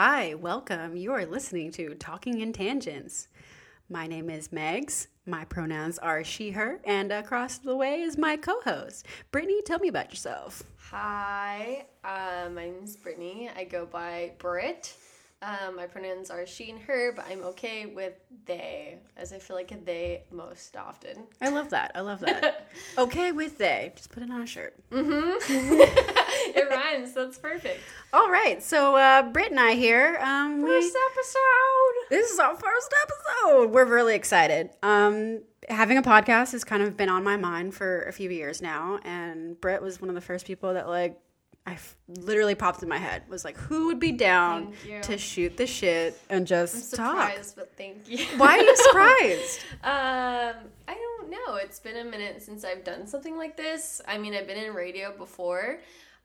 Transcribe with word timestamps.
Hi, 0.00 0.34
welcome. 0.34 0.96
You 0.96 1.10
are 1.10 1.26
listening 1.26 1.72
to 1.72 1.96
Talking 1.96 2.40
in 2.40 2.52
Tangents. 2.52 3.26
My 3.88 4.06
name 4.06 4.30
is 4.30 4.50
Megs. 4.50 5.08
My 5.26 5.44
pronouns 5.44 5.98
are 5.98 6.22
she, 6.22 6.52
her, 6.52 6.80
and 6.84 7.10
across 7.10 7.58
the 7.58 7.74
way 7.74 8.02
is 8.02 8.16
my 8.16 8.36
co 8.36 8.60
host. 8.60 9.06
Brittany, 9.32 9.60
tell 9.66 9.80
me 9.80 9.88
about 9.88 10.10
yourself. 10.10 10.62
Hi, 10.92 11.84
uh, 12.04 12.48
my 12.48 12.66
name 12.66 12.84
is 12.84 12.96
Brittany. 12.96 13.50
I 13.56 13.64
go 13.64 13.86
by 13.86 14.34
Britt. 14.38 14.94
Um, 15.40 15.76
my 15.76 15.86
pronouns 15.86 16.30
are 16.30 16.44
she 16.46 16.70
and 16.70 16.80
her, 16.80 17.12
but 17.14 17.24
I'm 17.30 17.42
okay 17.44 17.86
with 17.86 18.14
they, 18.46 18.98
as 19.16 19.32
I 19.32 19.38
feel 19.38 19.54
like 19.56 19.84
they 19.84 20.24
most 20.32 20.76
often. 20.76 21.28
I 21.40 21.50
love 21.50 21.70
that. 21.70 21.92
I 21.94 22.00
love 22.00 22.18
that. 22.20 22.66
okay 22.98 23.30
with 23.30 23.56
they. 23.56 23.92
Just 23.94 24.10
put 24.10 24.24
it 24.24 24.30
on 24.30 24.42
a 24.42 24.46
shirt. 24.46 24.74
Mm-hmm. 24.90 25.38
it 26.58 26.68
rhymes. 26.70 27.12
That's 27.12 27.38
perfect. 27.38 27.78
All 28.12 28.28
right. 28.28 28.60
So, 28.60 28.96
uh, 28.96 29.22
Britt 29.30 29.52
and 29.52 29.60
I 29.60 29.74
here. 29.74 30.18
Um, 30.20 30.62
we- 30.62 30.70
First 30.70 30.96
episode. 31.12 31.94
This 32.10 32.30
is 32.30 32.38
our 32.40 32.56
first 32.56 32.94
episode. 33.04 33.70
We're 33.70 33.84
really 33.84 34.16
excited. 34.16 34.70
Um, 34.82 35.42
having 35.68 35.98
a 35.98 36.02
podcast 36.02 36.50
has 36.52 36.64
kind 36.64 36.82
of 36.82 36.96
been 36.96 37.08
on 37.08 37.22
my 37.22 37.36
mind 37.36 37.74
for 37.74 38.02
a 38.02 38.12
few 38.12 38.30
years 38.30 38.60
now, 38.60 38.98
and 39.04 39.60
Britt 39.60 39.82
was 39.82 40.00
one 40.00 40.08
of 40.08 40.14
the 40.16 40.20
first 40.20 40.46
people 40.46 40.74
that 40.74 40.88
like 40.88 41.16
I 41.68 41.72
f- 41.72 41.96
literally 42.08 42.54
popped 42.54 42.82
in 42.82 42.88
my 42.88 42.96
head 42.96 43.24
was 43.28 43.44
like, 43.44 43.58
who 43.58 43.86
would 43.86 44.00
be 44.00 44.12
down 44.12 44.72
to 45.02 45.18
shoot 45.18 45.58
the 45.58 45.66
shit 45.66 46.18
and 46.30 46.46
just 46.46 46.94
talk? 46.94 47.28
Surprised, 47.28 47.56
but 47.56 47.76
thank 47.76 48.08
you. 48.08 48.24
Why 48.38 48.56
are 48.56 48.62
you 48.62 48.76
surprised? 48.86 49.60
Um, 49.84 50.54
I 50.88 50.94
don't 50.94 51.30
know. 51.30 51.56
It's 51.56 51.78
been 51.78 51.98
a 51.98 52.04
minute 52.04 52.42
since 52.42 52.64
I've 52.64 52.84
done 52.84 53.06
something 53.06 53.36
like 53.36 53.54
this. 53.58 54.00
I 54.08 54.16
mean, 54.16 54.32
I've 54.34 54.46
been 54.46 54.56
in 54.56 54.72
radio 54.72 55.14
before, 55.14 55.80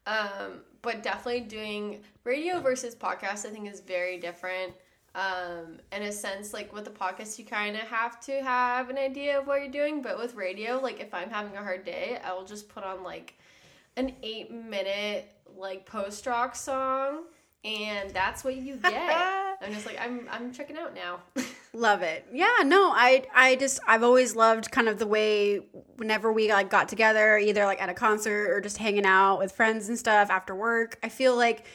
um, 0.08 0.62
but 0.82 1.04
definitely 1.04 1.42
doing 1.42 2.00
radio 2.24 2.62
versus 2.62 2.96
podcast, 2.96 3.46
I 3.46 3.50
think, 3.50 3.70
is 3.70 3.82
very 3.82 4.18
different. 4.18 4.72
Um, 5.14 5.80
in 5.92 6.04
a 6.04 6.12
sense, 6.14 6.54
like 6.54 6.74
with 6.74 6.86
the 6.86 6.92
podcast, 6.92 7.38
you 7.38 7.44
kind 7.44 7.76
of 7.76 7.82
have 7.82 8.22
to 8.22 8.42
have 8.42 8.90
an 8.90 8.98
idea 8.98 9.38
of 9.40 9.46
what 9.46 9.60
you're 9.60 9.70
doing, 9.70 10.02
but 10.02 10.18
with 10.18 10.36
radio, 10.36 10.80
like 10.80 11.02
if 11.02 11.14
I'm 11.14 11.30
having 11.30 11.58
a 11.58 11.62
hard 11.62 11.84
day, 11.84 12.18
I 12.24 12.34
will 12.34 12.46
just 12.46 12.70
put 12.70 12.86
on 12.86 13.04
like 13.04 13.34
an 13.96 14.14
eight 14.24 14.50
minute 14.52 15.32
like 15.58 15.86
post 15.86 16.26
rock 16.26 16.56
song, 16.56 17.24
and 17.64 18.10
that's 18.12 18.44
what 18.44 18.56
you 18.56 18.76
get. 18.78 18.94
I'm 19.62 19.74
just 19.74 19.86
like, 19.86 20.00
I'm 20.00 20.28
I'm 20.30 20.52
checking 20.52 20.78
out 20.78 20.94
now. 20.94 21.20
Love 21.74 22.02
it. 22.02 22.26
Yeah, 22.32 22.52
no, 22.66 22.92
I 22.92 23.26
I 23.34 23.56
just 23.56 23.80
I've 23.88 24.04
always 24.04 24.36
loved 24.36 24.72
kind 24.72 24.88
of 24.88 25.00
the 25.00 25.08
way 25.08 25.58
whenever 25.96 26.32
we 26.32 26.52
like 26.52 26.70
got 26.70 26.88
together, 26.90 27.38
either 27.38 27.66
like 27.66 27.82
at 27.82 27.90
a 27.90 27.94
concert 27.94 28.52
or 28.52 28.62
just 28.62 28.78
hanging 28.78 29.06
out 29.06 29.40
with 29.40 29.52
friends 29.54 29.90
and 29.90 29.98
stuff 29.98 30.30
after 30.30 30.54
work. 30.54 31.00
I 31.02 31.10
feel 31.10 31.36
like 31.36 31.66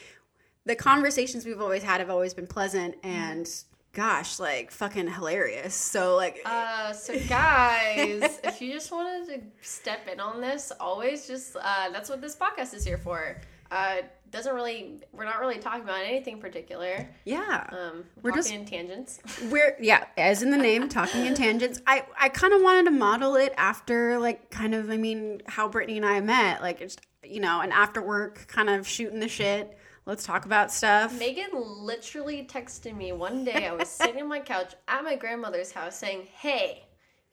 the 0.66 0.76
conversations 0.76 1.46
we've 1.46 1.60
always 1.60 1.82
had 1.82 2.00
have 2.00 2.10
always 2.10 2.34
been 2.34 2.46
pleasant 2.46 2.94
and 3.02 3.48
gosh, 3.94 4.38
like 4.38 4.70
fucking 4.70 5.08
hilarious. 5.08 5.74
So 5.74 6.14
like 6.14 6.40
Uh, 6.44 6.92
so 6.92 7.18
guys, 7.28 8.38
if 8.44 8.60
you 8.60 8.72
just 8.72 8.92
wanted 8.92 9.26
to 9.28 9.66
step 9.66 10.06
in 10.06 10.20
on 10.20 10.40
this, 10.40 10.70
always 10.78 11.26
just 11.26 11.56
uh, 11.56 11.90
that's 11.90 12.08
what 12.10 12.20
this 12.20 12.36
podcast 12.36 12.74
is 12.74 12.84
here 12.84 12.98
for. 12.98 13.38
Uh, 13.70 13.96
doesn't 14.30 14.54
really, 14.54 15.00
we're 15.12 15.24
not 15.24 15.40
really 15.40 15.58
talking 15.58 15.82
about 15.82 16.00
anything 16.02 16.38
particular. 16.40 17.08
yeah. 17.24 17.66
Um, 17.70 18.04
We're 18.22 18.32
just- 18.32 18.52
in 18.52 18.64
tangents. 18.66 19.20
We're 19.50 19.76
yeah, 19.80 20.04
as 20.16 20.42
in 20.42 20.50
the 20.50 20.56
name, 20.58 20.88
talking 20.88 21.24
in 21.26 21.34
tangents. 21.34 21.80
I 21.86 22.04
I 22.18 22.28
kind 22.28 22.52
of 22.52 22.60
wanted 22.62 22.84
to 22.86 22.90
model 22.90 23.36
it 23.36 23.54
after 23.56 24.18
like 24.18 24.50
kind 24.50 24.74
of 24.74 24.90
I 24.90 24.96
mean 24.98 25.40
how 25.46 25.68
Brittany 25.68 25.96
and 25.96 26.06
I 26.06 26.20
met, 26.20 26.60
like 26.60 26.80
it's 26.80 26.96
you 27.24 27.40
know, 27.40 27.60
an 27.60 27.72
after 27.72 28.00
work 28.02 28.46
kind 28.48 28.68
of 28.70 28.86
shooting 28.86 29.20
the 29.20 29.28
shit. 29.28 29.76
Let's 30.06 30.24
talk 30.24 30.46
about 30.46 30.72
stuff. 30.72 31.18
Megan 31.18 31.50
literally 31.52 32.46
texted 32.50 32.96
me 32.96 33.12
one 33.12 33.44
day. 33.44 33.66
I 33.66 33.72
was 33.74 33.88
sitting 33.88 34.22
on 34.22 34.28
my 34.28 34.40
couch 34.40 34.74
at 34.88 35.04
my 35.04 35.16
grandmother's 35.16 35.72
house 35.72 35.98
saying, 35.98 36.26
"Hey, 36.34 36.84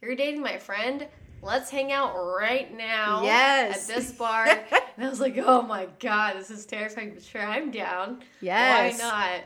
you're 0.02 0.16
dating 0.16 0.42
my 0.42 0.58
friend." 0.58 1.08
Let's 1.42 1.70
hang 1.70 1.92
out 1.92 2.16
right 2.16 2.76
now 2.76 3.24
Yes. 3.24 3.90
at 3.90 3.96
this 3.96 4.12
bar. 4.12 4.46
and 4.98 5.06
I 5.06 5.10
was 5.10 5.20
like, 5.20 5.38
oh 5.38 5.62
my 5.62 5.88
God, 6.00 6.36
this 6.38 6.50
is 6.50 6.66
terrifying, 6.66 7.12
but 7.14 7.24
sure, 7.24 7.42
I'm 7.42 7.72
down. 7.72 8.24
Yes. 8.42 9.00
Why 9.00 9.08
not? 9.08 9.42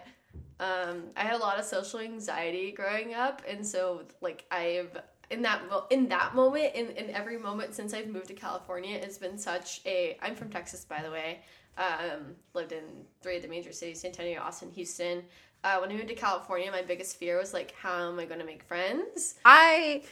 Um, 0.62 1.04
I 1.16 1.22
had 1.24 1.36
a 1.36 1.38
lot 1.38 1.58
of 1.60 1.66
social 1.66 2.00
anxiety 2.00 2.72
growing 2.72 3.14
up, 3.14 3.42
and 3.48 3.66
so 3.66 4.04
like 4.22 4.46
I've 4.52 4.98
in 5.30 5.42
that 5.44 5.62
mo- 5.70 5.86
in 5.90 6.10
that 6.10 6.36
moment, 6.36 6.74
in, 6.76 6.88
in 6.92 7.10
every 7.12 7.38
moment 7.38 7.74
since 7.76 7.94
I've 7.94 8.08
moved 8.08 8.28
to 8.28 8.34
California, 8.34 8.98
it's 9.02 9.18
been 9.18 9.38
such 9.38 9.80
a. 9.86 10.18
I'm 10.22 10.36
from 10.36 10.50
Texas, 10.50 10.84
by 10.84 11.02
the 11.02 11.12
way. 11.12 11.40
Um, 11.78 12.36
lived 12.54 12.74
in 12.74 12.84
three 13.22 13.38
of 13.38 13.42
the 13.42 13.48
major 13.48 13.72
cities: 13.72 14.02
San 14.02 14.12
Antonio, 14.12 14.42
Austin, 14.42 14.70
Houston. 14.72 15.24
Uh, 15.64 15.78
when 15.80 15.92
I 15.92 15.94
moved 15.94 16.08
to 16.10 16.16
California, 16.16 16.72
my 16.72 16.82
biggest 16.82 17.18
fear 17.18 17.38
was 17.38 17.54
like, 17.54 17.74
how 17.76 18.08
am 18.10 18.18
I 18.18 18.24
going 18.26 18.40
to 18.40 18.46
make 18.46 18.64
friends? 18.64 19.36
I 19.44 20.04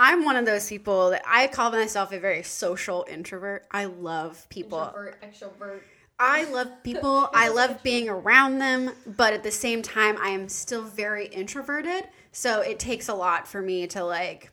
I'm 0.00 0.24
one 0.24 0.36
of 0.36 0.46
those 0.46 0.66
people 0.66 1.10
that 1.10 1.22
I 1.26 1.46
call 1.46 1.70
myself 1.70 2.10
a 2.10 2.18
very 2.18 2.42
social 2.42 3.04
introvert. 3.06 3.66
I 3.70 3.84
love 3.84 4.48
people. 4.48 4.80
Introvert, 4.80 5.22
extrovert. 5.22 5.80
I 6.18 6.44
love 6.44 6.68
people. 6.82 7.28
I 7.34 7.48
love 7.50 7.82
being 7.82 8.08
around 8.08 8.60
them, 8.60 8.92
but 9.06 9.34
at 9.34 9.42
the 9.42 9.50
same 9.50 9.82
time 9.82 10.16
I 10.18 10.30
am 10.30 10.48
still 10.48 10.82
very 10.82 11.26
introverted. 11.26 12.08
So 12.32 12.62
it 12.62 12.78
takes 12.78 13.10
a 13.10 13.14
lot 13.14 13.46
for 13.46 13.60
me 13.60 13.86
to 13.88 14.02
like 14.02 14.50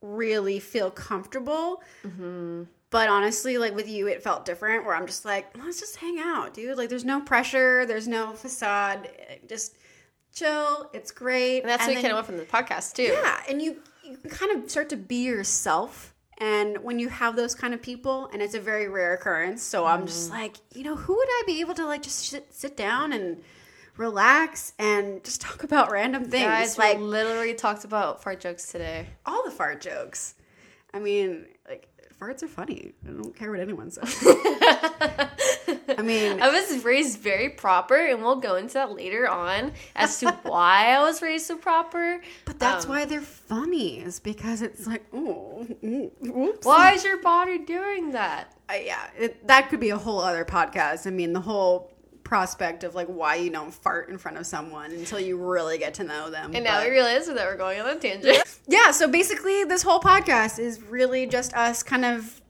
really 0.00 0.60
feel 0.60 0.92
comfortable. 0.92 1.82
Mm-hmm. 2.06 2.62
But 2.90 3.08
honestly, 3.08 3.58
like 3.58 3.74
with 3.74 3.88
you, 3.88 4.06
it 4.06 4.22
felt 4.22 4.44
different 4.44 4.84
where 4.84 4.94
I'm 4.94 5.08
just 5.08 5.24
like, 5.24 5.56
let's 5.58 5.80
just 5.80 5.96
hang 5.96 6.20
out, 6.20 6.54
dude. 6.54 6.78
Like 6.78 6.88
there's 6.88 7.04
no 7.04 7.20
pressure, 7.20 7.84
there's 7.84 8.06
no 8.06 8.32
facade. 8.34 9.08
Just 9.48 9.74
chill. 10.32 10.88
It's 10.92 11.10
great. 11.10 11.62
And 11.62 11.68
that's 11.70 11.80
what 11.82 11.88
we 11.88 11.94
then- 11.94 12.02
kind 12.02 12.12
of 12.12 12.16
went 12.18 12.26
from 12.26 12.36
the 12.36 12.44
podcast 12.44 12.94
too. 12.94 13.02
yeah, 13.02 13.40
and 13.48 13.60
you 13.60 13.78
you 14.04 14.16
can 14.16 14.30
kind 14.30 14.52
of 14.64 14.70
start 14.70 14.88
to 14.90 14.96
be 14.96 15.24
yourself. 15.24 16.14
And 16.38 16.78
when 16.82 16.98
you 16.98 17.08
have 17.08 17.36
those 17.36 17.54
kind 17.54 17.72
of 17.72 17.80
people, 17.82 18.28
and 18.32 18.42
it's 18.42 18.54
a 18.54 18.60
very 18.60 18.88
rare 18.88 19.14
occurrence, 19.14 19.62
so 19.62 19.84
I'm 19.86 20.06
just 20.06 20.28
Mm. 20.30 20.32
like, 20.34 20.56
you 20.74 20.82
know, 20.82 20.96
who 20.96 21.14
would 21.16 21.28
I 21.28 21.42
be 21.46 21.60
able 21.60 21.74
to 21.74 21.86
like 21.86 22.02
just 22.02 22.18
sit, 22.28 22.52
sit 22.52 22.76
down 22.76 23.12
and 23.12 23.42
relax 23.96 24.72
and 24.78 25.22
just 25.22 25.40
talk 25.40 25.62
about 25.68 25.90
random 25.90 26.24
things, 26.24 26.44
Guys, 26.44 26.78
like 26.78 26.98
we 26.98 27.04
literally 27.04 27.54
talked 27.54 27.84
about 27.84 28.22
fart 28.22 28.40
jokes 28.40 28.70
today. 28.72 29.06
all 29.26 29.44
the 29.44 29.50
fart 29.50 29.80
jokes. 29.80 30.34
I 30.94 30.98
mean, 30.98 31.46
like 31.68 31.88
farts 32.22 32.42
are 32.42 32.48
funny. 32.48 32.92
I 33.06 33.10
don't 33.10 33.34
care 33.34 33.50
what 33.50 33.60
anyone 33.60 33.90
says. 33.90 34.16
I 35.98 36.02
mean, 36.02 36.40
I 36.40 36.48
was 36.48 36.84
raised 36.84 37.18
very 37.18 37.48
proper, 37.48 37.96
and 37.96 38.22
we'll 38.22 38.36
go 38.36 38.56
into 38.56 38.74
that 38.74 38.92
later 38.92 39.28
on 39.28 39.72
as 39.96 40.20
to 40.20 40.30
why 40.42 40.94
I 40.94 41.00
was 41.00 41.20
raised 41.20 41.46
so 41.46 41.56
proper. 41.56 42.20
but 42.44 42.58
that's 42.58 42.84
um, 42.84 42.90
why 42.90 43.04
they're 43.04 43.20
funny, 43.20 43.98
is 43.98 44.20
because 44.20 44.62
it's 44.62 44.86
like, 44.86 45.04
oh, 45.12 45.66
whoops. 45.82 46.66
Why 46.66 46.92
is 46.92 47.04
your 47.04 47.20
body 47.20 47.58
doing 47.58 48.12
that? 48.12 48.52
uh, 48.72 48.76
yeah, 48.76 49.06
it, 49.18 49.46
that 49.46 49.68
could 49.68 49.80
be 49.80 49.90
a 49.90 49.96
whole 49.96 50.20
other 50.20 50.44
podcast. 50.44 51.06
I 51.06 51.10
mean, 51.10 51.32
the 51.32 51.40
whole 51.40 51.91
prospect 52.32 52.82
of 52.82 52.94
like 52.94 53.08
why 53.08 53.34
you 53.34 53.50
don't 53.50 53.74
fart 53.74 54.08
in 54.08 54.16
front 54.16 54.38
of 54.38 54.46
someone 54.46 54.90
until 54.90 55.20
you 55.20 55.36
really 55.36 55.76
get 55.76 55.92
to 55.92 56.02
know 56.02 56.30
them. 56.30 56.52
And 56.54 56.64
now 56.64 56.78
But- 56.78 56.86
we 56.86 56.92
realize 56.92 57.26
that 57.26 57.36
we're 57.36 57.58
going 57.58 57.78
on 57.78 57.86
a 57.86 57.96
tangent. 57.96 58.42
yeah, 58.66 58.90
so 58.90 59.06
basically, 59.06 59.64
this 59.64 59.82
whole 59.82 60.00
podcast 60.00 60.58
is 60.58 60.80
really 60.80 61.26
just 61.26 61.52
us 61.52 61.82
kind 61.82 62.06
of 62.06 62.40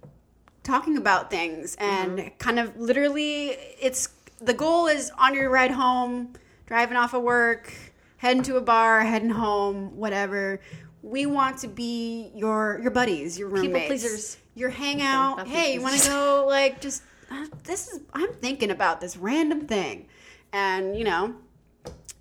talking 0.62 0.96
about 0.96 1.32
things 1.32 1.74
and 1.80 2.16
mm-hmm. 2.16 2.28
kind 2.38 2.60
of 2.60 2.76
literally, 2.76 3.56
it's 3.80 4.10
the 4.40 4.54
goal 4.54 4.86
is 4.86 5.10
on 5.18 5.34
your 5.34 5.50
ride 5.50 5.72
home, 5.72 6.34
driving 6.66 6.96
off 6.96 7.12
of 7.12 7.24
work, 7.24 7.74
heading 8.18 8.44
to 8.44 8.58
a 8.58 8.60
bar, 8.60 9.00
heading 9.00 9.30
home, 9.30 9.96
whatever. 9.96 10.60
We 11.02 11.26
want 11.26 11.58
to 11.58 11.66
be 11.66 12.30
your 12.36 12.78
your 12.80 12.92
buddies, 12.92 13.36
your 13.36 13.48
roommates, 13.48 13.88
pleasers. 13.88 14.36
your 14.54 14.70
hangout. 14.70 15.48
hey, 15.48 15.74
you 15.74 15.82
want 15.82 16.00
to 16.00 16.08
go 16.08 16.44
like 16.46 16.80
just 16.80 17.02
uh, 17.32 17.46
this 17.64 17.88
is 17.88 18.00
I'm 18.12 18.32
thinking 18.34 18.70
about 18.70 19.00
this 19.00 19.16
random 19.16 19.66
thing, 19.66 20.06
and 20.52 20.96
you 20.96 21.04
know, 21.04 21.34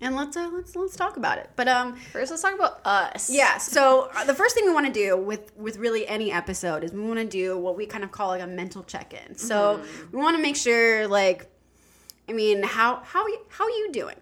and 0.00 0.16
let's 0.16 0.36
uh, 0.36 0.50
let's 0.52 0.74
let's 0.74 0.96
talk 0.96 1.16
about 1.16 1.38
it. 1.38 1.50
But 1.56 1.68
um, 1.68 1.96
First, 2.12 2.30
let's 2.30 2.42
talk 2.42 2.54
about 2.54 2.84
us. 2.86 3.30
yeah. 3.30 3.58
So 3.58 4.10
uh, 4.14 4.24
the 4.24 4.34
first 4.34 4.54
thing 4.54 4.64
we 4.64 4.72
want 4.72 4.86
to 4.86 4.92
do 4.92 5.16
with 5.16 5.56
with 5.56 5.76
really 5.76 6.06
any 6.08 6.32
episode 6.32 6.82
is 6.84 6.92
we 6.92 7.00
want 7.00 7.18
to 7.20 7.26
do 7.26 7.58
what 7.58 7.76
we 7.76 7.86
kind 7.86 8.04
of 8.04 8.10
call 8.10 8.28
like 8.28 8.42
a 8.42 8.46
mental 8.46 8.82
check 8.82 9.14
in. 9.14 9.36
So 9.36 9.80
we 10.10 10.18
want 10.18 10.36
to 10.36 10.42
make 10.42 10.56
sure, 10.56 11.06
like, 11.06 11.46
I 12.28 12.32
mean, 12.32 12.62
how 12.62 13.02
how 13.04 13.26
how 13.48 13.64
are 13.64 13.70
you 13.70 13.90
doing? 13.92 14.16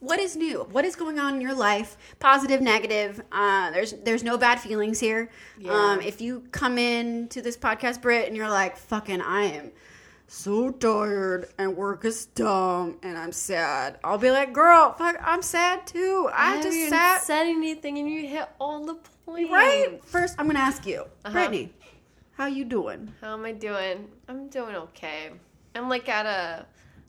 What 0.00 0.20
is 0.20 0.36
new? 0.36 0.64
What 0.70 0.84
is 0.84 0.96
going 0.96 1.18
on 1.18 1.36
in 1.36 1.40
your 1.40 1.54
life? 1.54 1.96
Positive, 2.18 2.60
negative. 2.60 3.22
Uh, 3.32 3.70
there's 3.70 3.92
there's 4.04 4.22
no 4.22 4.36
bad 4.36 4.60
feelings 4.60 5.00
here. 5.00 5.30
Um, 5.66 6.00
if 6.02 6.20
you 6.20 6.44
come 6.52 6.76
in 6.76 7.28
to 7.28 7.40
this 7.40 7.56
podcast, 7.56 8.02
Brit, 8.02 8.28
and 8.28 8.36
you're 8.36 8.50
like, 8.50 8.76
"Fucking, 8.76 9.22
I 9.22 9.44
am 9.44 9.72
so 10.26 10.70
tired 10.70 11.48
and 11.58 11.76
work 11.76 12.04
is 12.04 12.26
dumb 12.26 12.98
and 13.02 13.16
I'm 13.16 13.32
sad," 13.32 13.98
I'll 14.04 14.18
be 14.18 14.30
like, 14.30 14.52
"Girl, 14.52 14.92
fuck, 14.92 15.16
I'm 15.22 15.42
sad 15.42 15.86
too. 15.86 16.28
I, 16.32 16.58
I 16.58 16.62
just 16.62 16.88
sat 16.88 17.22
said 17.22 17.46
anything, 17.46 17.98
and 17.98 18.08
you 18.08 18.26
hit 18.26 18.48
all 18.58 18.84
the 18.84 18.94
points. 19.26 19.50
Right. 19.50 20.00
First, 20.04 20.36
I'm 20.38 20.46
gonna 20.46 20.58
ask 20.58 20.86
you, 20.86 21.00
Uh-huh. 21.24 21.32
Brittany, 21.32 21.72
how 22.32 22.46
you 22.46 22.64
doing? 22.64 23.12
How 23.20 23.34
am 23.34 23.44
I 23.44 23.52
doing? 23.52 24.08
I'm 24.28 24.48
doing 24.48 24.74
okay. 24.76 25.30
I'm 25.74 25.88
like 25.88 26.08
at 26.08 26.26
a 26.26 26.66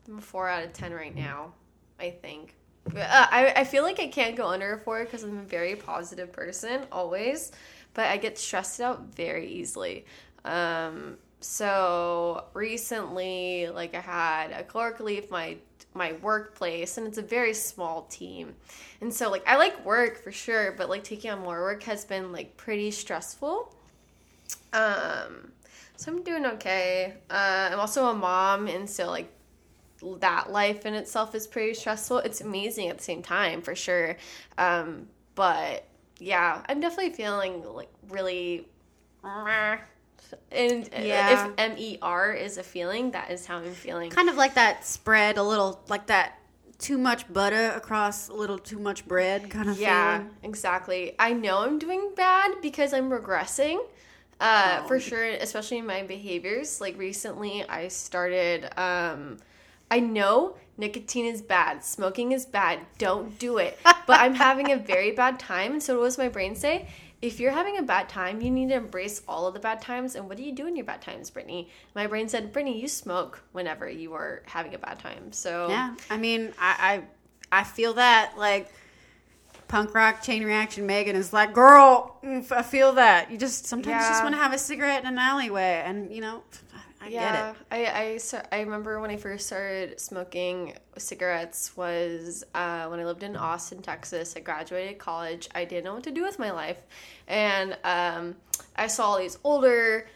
I'm 0.08 0.18
a 0.18 0.20
four 0.20 0.48
out 0.48 0.62
of 0.64 0.72
ten 0.72 0.92
right 0.92 1.14
now. 1.14 1.52
I 1.98 2.10
think. 2.10 2.54
Uh, 2.94 3.00
I, 3.30 3.52
I 3.56 3.64
feel 3.64 3.82
like 3.82 3.98
I 3.98 4.06
can't 4.06 4.36
go 4.36 4.46
under 4.46 4.74
a 4.74 4.78
four 4.78 5.04
because 5.04 5.24
I'm 5.24 5.38
a 5.38 5.42
very 5.42 5.74
positive 5.74 6.32
person 6.32 6.82
always, 6.92 7.50
but 7.94 8.06
I 8.06 8.16
get 8.16 8.38
stressed 8.38 8.80
out 8.80 9.12
very 9.14 9.48
easily. 9.48 10.04
Um, 10.44 11.16
so 11.40 12.44
recently, 12.54 13.68
like 13.68 13.94
I 13.94 14.00
had 14.00 14.50
a 14.52 14.62
clerk 14.62 15.00
leave 15.00 15.30
my 15.30 15.56
my 15.94 16.12
workplace, 16.22 16.98
and 16.98 17.06
it's 17.06 17.18
a 17.18 17.22
very 17.22 17.54
small 17.54 18.02
team, 18.04 18.54
and 19.00 19.12
so 19.12 19.30
like 19.30 19.46
I 19.46 19.56
like 19.56 19.84
work 19.84 20.22
for 20.22 20.32
sure, 20.32 20.72
but 20.72 20.88
like 20.88 21.04
taking 21.04 21.30
on 21.30 21.40
more 21.40 21.60
work 21.60 21.82
has 21.84 22.04
been 22.04 22.32
like 22.32 22.56
pretty 22.56 22.90
stressful. 22.90 23.74
Um, 24.72 25.52
so 25.96 26.12
I'm 26.12 26.22
doing 26.22 26.46
okay. 26.46 27.14
Uh, 27.30 27.70
I'm 27.72 27.80
also 27.80 28.06
a 28.06 28.14
mom, 28.14 28.66
and 28.68 28.88
so 28.88 29.10
like 29.10 29.30
that 30.18 30.50
life 30.50 30.86
in 30.86 30.94
itself 30.94 31.34
is 31.34 31.46
pretty 31.46 31.74
stressful. 31.74 32.18
It's 32.18 32.40
amazing 32.40 32.88
at 32.88 32.98
the 32.98 33.04
same 33.04 33.22
time, 33.22 33.62
for 33.62 33.74
sure. 33.74 34.16
Um, 34.58 35.08
but 35.34 35.84
yeah, 36.18 36.62
I'm 36.68 36.80
definitely 36.80 37.12
feeling 37.12 37.62
like 37.62 37.90
really. 38.08 38.66
And 40.50 40.88
Yeah. 40.92 41.46
if 41.46 41.52
M 41.58 41.74
E 41.78 41.98
R 42.02 42.32
is 42.32 42.58
a 42.58 42.62
feeling, 42.62 43.10
that 43.12 43.30
is 43.30 43.46
how 43.46 43.58
I'm 43.58 43.72
feeling. 43.72 44.10
Kind 44.10 44.28
of 44.28 44.36
like 44.36 44.54
that 44.54 44.84
spread, 44.84 45.38
a 45.38 45.42
little 45.42 45.80
like 45.88 46.06
that 46.06 46.38
too 46.78 46.98
much 46.98 47.30
butter 47.32 47.70
across 47.70 48.28
a 48.28 48.34
little 48.34 48.58
too 48.58 48.78
much 48.78 49.06
bread 49.08 49.48
kind 49.48 49.68
of 49.70 49.78
Yeah, 49.78 50.18
feeling. 50.18 50.30
exactly. 50.42 51.14
I 51.18 51.32
know 51.32 51.58
I'm 51.60 51.78
doing 51.78 52.12
bad 52.14 52.60
because 52.60 52.92
I'm 52.92 53.08
regressing. 53.10 53.78
Uh, 54.38 54.80
Oh. 54.82 54.86
for 54.88 55.00
sure, 55.00 55.24
especially 55.24 55.78
in 55.78 55.86
my 55.86 56.02
behaviors. 56.02 56.78
Like 56.80 56.98
recently, 56.98 57.64
I 57.68 57.88
started. 57.88 58.68
Um, 58.78 59.38
I 59.90 60.00
know 60.00 60.56
nicotine 60.76 61.24
is 61.26 61.40
bad, 61.40 61.82
smoking 61.84 62.32
is 62.32 62.44
bad. 62.44 62.80
Don't 62.98 63.38
do 63.38 63.56
it. 63.58 63.78
But 64.06 64.20
I'm 64.20 64.34
having 64.34 64.70
a 64.72 64.76
very 64.76 65.12
bad 65.12 65.38
time, 65.40 65.72
and 65.72 65.82
so 65.82 65.98
what 65.98 66.04
does 66.06 66.18
my 66.18 66.28
brain 66.28 66.54
say? 66.54 66.86
If 67.22 67.40
you're 67.40 67.52
having 67.52 67.78
a 67.78 67.82
bad 67.82 68.08
time, 68.08 68.42
you 68.42 68.50
need 68.50 68.68
to 68.68 68.74
embrace 68.74 69.22
all 69.26 69.46
of 69.46 69.54
the 69.54 69.60
bad 69.60 69.80
times. 69.80 70.14
And 70.14 70.28
what 70.28 70.36
do 70.36 70.42
you 70.42 70.52
do 70.52 70.66
in 70.66 70.76
your 70.76 70.84
bad 70.84 71.00
times, 71.00 71.30
Brittany? 71.30 71.70
My 71.94 72.06
brain 72.06 72.28
said, 72.28 72.52
Brittany, 72.52 72.80
you 72.80 72.88
smoke 72.88 73.42
whenever 73.52 73.88
you 73.88 74.12
are 74.12 74.42
having 74.46 74.74
a 74.74 74.78
bad 74.78 74.98
time. 74.98 75.32
So 75.32 75.68
Yeah, 75.70 75.94
I 76.10 76.18
mean, 76.18 76.52
I, 76.58 77.02
I 77.50 77.60
I 77.60 77.64
feel 77.64 77.94
that 77.94 78.34
like 78.36 78.70
punk 79.68 79.94
rock 79.94 80.22
chain 80.22 80.44
reaction. 80.44 80.86
Megan 80.86 81.16
is 81.16 81.32
like, 81.32 81.52
girl, 81.52 82.18
mm, 82.22 82.50
I 82.52 82.62
feel 82.62 82.92
that. 82.94 83.30
You 83.30 83.38
just 83.38 83.66
sometimes 83.66 84.04
Yeah. 84.04 84.08
just 84.08 84.22
want 84.22 84.34
to 84.34 84.40
have 84.40 84.52
a 84.52 84.58
cigarette 84.58 85.02
in 85.02 85.08
an 85.08 85.18
alleyway, 85.18 85.82
and 85.86 86.12
you 86.12 86.20
know, 86.20 86.42
I 87.06 87.10
get 87.10 87.34
it. 87.34 87.56
I 87.70 87.86
I, 87.86 88.16
sta- 88.18 88.46
I 88.50 88.60
remember 88.60 89.00
when 89.00 89.10
I 89.10 89.16
first 89.16 89.46
started 89.46 90.00
smoking 90.00 90.74
cigarettes 90.98 91.76
was 91.76 92.44
uh, 92.54 92.86
when 92.86 93.00
I 93.00 93.04
lived 93.04 93.22
in 93.22 93.36
Austin, 93.36 93.82
Texas. 93.82 94.34
I 94.36 94.40
graduated 94.40 94.98
college. 94.98 95.48
I 95.54 95.64
didn't 95.64 95.84
know 95.84 95.94
what 95.94 96.04
to 96.04 96.10
do 96.10 96.22
with 96.22 96.38
my 96.38 96.50
life, 96.50 96.78
and 97.28 97.76
um, 97.84 98.36
I 98.76 98.86
saw 98.88 99.10
all 99.10 99.18
these 99.18 99.38
older 99.44 100.06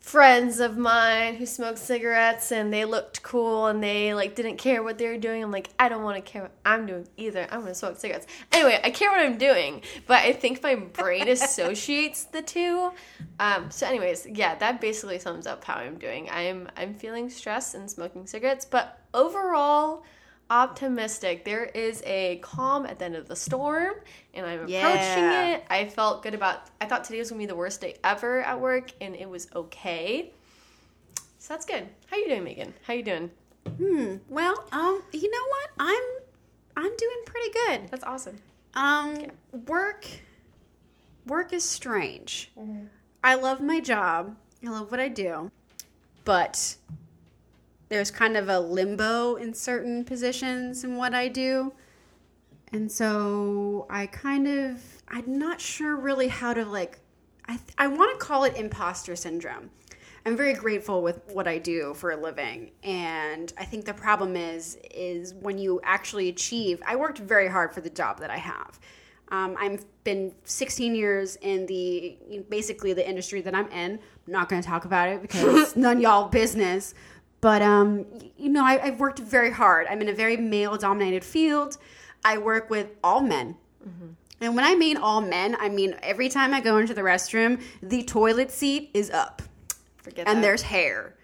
friends 0.00 0.58
of 0.58 0.78
mine 0.78 1.34
who 1.34 1.44
smoked 1.44 1.78
cigarettes 1.78 2.50
and 2.50 2.72
they 2.72 2.84
looked 2.84 3.22
cool 3.22 3.66
and 3.66 3.82
they 3.82 4.14
like 4.14 4.34
didn't 4.34 4.56
care 4.56 4.82
what 4.82 4.96
they 4.96 5.06
were 5.06 5.18
doing. 5.18 5.42
I'm 5.42 5.50
like, 5.50 5.68
I 5.78 5.88
don't 5.88 6.02
want 6.02 6.16
to 6.16 6.22
care 6.22 6.42
what 6.42 6.52
I'm 6.64 6.86
doing 6.86 7.06
either. 7.16 7.46
I'm 7.50 7.60
gonna 7.60 7.74
smoke 7.74 7.98
cigarettes. 7.98 8.26
Anyway, 8.52 8.80
I 8.82 8.90
care 8.90 9.10
what 9.10 9.20
I'm 9.20 9.36
doing, 9.36 9.82
but 10.06 10.22
I 10.24 10.32
think 10.32 10.62
my 10.62 10.76
brain 10.76 11.28
associates 11.28 12.24
the 12.24 12.42
two. 12.42 12.90
Um, 13.38 13.70
so, 13.70 13.86
anyways, 13.86 14.26
yeah, 14.26 14.54
that 14.56 14.80
basically 14.80 15.18
sums 15.18 15.46
up 15.46 15.64
how 15.64 15.74
I'm 15.74 15.98
doing. 15.98 16.28
I'm 16.30 16.68
I'm 16.76 16.94
feeling 16.94 17.28
stressed 17.28 17.74
and 17.74 17.90
smoking 17.90 18.26
cigarettes, 18.26 18.64
but 18.64 19.00
overall 19.12 20.04
optimistic. 20.50 21.44
There 21.44 21.64
is 21.64 22.02
a 22.06 22.38
calm 22.42 22.86
at 22.86 22.98
the 22.98 23.04
end 23.06 23.16
of 23.16 23.28
the 23.28 23.36
storm, 23.36 23.94
and 24.34 24.46
I'm 24.46 24.60
approaching 24.60 24.72
Yeah. 24.72 25.56
it. 25.56 25.64
I 25.70 25.88
felt 25.88 26.22
good 26.22 26.34
about. 26.34 26.62
I 26.80 26.86
thought 26.86 27.04
today 27.04 27.18
was 27.18 27.30
gonna 27.30 27.38
be 27.40 27.46
the 27.46 27.54
worst 27.56 27.80
day 27.80 27.96
ever 28.04 28.42
at 28.42 28.60
work, 28.60 28.90
and 29.00 29.14
it 29.14 29.28
was 29.28 29.48
okay. 29.54 30.32
So 31.38 31.54
that's 31.54 31.66
good. 31.66 31.88
How 32.10 32.16
you 32.16 32.28
doing, 32.28 32.44
Megan? 32.44 32.74
How 32.86 32.94
you 32.94 33.02
doing? 33.02 33.30
Hmm. 33.76 34.16
Well, 34.28 34.66
um, 34.72 35.02
you 35.12 35.30
know 35.30 35.46
what? 35.48 35.70
I'm 35.78 36.02
I'm 36.76 36.96
doing 36.96 37.16
pretty 37.26 37.50
good. 37.52 37.88
That's 37.90 38.04
awesome. 38.04 38.38
Um, 38.74 39.26
work 39.66 40.06
work 41.26 41.52
is 41.52 41.64
strange. 41.64 42.50
I 43.22 43.34
love 43.34 43.60
my 43.60 43.80
job. 43.80 44.36
I 44.64 44.70
love 44.70 44.90
what 44.90 45.00
I 45.00 45.08
do. 45.08 45.50
But 46.24 46.76
there's 47.88 48.10
kind 48.10 48.36
of 48.36 48.48
a 48.48 48.60
limbo 48.60 49.36
in 49.36 49.54
certain 49.54 50.04
positions 50.04 50.84
in 50.84 50.96
what 50.96 51.14
I 51.14 51.28
do. 51.28 51.72
And 52.72 52.90
so 52.90 53.86
I 53.88 54.06
kind 54.06 54.46
of 54.46 54.82
I'm 55.08 55.38
not 55.38 55.60
sure 55.60 55.96
really 55.96 56.28
how 56.28 56.52
to 56.52 56.64
like 56.64 57.00
I 57.48 57.58
I 57.78 57.86
want 57.86 58.18
to 58.18 58.24
call 58.24 58.44
it 58.44 58.56
imposter 58.56 59.16
syndrome. 59.16 59.70
I'm 60.26 60.36
very 60.36 60.52
grateful 60.52 61.02
with 61.02 61.22
what 61.32 61.48
I 61.48 61.56
do 61.56 61.94
for 61.94 62.10
a 62.10 62.16
living, 62.16 62.72
and 62.82 63.50
I 63.56 63.64
think 63.64 63.86
the 63.86 63.94
problem 63.94 64.36
is 64.36 64.76
is 64.90 65.32
when 65.34 65.56
you 65.56 65.80
actually 65.82 66.28
achieve. 66.28 66.82
I 66.86 66.96
worked 66.96 67.18
very 67.18 67.48
hard 67.48 67.72
for 67.72 67.80
the 67.80 67.88
job 67.88 68.20
that 68.20 68.30
I 68.30 68.36
have. 68.36 68.78
Um, 69.30 69.56
I've 69.58 69.84
been 70.04 70.32
16 70.44 70.94
years 70.94 71.36
in 71.36 71.66
the 71.66 72.18
basically 72.48 72.92
the 72.92 73.06
industry 73.06 73.40
that 73.42 73.54
I'm 73.54 73.70
in. 73.70 73.92
I'm 73.92 74.32
not 74.32 74.48
going 74.48 74.60
to 74.60 74.68
talk 74.68 74.84
about 74.84 75.08
it 75.08 75.22
because 75.22 75.62
it's 75.62 75.76
none 75.76 76.00
y'all 76.00 76.28
business. 76.28 76.94
But 77.40 77.62
um, 77.62 78.04
you 78.36 78.48
know, 78.48 78.64
I, 78.64 78.80
I've 78.82 78.98
worked 79.00 79.18
very 79.20 79.50
hard. 79.50 79.86
I'm 79.88 80.00
in 80.00 80.08
a 80.08 80.12
very 80.14 80.36
male-dominated 80.36 81.24
field. 81.24 81.78
I 82.24 82.38
work 82.38 82.68
with 82.70 82.88
all 83.02 83.20
men. 83.20 83.56
And 84.40 84.54
when 84.54 84.64
I 84.64 84.74
mean 84.76 84.96
all 84.96 85.20
men, 85.20 85.56
I 85.58 85.68
mean 85.68 85.96
every 86.02 86.28
time 86.28 86.52
I 86.54 86.60
go 86.60 86.76
into 86.78 86.94
the 86.94 87.00
restroom, 87.00 87.60
the 87.82 88.02
toilet 88.04 88.50
seat 88.50 88.90
is 88.94 89.10
up 89.10 89.42
Forget 89.98 90.28
and 90.28 90.38
that. 90.38 90.42
there's 90.42 90.62
hair. 90.62 91.14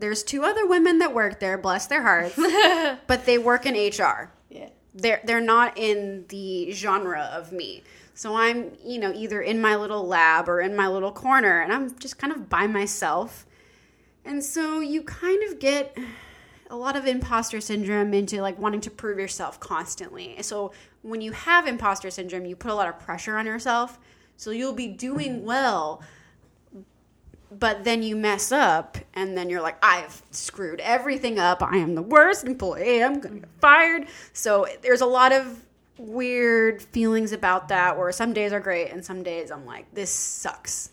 There's 0.00 0.22
two 0.24 0.42
other 0.42 0.66
women 0.66 0.98
that 0.98 1.14
work 1.14 1.38
there, 1.38 1.56
bless 1.56 1.86
their 1.86 2.02
hearts, 2.02 2.34
but 3.06 3.26
they 3.26 3.38
work 3.38 3.64
in 3.66 3.74
HR. 3.74 4.32
yeah. 4.50 4.70
They're 4.94 5.20
they're 5.24 5.40
not 5.40 5.76
in 5.78 6.24
the 6.28 6.72
genre 6.72 7.30
of 7.32 7.52
me. 7.52 7.82
So 8.14 8.36
I'm, 8.36 8.72
you 8.84 8.98
know, 8.98 9.12
either 9.12 9.40
in 9.42 9.60
my 9.60 9.74
little 9.76 10.06
lab 10.06 10.48
or 10.48 10.60
in 10.60 10.74
my 10.76 10.88
little 10.88 11.12
corner 11.12 11.60
and 11.60 11.72
I'm 11.72 11.96
just 11.98 12.16
kind 12.18 12.32
of 12.32 12.48
by 12.48 12.66
myself. 12.66 13.44
And 14.24 14.42
so 14.42 14.80
you 14.80 15.02
kind 15.02 15.42
of 15.50 15.58
get 15.58 15.96
a 16.70 16.76
lot 16.76 16.96
of 16.96 17.06
imposter 17.06 17.60
syndrome 17.60 18.14
into 18.14 18.40
like 18.40 18.58
wanting 18.58 18.80
to 18.82 18.90
prove 18.90 19.18
yourself 19.18 19.60
constantly. 19.60 20.36
So 20.42 20.72
when 21.02 21.20
you 21.20 21.32
have 21.32 21.66
imposter 21.66 22.10
syndrome, 22.10 22.46
you 22.46 22.56
put 22.56 22.70
a 22.70 22.74
lot 22.74 22.88
of 22.88 22.98
pressure 22.98 23.36
on 23.36 23.46
yourself. 23.46 23.98
So 24.36 24.50
you'll 24.50 24.72
be 24.72 24.88
doing 24.88 25.44
well, 25.44 26.02
but 27.58 27.84
then 27.84 28.02
you 28.02 28.16
mess 28.16 28.50
up 28.50 28.98
and 29.14 29.36
then 29.36 29.48
you're 29.48 29.62
like 29.62 29.76
i've 29.84 30.22
screwed 30.30 30.80
everything 30.80 31.38
up 31.38 31.62
i 31.62 31.76
am 31.76 31.94
the 31.94 32.02
worst 32.02 32.44
employee 32.44 33.02
i'm 33.02 33.20
gonna 33.20 33.40
get 33.40 33.48
fired 33.60 34.06
so 34.32 34.66
there's 34.82 35.00
a 35.00 35.06
lot 35.06 35.32
of 35.32 35.64
weird 35.96 36.82
feelings 36.82 37.32
about 37.32 37.68
that 37.68 37.96
where 37.96 38.10
some 38.10 38.32
days 38.32 38.52
are 38.52 38.60
great 38.60 38.90
and 38.90 39.04
some 39.04 39.22
days 39.22 39.50
i'm 39.50 39.64
like 39.64 39.92
this 39.94 40.10
sucks 40.10 40.90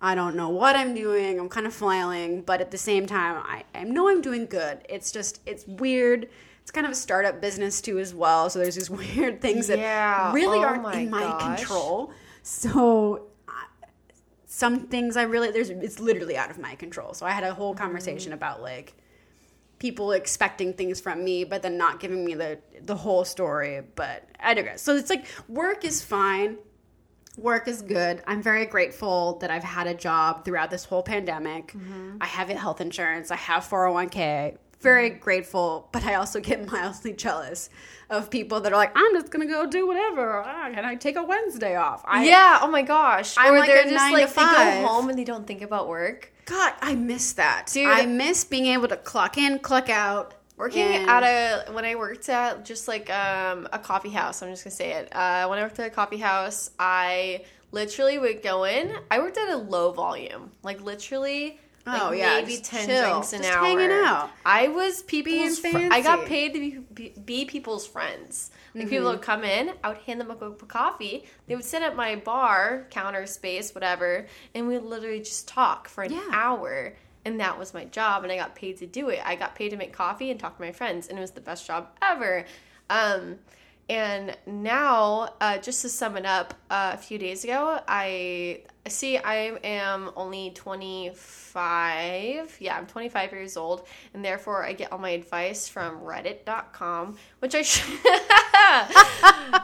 i 0.00 0.14
don't 0.14 0.36
know 0.36 0.48
what 0.48 0.76
i'm 0.76 0.94
doing 0.94 1.38
i'm 1.38 1.48
kind 1.48 1.66
of 1.66 1.74
flailing 1.74 2.42
but 2.42 2.60
at 2.60 2.70
the 2.70 2.78
same 2.78 3.06
time 3.06 3.42
i, 3.46 3.64
I 3.74 3.84
know 3.84 4.08
i'm 4.08 4.20
doing 4.20 4.46
good 4.46 4.80
it's 4.88 5.10
just 5.12 5.40
it's 5.46 5.66
weird 5.66 6.28
it's 6.62 6.70
kind 6.70 6.86
of 6.86 6.92
a 6.92 6.96
startup 6.96 7.40
business 7.40 7.80
too 7.80 7.98
as 7.98 8.14
well 8.14 8.50
so 8.50 8.58
there's 8.58 8.74
these 8.74 8.90
weird 9.16 9.40
things 9.40 9.68
that 9.68 9.78
Yeah. 9.78 10.32
really 10.32 10.58
Oh 10.58 10.62
aren't 10.62 10.82
my 10.82 10.94
in 10.94 11.10
my 11.10 11.20
gosh. 11.20 11.58
control 11.58 12.12
so 12.42 13.26
some 14.56 14.86
things 14.86 15.18
I 15.18 15.24
really 15.24 15.50
there's 15.50 15.68
it's 15.68 16.00
literally 16.00 16.34
out 16.36 16.50
of 16.50 16.58
my 16.58 16.76
control. 16.76 17.12
So 17.12 17.26
I 17.26 17.30
had 17.32 17.44
a 17.44 17.52
whole 17.52 17.74
mm-hmm. 17.74 17.82
conversation 17.82 18.32
about 18.32 18.62
like 18.62 18.94
people 19.78 20.12
expecting 20.12 20.72
things 20.72 20.98
from 20.98 21.22
me 21.22 21.44
but 21.44 21.60
then 21.60 21.76
not 21.76 22.00
giving 22.00 22.24
me 22.24 22.32
the 22.34 22.58
the 22.82 22.96
whole 22.96 23.24
story, 23.26 23.82
but 23.96 24.26
I 24.40 24.54
digress. 24.54 24.80
So 24.80 24.96
it's 24.96 25.10
like 25.10 25.26
work 25.46 25.84
is 25.84 26.02
fine. 26.02 26.56
Work 27.36 27.68
is 27.68 27.82
good. 27.82 28.22
I'm 28.26 28.42
very 28.42 28.64
grateful 28.64 29.38
that 29.40 29.50
I've 29.50 29.64
had 29.64 29.86
a 29.86 29.94
job 29.94 30.44
throughout 30.44 30.70
this 30.70 30.84
whole 30.84 31.02
pandemic. 31.02 31.74
I 32.20 32.26
have 32.26 32.48
health 32.48 32.80
insurance. 32.80 33.30
I 33.30 33.36
have 33.36 33.62
401k. 33.64 34.56
Very 34.80 35.10
grateful, 35.10 35.88
but 35.92 36.04
I 36.04 36.14
also 36.14 36.38
get 36.40 36.66
mildly 36.70 37.12
jealous 37.12 37.70
of 38.08 38.30
people 38.30 38.60
that 38.60 38.72
are 38.72 38.76
like, 38.76 38.92
I'm 38.94 39.14
just 39.14 39.30
gonna 39.30 39.46
go 39.46 39.66
do 39.66 39.86
whatever. 39.86 40.42
Ah, 40.46 40.70
Can 40.72 40.84
I 40.84 40.94
take 40.94 41.16
a 41.16 41.24
Wednesday 41.24 41.76
off? 41.76 42.02
I, 42.06 42.24
yeah. 42.24 42.60
Oh 42.62 42.68
my 42.68 42.82
gosh. 42.82 43.34
I'm 43.36 43.54
or 43.54 43.58
like 43.58 43.68
they're 43.68 43.82
just 43.84 43.94
nine 43.94 44.12
to 44.12 44.18
like 44.20 44.34
they 44.34 44.42
go 44.82 44.86
home 44.86 45.08
and 45.08 45.18
they 45.18 45.24
don't 45.24 45.46
think 45.46 45.62
about 45.62 45.88
work. 45.88 46.32
God, 46.44 46.74
I 46.80 46.94
miss 46.94 47.32
that. 47.34 47.70
Dude. 47.72 47.88
I 47.88 48.06
miss 48.06 48.44
being 48.44 48.66
able 48.66 48.88
to 48.88 48.96
clock 48.96 49.36
in, 49.36 49.58
clock 49.58 49.88
out. 49.88 50.34
Working 50.56 50.82
and- 50.82 51.10
at 51.10 51.22
a 51.22 51.72
when 51.72 51.84
I 51.84 51.94
worked 51.96 52.28
at 52.28 52.64
just 52.64 52.88
like 52.88 53.10
um, 53.10 53.68
a 53.72 53.78
coffee 53.78 54.10
house, 54.10 54.42
I'm 54.42 54.50
just 54.50 54.64
gonna 54.64 54.74
say 54.74 54.92
it. 54.92 55.14
Uh, 55.14 55.46
when 55.48 55.58
I 55.58 55.62
worked 55.62 55.78
at 55.78 55.86
a 55.86 55.90
coffee 55.90 56.16
house, 56.18 56.70
I 56.78 57.44
literally 57.72 58.18
would 58.18 58.42
go 58.42 58.64
in. 58.64 58.92
I 59.10 59.18
worked 59.18 59.36
at 59.36 59.48
a 59.50 59.56
low 59.56 59.92
volume, 59.92 60.52
like 60.62 60.80
literally 60.82 61.60
Oh, 61.88 62.08
like 62.10 62.18
yeah, 62.18 62.40
maybe 62.40 62.56
ten 62.56 62.86
chill. 62.88 63.10
drinks 63.10 63.32
an 63.32 63.42
Just 63.42 63.52
hour. 63.52 63.64
hanging 63.64 63.90
out. 63.92 64.30
I 64.44 64.66
was 64.68 65.02
people's. 65.02 65.58
Fr- 65.60 65.68
I 65.92 66.00
got 66.00 66.26
paid 66.26 66.52
to 66.54 66.58
be, 66.58 66.78
be, 66.94 67.12
be 67.24 67.44
people's 67.44 67.86
friends. 67.86 68.50
Like 68.74 68.84
Mm-hmm. 68.84 68.90
people 68.90 69.10
would 69.12 69.22
come 69.22 69.44
in, 69.44 69.72
I 69.84 69.88
would 69.90 69.98
hand 69.98 70.20
them 70.20 70.30
a 70.30 70.34
cup 70.36 70.60
of 70.60 70.68
coffee. 70.68 71.24
They 71.46 71.54
would 71.54 71.64
sit 71.64 71.82
at 71.82 71.94
my 71.96 72.16
bar 72.16 72.86
counter 72.90 73.24
space, 73.26 73.72
whatever, 73.74 74.26
and 74.54 74.66
we 74.66 74.74
would 74.74 74.84
literally 74.84 75.20
just 75.20 75.46
talk 75.48 75.88
for 75.88 76.02
an 76.02 76.12
Yeah. 76.12 76.24
hour. 76.32 76.94
And 77.26 77.40
that 77.40 77.58
was 77.58 77.74
my 77.74 77.84
job, 77.86 78.22
and 78.22 78.32
I 78.32 78.36
got 78.36 78.54
paid 78.54 78.76
to 78.78 78.86
do 78.86 79.08
it. 79.08 79.20
I 79.24 79.34
got 79.34 79.56
paid 79.56 79.70
to 79.70 79.76
make 79.76 79.92
coffee 79.92 80.30
and 80.30 80.38
talk 80.38 80.54
to 80.56 80.62
my 80.62 80.70
friends, 80.70 81.08
and 81.08 81.18
it 81.18 81.20
was 81.20 81.32
the 81.32 81.40
best 81.40 81.66
job 81.66 81.88
ever. 82.00 82.44
Um, 82.88 83.40
and 83.88 84.36
now, 84.46 85.30
uh, 85.40 85.58
just 85.58 85.82
to 85.82 85.88
sum 85.88 86.16
it 86.16 86.24
up, 86.24 86.54
uh, 86.70 86.92
a 86.94 86.96
few 86.96 87.18
days 87.18 87.42
ago, 87.42 87.80
I 87.88 88.60
see 88.86 89.18
I 89.18 89.56
am 89.64 90.12
only 90.14 90.52
25. 90.54 92.58
Yeah, 92.60 92.76
I'm 92.76 92.86
25 92.86 93.32
years 93.32 93.56
old, 93.56 93.88
and 94.14 94.24
therefore 94.24 94.64
I 94.64 94.72
get 94.72 94.92
all 94.92 94.98
my 94.98 95.10
advice 95.10 95.68
from 95.68 96.02
Reddit.com, 96.02 97.16
which 97.40 97.56
I 97.56 97.62
should. 97.62 97.98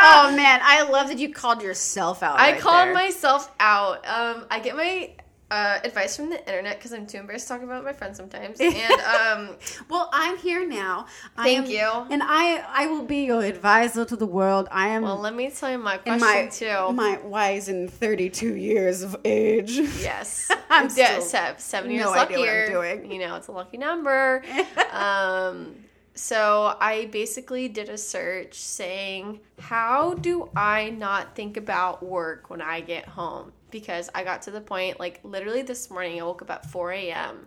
Oh 0.00 0.32
man, 0.34 0.60
I 0.62 0.88
love 0.88 1.08
that 1.08 1.18
you 1.18 1.32
called 1.32 1.62
yourself 1.62 2.22
out. 2.22 2.38
I 2.38 2.52
right 2.52 2.60
called 2.60 2.88
there. 2.88 2.94
myself 2.94 3.52
out. 3.60 4.06
Um, 4.06 4.46
I 4.50 4.60
get 4.60 4.76
my 4.76 5.10
uh, 5.50 5.78
advice 5.82 6.14
from 6.16 6.28
the 6.30 6.38
internet 6.40 6.76
because 6.78 6.92
I'm 6.92 7.06
too 7.06 7.18
embarrassed 7.18 7.48
to 7.48 7.54
talk 7.54 7.62
about 7.62 7.84
my 7.84 7.92
friends 7.92 8.16
sometimes. 8.16 8.60
And 8.60 9.00
um, 9.00 9.56
Well, 9.88 10.10
I'm 10.12 10.36
here 10.36 10.66
now. 10.66 11.06
Thank 11.36 11.66
am- 11.66 11.70
you. 11.70 12.06
And 12.10 12.22
I 12.22 12.64
I 12.68 12.86
will 12.86 13.04
be 13.04 13.24
your 13.24 13.42
advisor 13.42 14.04
to 14.04 14.16
the 14.16 14.26
world. 14.26 14.68
I 14.70 14.88
am 14.88 15.02
well, 15.02 15.18
let 15.18 15.34
me 15.34 15.50
tell 15.50 15.70
you 15.70 15.78
my 15.78 15.96
question 15.96 16.20
my 16.20 16.46
too. 16.50 16.92
my 16.92 17.18
wise 17.24 17.68
and 17.68 17.90
32 17.90 18.56
years 18.56 19.02
of 19.02 19.16
age. 19.24 19.72
Yes. 19.72 20.50
I'm 20.70 20.88
yeah, 20.94 21.12
still 21.12 21.22
seven, 21.22 21.58
seven 21.58 21.90
years 21.90 22.04
no 22.04 22.12
idea 22.12 22.38
what 22.38 22.48
I'm 22.48 22.54
luckier. 22.56 22.96
doing. 22.98 23.12
You 23.12 23.18
know, 23.26 23.36
it's 23.36 23.48
a 23.48 23.52
lucky 23.52 23.78
number. 23.78 24.42
um, 24.92 25.76
so 26.14 26.76
I 26.80 27.06
basically 27.06 27.68
did 27.68 27.88
a 27.88 27.96
search 27.96 28.54
saying, 28.54 29.40
how 29.60 30.14
do 30.14 30.50
I 30.56 30.90
not 30.90 31.34
think 31.36 31.56
about 31.56 32.04
work 32.04 32.50
when 32.50 32.60
I 32.60 32.80
get 32.80 33.06
home? 33.06 33.52
Because 33.70 34.08
I 34.14 34.24
got 34.24 34.42
to 34.42 34.50
the 34.50 34.60
point, 34.60 34.98
like 34.98 35.20
literally 35.22 35.62
this 35.62 35.90
morning, 35.90 36.20
I 36.20 36.24
woke 36.24 36.42
up 36.42 36.50
at 36.50 36.70
4 36.70 36.92
a.m. 36.92 37.46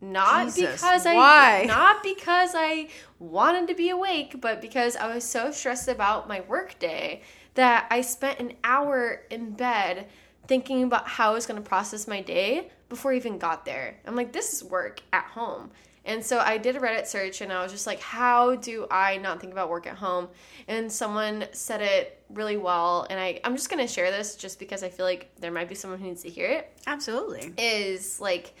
Not 0.00 0.46
Jesus, 0.46 0.72
because 0.72 1.06
I 1.06 1.14
why? 1.14 1.64
not 1.66 2.02
because 2.02 2.50
I 2.54 2.88
wanted 3.18 3.68
to 3.68 3.74
be 3.74 3.88
awake, 3.88 4.40
but 4.40 4.60
because 4.60 4.94
I 4.94 5.14
was 5.14 5.24
so 5.24 5.50
stressed 5.50 5.88
about 5.88 6.28
my 6.28 6.42
work 6.42 6.78
day 6.78 7.22
that 7.54 7.86
I 7.90 8.02
spent 8.02 8.38
an 8.38 8.52
hour 8.62 9.22
in 9.30 9.52
bed 9.52 10.08
thinking 10.46 10.82
about 10.82 11.08
how 11.08 11.30
I 11.30 11.34
was 11.34 11.46
going 11.46 11.60
to 11.60 11.66
process 11.66 12.06
my 12.06 12.20
day 12.20 12.70
before 12.88 13.12
I 13.12 13.16
even 13.16 13.38
got 13.38 13.64
there. 13.64 13.98
I'm 14.06 14.14
like, 14.14 14.32
this 14.32 14.52
is 14.52 14.62
work 14.62 15.02
at 15.12 15.24
home. 15.24 15.70
And 16.06 16.24
so 16.24 16.38
I 16.38 16.56
did 16.56 16.76
a 16.76 16.80
Reddit 16.80 17.06
search 17.06 17.40
and 17.40 17.52
I 17.52 17.62
was 17.62 17.72
just 17.72 17.86
like, 17.86 18.00
how 18.00 18.54
do 18.54 18.86
I 18.90 19.18
not 19.18 19.40
think 19.40 19.52
about 19.52 19.68
work 19.68 19.86
at 19.86 19.96
home? 19.96 20.28
And 20.68 20.90
someone 20.90 21.46
said 21.52 21.82
it 21.82 22.22
really 22.30 22.56
well. 22.56 23.06
And 23.10 23.20
I, 23.20 23.40
I'm 23.44 23.56
just 23.56 23.68
going 23.68 23.84
to 23.86 23.92
share 23.92 24.10
this 24.10 24.36
just 24.36 24.58
because 24.58 24.82
I 24.82 24.88
feel 24.88 25.04
like 25.04 25.32
there 25.40 25.50
might 25.50 25.68
be 25.68 25.74
someone 25.74 25.98
who 25.98 26.06
needs 26.06 26.22
to 26.22 26.30
hear 26.30 26.46
it 26.46 26.72
Absolutely. 26.86 27.52
is 27.58 28.20
like 28.20 28.54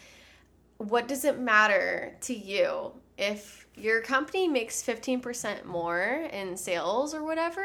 what 0.78 1.08
does 1.08 1.24
it 1.24 1.38
matter 1.38 2.14
to 2.20 2.34
you 2.34 2.92
if 3.16 3.66
your 3.76 4.02
company 4.02 4.46
makes 4.46 4.82
15% 4.82 5.64
more 5.64 6.28
in 6.32 6.56
sales 6.56 7.14
or 7.14 7.24
whatever 7.24 7.64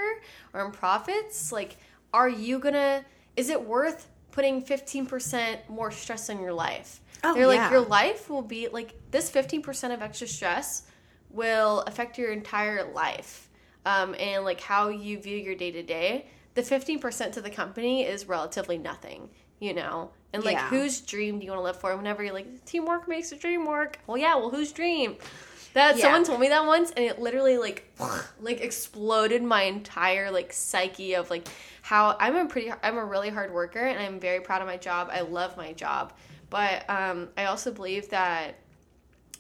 or 0.54 0.66
in 0.66 0.72
profits 0.72 1.52
like 1.52 1.78
are 2.14 2.30
you 2.30 2.58
gonna 2.60 3.04
is 3.36 3.50
it 3.50 3.62
worth 3.62 4.08
putting 4.32 4.62
15% 4.62 5.58
more 5.70 5.92
stress 5.92 6.30
on 6.30 6.40
your 6.42 6.54
life 6.54 7.02
Oh, 7.24 7.34
they're 7.34 7.48
yeah. 7.48 7.64
like 7.64 7.72
your 7.72 7.82
life 7.82 8.30
will 8.30 8.42
be 8.42 8.68
like 8.68 8.96
this 9.12 9.30
15% 9.32 9.94
of 9.94 10.02
extra 10.02 10.28
stress 10.28 10.84
will 11.30 11.82
affect 11.82 12.18
your 12.18 12.32
entire 12.32 12.92
life 12.94 13.50
um, 13.86 14.16
and 14.20 14.44
like 14.44 14.62
how 14.62 14.90
you 14.90 15.20
view 15.20 15.38
your 15.38 15.56
day 15.56 15.72
to 15.72 15.84
day 15.84 16.28
the 16.54 16.62
15% 16.62 17.32
to 17.32 17.42
the 17.42 17.50
company 17.50 18.04
is 18.04 18.28
relatively 18.28 18.78
nothing 18.78 19.30
you 19.62 19.74
know? 19.74 20.10
And 20.34 20.44
like 20.44 20.58
Yeah. 20.58 20.68
whose 20.68 21.00
dream 21.02 21.40
do 21.40 21.46
you 21.46 21.52
want 21.52 21.60
to 21.60 21.64
live 21.64 21.80
for? 21.80 21.96
Whenever 21.96 22.24
you're 22.24 22.34
like 22.34 22.66
teamwork 22.66 23.08
makes 23.08 23.30
the 23.30 23.38
dream 23.38 23.66
work. 23.66 24.00
Well 24.08 24.18
yeah 24.18 24.36
well 24.36 24.50
whose 24.50 24.74
dream? 24.74 25.16
That 25.74 25.96
Yeah. 25.96 26.02
someone 26.02 26.26
told 26.26 26.42
me 26.42 26.50
that 26.50 26.66
once 26.66 26.92
and 26.92 27.06
it 27.06 27.20
literally 27.20 27.58
like 27.58 27.94
like 28.42 28.60
exploded 28.60 29.44
my 29.44 29.64
entire 29.64 30.32
like 30.32 30.52
psyche 30.52 31.14
of 31.14 31.30
like 31.30 31.48
how 31.84 32.18
i'm 32.20 32.36
a 32.36 32.46
pretty 32.46 32.72
i'm 32.84 32.98
a 32.98 33.06
really 33.06 33.30
hard 33.30 33.54
worker 33.54 33.80
and 33.80 34.00
i'm 34.00 34.20
very 34.20 34.42
proud 34.42 34.62
of 34.62 34.68
my 34.68 34.78
job. 34.78 35.10
I 35.12 35.22
love 35.22 35.56
my 35.56 35.74
job 35.74 36.14
but 36.52 36.88
um 36.88 37.30
i 37.36 37.46
also 37.46 37.72
believe 37.72 38.08
that 38.10 38.56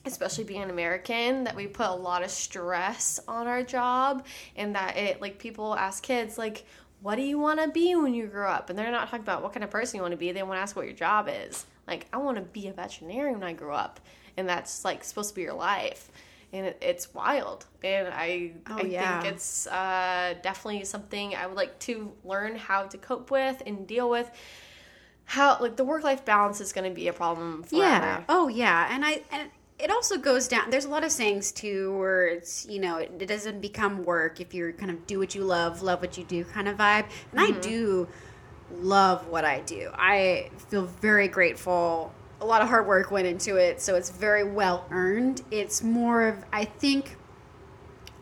especially 0.05 0.43
being 0.43 0.63
an 0.63 0.71
American, 0.71 1.43
that 1.43 1.55
we 1.55 1.67
put 1.67 1.85
a 1.85 1.93
lot 1.93 2.23
of 2.23 2.31
stress 2.31 3.19
on 3.27 3.45
our 3.45 3.61
job 3.61 4.25
and 4.55 4.73
that 4.75 4.97
it 4.97 5.21
like 5.21 5.37
people 5.37 5.75
ask 5.75 6.01
kids 6.01 6.39
like 6.39 6.65
what 7.01 7.15
do 7.15 7.23
you 7.23 7.39
want 7.39 7.59
to 7.59 7.67
be 7.67 7.95
when 7.95 8.13
you 8.13 8.27
grow 8.27 8.49
up? 8.49 8.69
And 8.69 8.77
they're 8.77 8.91
not 8.91 9.09
talking 9.09 9.21
about 9.23 9.41
what 9.41 9.53
kind 9.53 9.63
of 9.63 9.71
person 9.71 9.97
you 9.97 10.01
want 10.03 10.11
to 10.11 10.17
be. 10.17 10.31
They 10.31 10.43
want 10.43 10.57
to 10.57 10.61
ask 10.61 10.75
what 10.75 10.85
your 10.85 10.93
job 10.93 11.27
is. 11.31 11.65
Like, 11.87 12.05
I 12.13 12.17
want 12.17 12.37
to 12.37 12.43
be 12.43 12.67
a 12.67 12.73
veterinarian 12.73 13.39
when 13.39 13.47
I 13.47 13.53
grow 13.53 13.73
up. 13.75 13.99
And 14.37 14.47
that's 14.47 14.85
like 14.85 15.03
supposed 15.03 15.29
to 15.29 15.35
be 15.35 15.41
your 15.41 15.53
life. 15.53 16.11
And 16.53 16.67
it, 16.67 16.77
it's 16.79 17.11
wild. 17.11 17.65
And 17.83 18.09
I, 18.13 18.51
Oh, 18.69 18.77
I 18.77 18.81
yeah. 18.83 19.19
think 19.19 19.33
it's 19.33 19.65
uh, 19.65 20.35
definitely 20.43 20.83
something 20.85 21.35
I 21.35 21.47
would 21.47 21.57
like 21.57 21.79
to 21.79 22.11
learn 22.23 22.55
how 22.55 22.83
to 22.83 22.97
cope 22.99 23.31
with 23.31 23.63
and 23.65 23.87
deal 23.87 24.07
with. 24.07 24.29
How, 25.31 25.57
like, 25.61 25.77
the 25.77 25.85
work 25.85 26.03
life 26.03 26.25
balance 26.25 26.59
is 26.59 26.73
going 26.73 26.89
to 26.89 26.93
be 26.93 27.07
a 27.07 27.13
problem 27.13 27.63
forever. 27.63 28.05
Yeah. 28.05 28.23
Oh, 28.27 28.49
yeah. 28.49 28.93
And 28.93 29.05
I 29.05 29.21
and 29.31 29.49
it 29.81 29.89
also 29.89 30.17
goes 30.17 30.47
down. 30.47 30.69
There's 30.69 30.85
a 30.85 30.89
lot 30.89 31.03
of 31.03 31.11
sayings 31.11 31.51
too, 31.51 31.97
where 31.97 32.27
it's 32.27 32.67
you 32.69 32.79
know 32.79 32.97
it, 32.97 33.11
it 33.19 33.25
doesn't 33.27 33.61
become 33.61 34.03
work 34.03 34.39
if 34.39 34.53
you're 34.53 34.71
kind 34.73 34.91
of 34.91 35.07
do 35.07 35.17
what 35.19 35.33
you 35.33 35.43
love, 35.43 35.81
love 35.81 36.01
what 36.01 36.17
you 36.17 36.23
do 36.23 36.43
kind 36.43 36.67
of 36.67 36.77
vibe. 36.77 37.05
And 37.31 37.39
I 37.39 37.51
mm-hmm. 37.51 37.61
do 37.61 38.07
love 38.75 39.27
what 39.27 39.43
I 39.43 39.61
do. 39.61 39.89
I 39.93 40.51
feel 40.69 40.85
very 40.85 41.27
grateful. 41.27 42.13
A 42.41 42.45
lot 42.45 42.61
of 42.61 42.69
hard 42.69 42.87
work 42.87 43.09
went 43.11 43.27
into 43.27 43.55
it, 43.55 43.81
so 43.81 43.95
it's 43.95 44.09
very 44.09 44.43
well 44.43 44.85
earned. 44.91 45.43
It's 45.49 45.81
more 45.81 46.27
of 46.27 46.43
I 46.53 46.65
think. 46.65 47.17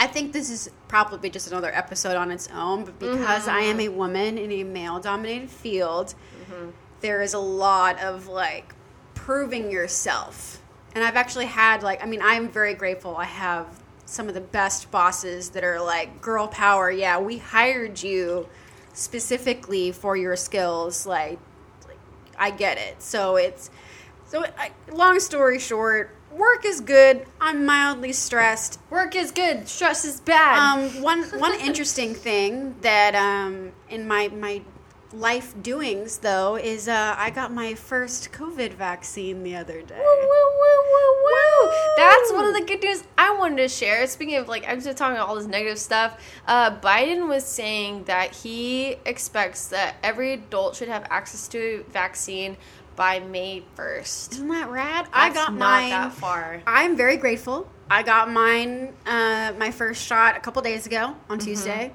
I 0.02 0.08
think 0.08 0.32
this 0.32 0.50
is 0.50 0.70
probably 0.88 1.30
just 1.30 1.52
another 1.52 1.76
episode 1.76 2.16
on 2.16 2.32
its 2.32 2.48
own, 2.54 2.86
but 2.86 3.00
because 3.00 3.50
I 3.50 3.64
mm-hmm. 3.64 3.72
am 3.72 3.80
a 3.82 3.90
woman 3.90 4.38
in 4.38 4.50
a 4.50 4.64
male 4.64 5.02
dominated 5.02 5.50
field, 5.50 6.16
mm-hmm. 6.42 6.70
There 7.02 7.22
is 7.22 7.34
a 7.34 7.40
lot 7.40 8.00
of 8.00 8.28
like 8.28 8.76
proving 9.14 9.72
yourself. 9.72 10.62
And 10.96 11.04
I've 11.04 11.16
actually 11.16 11.46
had 11.46 11.84
like 11.84 12.04
I 12.04 12.08
mean 12.08 12.22
I'm 12.22 12.50
very 12.50 12.74
grateful. 12.74 13.16
I 13.16 13.26
have 13.26 13.68
some 14.06 14.28
of 14.28 14.34
the 14.34 14.42
best 14.42 14.90
bosses 14.90 15.50
that 15.52 15.64
are 15.64 15.80
like 15.80 16.22
girl 16.22 16.48
power. 16.48 16.92
Yeah, 16.92 17.20
we 17.20 17.38
hired 17.38 18.02
you 18.02 18.48
specifically 18.94 19.92
for 19.92 20.18
your 20.18 20.36
skills 20.36 21.06
like, 21.06 21.40
like 21.88 22.00
I 22.38 22.52
get 22.52 22.78
it. 22.78 23.02
So 23.02 23.36
it's 23.36 23.70
so 24.26 24.46
I, 24.58 24.72
long 24.92 25.20
story 25.20 25.60
short, 25.60 26.16
work 26.32 26.66
is 26.66 26.82
good. 26.82 27.26
I'm 27.40 27.66
mildly 27.66 28.14
stressed. 28.14 28.80
Work 28.90 29.16
is 29.16 29.32
good, 29.32 29.68
stress 29.68 30.06
is 30.06 30.22
bad. 30.22 30.58
Um, 30.58 31.02
one 31.02 31.24
one 31.40 31.60
interesting 31.60 32.14
thing 32.16 32.76
that 32.82 33.16
um, 33.16 33.72
in 33.90 34.08
my 34.08 34.30
my 34.30 34.62
life 35.12 35.56
doings 35.62 36.20
though 36.20 36.56
is 36.56 36.88
uh, 36.88 37.16
I 37.18 37.30
got 37.32 37.52
my 37.52 37.74
first 37.74 38.32
COVID 38.32 38.74
vaccine 38.74 39.44
the 39.44 39.56
other 39.56 39.82
day. 39.82 39.96
Woo, 39.98 40.04
woo, 40.04 40.28
woo, 40.60 40.84
woo, 40.92 41.24
woo. 41.24 41.72
That's 41.98 42.32
one 42.32 42.46
of 42.46 42.54
the 42.54 42.64
good 42.66 42.82
news 42.84 43.04
I 43.18 43.36
wanted 43.36 43.58
to 43.58 43.68
share. 43.68 44.06
Speaking 44.08 44.36
of, 44.38 44.48
like, 44.48 44.66
I'm 44.68 44.82
just 44.82 44.98
talking 44.98 45.16
about 45.18 45.28
all 45.28 45.36
this 45.36 45.48
negative 45.48 45.80
stuff. 45.80 46.20
Uh, 46.48 46.78
Biden 46.80 47.28
was 47.28 47.46
saying 47.46 48.06
that 48.06 48.34
he 48.36 48.96
expects 49.06 49.68
that 49.68 49.96
every 50.04 50.34
adult 50.34 50.76
should 50.76 50.88
have 50.88 51.06
access 51.10 51.48
to 51.50 51.84
a 51.88 51.92
vaccine 51.92 52.56
by 52.96 53.20
May 53.20 53.64
1st. 53.78 54.32
Isn't 54.34 54.48
that 54.50 54.70
rad? 54.70 55.08
I 55.14 55.30
That's 55.30 55.46
got 55.46 55.54
not 55.54 55.60
mine. 55.60 55.90
that 55.90 56.14
far. 56.14 56.62
I'm 56.68 56.96
very 56.96 57.18
grateful. 57.18 57.68
I 57.90 58.04
got 58.04 58.30
mine 58.30 58.94
uh, 59.06 59.54
my 59.58 59.72
first 59.72 60.06
shot 60.06 60.38
a 60.38 60.40
couple 60.40 60.62
days 60.62 60.86
ago 60.86 61.16
on 61.30 61.40
Tuesday. 61.40 61.92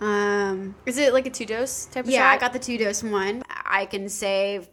Um, 0.00 0.74
Is 0.84 0.98
it 0.98 1.12
like 1.12 1.26
a 1.26 1.30
two 1.30 1.46
dose 1.46 1.86
type 1.86 2.04
of 2.04 2.10
yeah, 2.10 2.30
shot? 2.30 2.36
I 2.36 2.38
got 2.38 2.52
the 2.52 2.58
two 2.58 2.78
dose 2.78 3.02
one. 3.02 3.42
I 3.48 3.86
can 3.86 4.08
say 4.08 4.66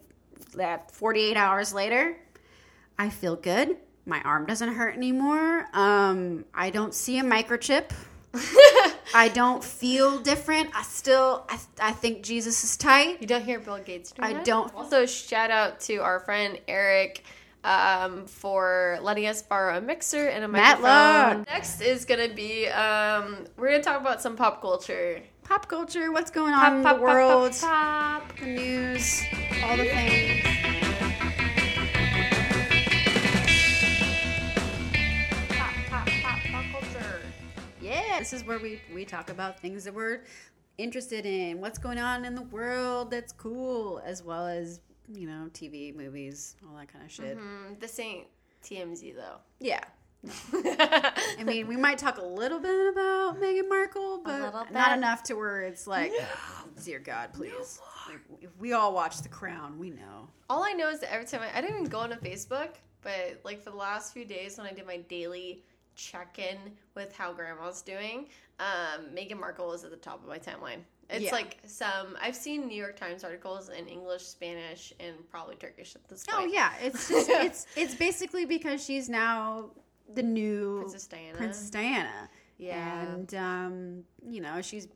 that 0.55 0.91
48 0.91 1.37
hours 1.37 1.73
later, 1.73 2.17
I 2.97 3.09
feel 3.09 3.35
good. 3.35 3.77
My 4.05 4.21
arm 4.21 4.45
doesn't 4.45 4.73
hurt 4.73 4.95
anymore. 4.95 5.67
Um, 5.73 6.45
I 6.53 6.69
don't 6.69 6.93
see 6.93 7.19
a 7.19 7.23
microchip. 7.23 7.91
I 9.15 9.29
don't 9.33 9.63
feel 9.63 10.19
different. 10.19 10.71
I 10.75 10.81
still, 10.83 11.45
I, 11.47 11.59
I 11.79 11.91
think 11.91 12.23
Jesus 12.23 12.63
is 12.63 12.75
tight. 12.75 13.21
You 13.21 13.27
don't 13.27 13.45
hear 13.45 13.59
Bill 13.59 13.77
Gates 13.77 14.11
doing 14.11 14.29
I 14.29 14.33
that? 14.33 14.45
don't. 14.45 14.73
Also, 14.75 15.05
shout 15.05 15.51
out 15.51 15.79
to 15.81 15.97
our 15.97 16.19
friend 16.19 16.59
Eric 16.67 17.23
um, 17.63 18.25
for 18.25 18.99
letting 19.01 19.25
us 19.27 19.41
borrow 19.41 19.77
a 19.77 19.81
mixer 19.81 20.27
and 20.27 20.43
a 20.43 20.47
microphone. 20.47 21.45
Next 21.47 21.81
is 21.81 22.05
gonna 22.05 22.33
be 22.33 22.67
um, 22.67 23.45
we're 23.57 23.71
gonna 23.71 23.83
talk 23.83 24.01
about 24.01 24.21
some 24.21 24.35
pop 24.35 24.61
culture. 24.61 25.21
Pop 25.43 25.67
culture, 25.67 26.11
what's 26.11 26.31
going 26.31 26.53
on 26.53 26.83
pop, 26.83 26.93
in 26.93 26.99
the 26.99 27.03
world, 27.03 27.51
pop, 27.59 28.27
pop, 28.29 28.39
the 28.39 28.45
news, 28.45 29.21
all 29.63 29.77
the 29.77 29.85
things. 29.85 30.45
Pop, 35.49 36.07
pop 36.21 36.63
culture. 36.71 37.19
Yeah, 37.81 38.19
this 38.19 38.31
is 38.31 38.45
where 38.45 38.59
we, 38.59 38.81
we 38.93 39.03
talk 39.03 39.29
about 39.29 39.59
things 39.59 39.83
that 39.83 39.93
we're 39.93 40.23
interested 40.77 41.25
in, 41.25 41.59
what's 41.59 41.77
going 41.77 41.99
on 41.99 42.23
in 42.25 42.35
the 42.35 42.41
world 42.43 43.11
that's 43.11 43.33
cool, 43.33 44.01
as 44.05 44.23
well 44.23 44.47
as 44.47 44.79
you 45.11 45.27
know 45.27 45.49
TV, 45.53 45.95
movies, 45.95 46.55
all 46.67 46.77
that 46.77 46.91
kind 46.91 47.05
of 47.05 47.11
shit. 47.11 47.37
Mm, 47.37 47.79
this 47.79 47.99
ain't 47.99 48.27
TMZ 48.63 49.15
though. 49.15 49.37
Yeah. 49.59 49.83
I 50.53 51.43
mean, 51.45 51.67
we 51.67 51.75
might 51.75 51.97
talk 51.97 52.17
a 52.17 52.23
little 52.23 52.59
bit 52.59 52.93
about 52.93 53.41
Meghan 53.41 53.67
Markle, 53.67 54.21
but 54.23 54.71
not 54.71 54.97
enough 54.97 55.23
to 55.23 55.33
where 55.33 55.61
it's 55.61 55.85
like, 55.85 56.13
"Oh, 56.17 56.65
dear 56.83 56.99
God, 56.99 57.33
please. 57.33 57.81
If 58.41 58.51
we 58.57 58.71
all 58.73 58.93
watch 58.93 59.21
The 59.21 59.29
Crown, 59.29 59.77
we 59.77 59.89
know. 59.89 60.29
All 60.49 60.63
I 60.63 60.71
know 60.71 60.89
is 60.89 60.99
that 61.01 61.11
every 61.13 61.25
time 61.25 61.41
I, 61.41 61.57
I 61.57 61.61
didn't 61.61 61.77
even 61.77 61.89
go 61.89 61.99
onto 61.99 62.15
Facebook, 62.15 62.69
but 63.01 63.41
like 63.43 63.61
for 63.61 63.71
the 63.71 63.75
last 63.75 64.13
few 64.13 64.23
days 64.23 64.57
when 64.57 64.65
I 64.65 64.71
did 64.71 64.87
my 64.87 64.97
daily 64.97 65.63
check 65.95 66.39
in 66.39 66.57
with 66.95 67.13
how 67.13 67.33
grandma's 67.33 67.81
doing, 67.81 68.27
um, 68.59 69.05
Meghan 69.13 69.39
Markle 69.39 69.73
is 69.73 69.83
at 69.83 69.91
the 69.91 69.97
top 69.97 70.21
of 70.23 70.29
my 70.29 70.39
timeline. 70.39 70.79
It's 71.09 71.25
Yeah. 71.25 71.31
like 71.31 71.57
some 71.65 72.17
I've 72.21 72.35
seen 72.35 72.67
New 72.67 72.75
York 72.77 72.95
Times 72.97 73.23
articles 73.23 73.69
in 73.69 73.87
English, 73.87 74.23
Spanish, 74.23 74.93
and 74.99 75.15
probably 75.29 75.55
Turkish 75.55 75.95
at 75.95 76.07
this 76.07 76.25
point. 76.25 76.49
Oh 76.49 76.53
yeah, 76.53 76.73
it's 76.81 77.07
just 77.09 77.29
it's 77.29 77.65
it's 77.75 77.95
basically 77.95 78.45
because 78.45 78.83
she's 78.83 79.09
now 79.09 79.71
the 80.13 80.23
new 80.23 80.79
Princess 80.79 81.07
Diana. 81.07 81.37
Princess 81.37 81.69
Diana. 81.69 82.29
Yeah. 82.57 83.01
and 83.13 83.33
um, 83.35 84.03
you 84.27 84.39
know 84.41 84.61
she's 84.61 84.87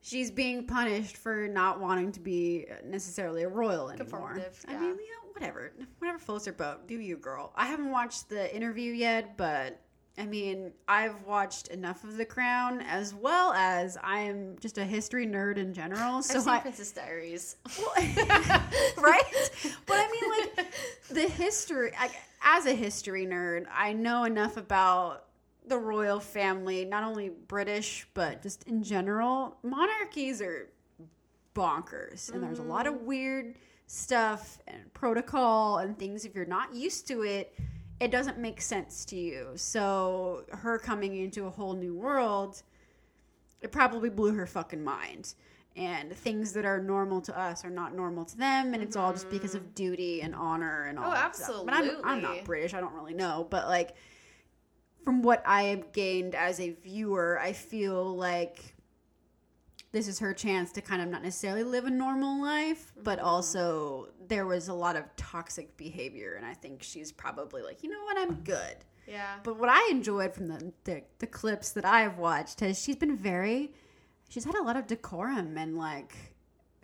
she's 0.00 0.30
being 0.30 0.66
punished 0.66 1.16
for 1.16 1.46
not 1.48 1.80
wanting 1.80 2.10
to 2.12 2.20
be 2.20 2.66
necessarily 2.84 3.42
a 3.42 3.48
royal 3.48 3.90
anymore. 3.90 4.34
Conformative, 4.34 4.64
I 4.68 4.72
mean, 4.72 4.82
you 4.82 4.96
know, 4.96 5.30
whatever, 5.32 5.72
whatever 5.98 6.18
floats 6.18 6.46
her 6.46 6.52
boat. 6.52 6.88
Do 6.88 6.98
you, 6.98 7.16
girl? 7.16 7.52
I 7.54 7.66
haven't 7.66 7.90
watched 7.90 8.28
the 8.30 8.54
interview 8.54 8.92
yet, 8.92 9.36
but 9.36 9.78
I 10.18 10.26
mean, 10.26 10.72
I've 10.86 11.22
watched 11.24 11.68
enough 11.68 12.04
of 12.04 12.16
The 12.16 12.24
Crown, 12.24 12.82
as 12.82 13.14
well 13.14 13.52
as 13.52 13.96
I 14.02 14.20
am 14.20 14.56
just 14.58 14.76
a 14.76 14.84
history 14.84 15.26
nerd 15.26 15.56
in 15.56 15.72
general. 15.72 16.22
So 16.22 16.36
I've 16.36 16.42
seen 16.42 16.52
I, 16.52 16.58
Princess 16.60 16.92
Diaries. 16.92 17.56
right? 17.96 19.50
But 19.86 19.96
I 19.96 20.08
mean, 20.10 20.56
like 20.56 20.74
the 21.08 21.28
history. 21.28 21.92
I, 21.98 22.10
as 22.42 22.66
a 22.66 22.74
history 22.74 23.26
nerd, 23.26 23.66
I 23.74 23.92
know 23.92 24.24
enough 24.24 24.56
about 24.56 25.26
the 25.66 25.78
royal 25.78 26.20
family, 26.20 26.84
not 26.84 27.04
only 27.04 27.28
British 27.28 28.06
but 28.12 28.42
just 28.42 28.64
in 28.64 28.82
general. 28.82 29.56
Monarchies 29.62 30.42
are 30.42 30.68
bonkers, 31.54 32.32
and 32.32 32.42
there's 32.42 32.58
a 32.58 32.64
lot 32.64 32.86
of 32.86 32.94
mm-hmm. 32.94 33.06
weird 33.06 33.54
stuff 33.86 34.58
and 34.66 34.92
protocol 34.94 35.78
and 35.78 35.98
things. 35.98 36.24
If 36.24 36.34
you're 36.34 36.44
not 36.44 36.74
used 36.74 37.06
to 37.08 37.22
it, 37.22 37.54
it 38.00 38.10
doesn't 38.10 38.38
make 38.38 38.60
sense 38.60 39.04
to 39.06 39.16
you. 39.16 39.50
So 39.56 40.44
her 40.50 40.78
coming 40.78 41.16
into 41.16 41.46
a 41.46 41.50
whole 41.50 41.74
new 41.74 41.94
world 41.94 42.62
it 43.60 43.72
probably 43.72 44.10
blew 44.10 44.34
her 44.34 44.46
fucking 44.46 44.82
mind. 44.82 45.34
And 45.76 46.12
things 46.12 46.52
that 46.54 46.64
are 46.64 46.80
normal 46.80 47.20
to 47.22 47.38
us 47.38 47.64
are 47.64 47.70
not 47.70 47.94
normal 47.94 48.24
to 48.24 48.36
them, 48.36 48.74
and 48.74 48.82
it's 48.82 48.96
all 48.96 49.12
just 49.12 49.26
mm-hmm. 49.26 49.36
because 49.36 49.54
of 49.54 49.74
duty 49.74 50.20
and 50.20 50.34
honor 50.34 50.86
and 50.86 50.98
all. 50.98 51.10
Oh, 51.10 51.14
that 51.14 51.36
stuff. 51.36 51.64
But 51.64 51.74
I'm, 51.74 51.90
I'm 52.02 52.20
not 52.20 52.44
British. 52.44 52.74
I 52.74 52.80
don't 52.80 52.92
really 52.92 53.14
know, 53.14 53.46
but 53.48 53.68
like 53.68 53.94
from 55.04 55.22
what 55.22 55.42
I 55.46 55.64
have 55.64 55.92
gained 55.92 56.34
as 56.34 56.58
a 56.60 56.70
viewer, 56.70 57.38
I 57.40 57.52
feel 57.52 58.16
like 58.16 58.69
this 59.92 60.06
is 60.06 60.18
her 60.20 60.32
chance 60.32 60.70
to 60.72 60.80
kind 60.80 61.02
of 61.02 61.08
not 61.08 61.22
necessarily 61.22 61.64
live 61.64 61.84
a 61.84 61.90
normal 61.90 62.40
life, 62.40 62.92
but 63.02 63.18
mm-hmm. 63.18 63.26
also 63.26 64.08
there 64.28 64.46
was 64.46 64.68
a 64.68 64.74
lot 64.74 64.94
of 64.96 65.04
toxic 65.16 65.76
behavior, 65.76 66.34
and 66.36 66.46
I 66.46 66.54
think 66.54 66.82
she's 66.82 67.10
probably 67.10 67.62
like, 67.62 67.82
you 67.82 67.90
know 67.90 68.02
what, 68.04 68.16
I'm 68.16 68.34
good. 68.44 68.76
yeah. 69.06 69.36
But 69.42 69.58
what 69.58 69.68
I 69.68 69.88
enjoyed 69.90 70.32
from 70.34 70.46
the, 70.48 70.72
the 70.84 71.02
the 71.18 71.26
clips 71.26 71.70
that 71.72 71.84
I 71.84 72.02
have 72.02 72.18
watched 72.18 72.62
is 72.62 72.80
she's 72.80 72.96
been 72.96 73.16
very, 73.16 73.72
she's 74.28 74.44
had 74.44 74.54
a 74.54 74.62
lot 74.62 74.76
of 74.76 74.86
decorum 74.86 75.58
and 75.58 75.76
like 75.76 76.14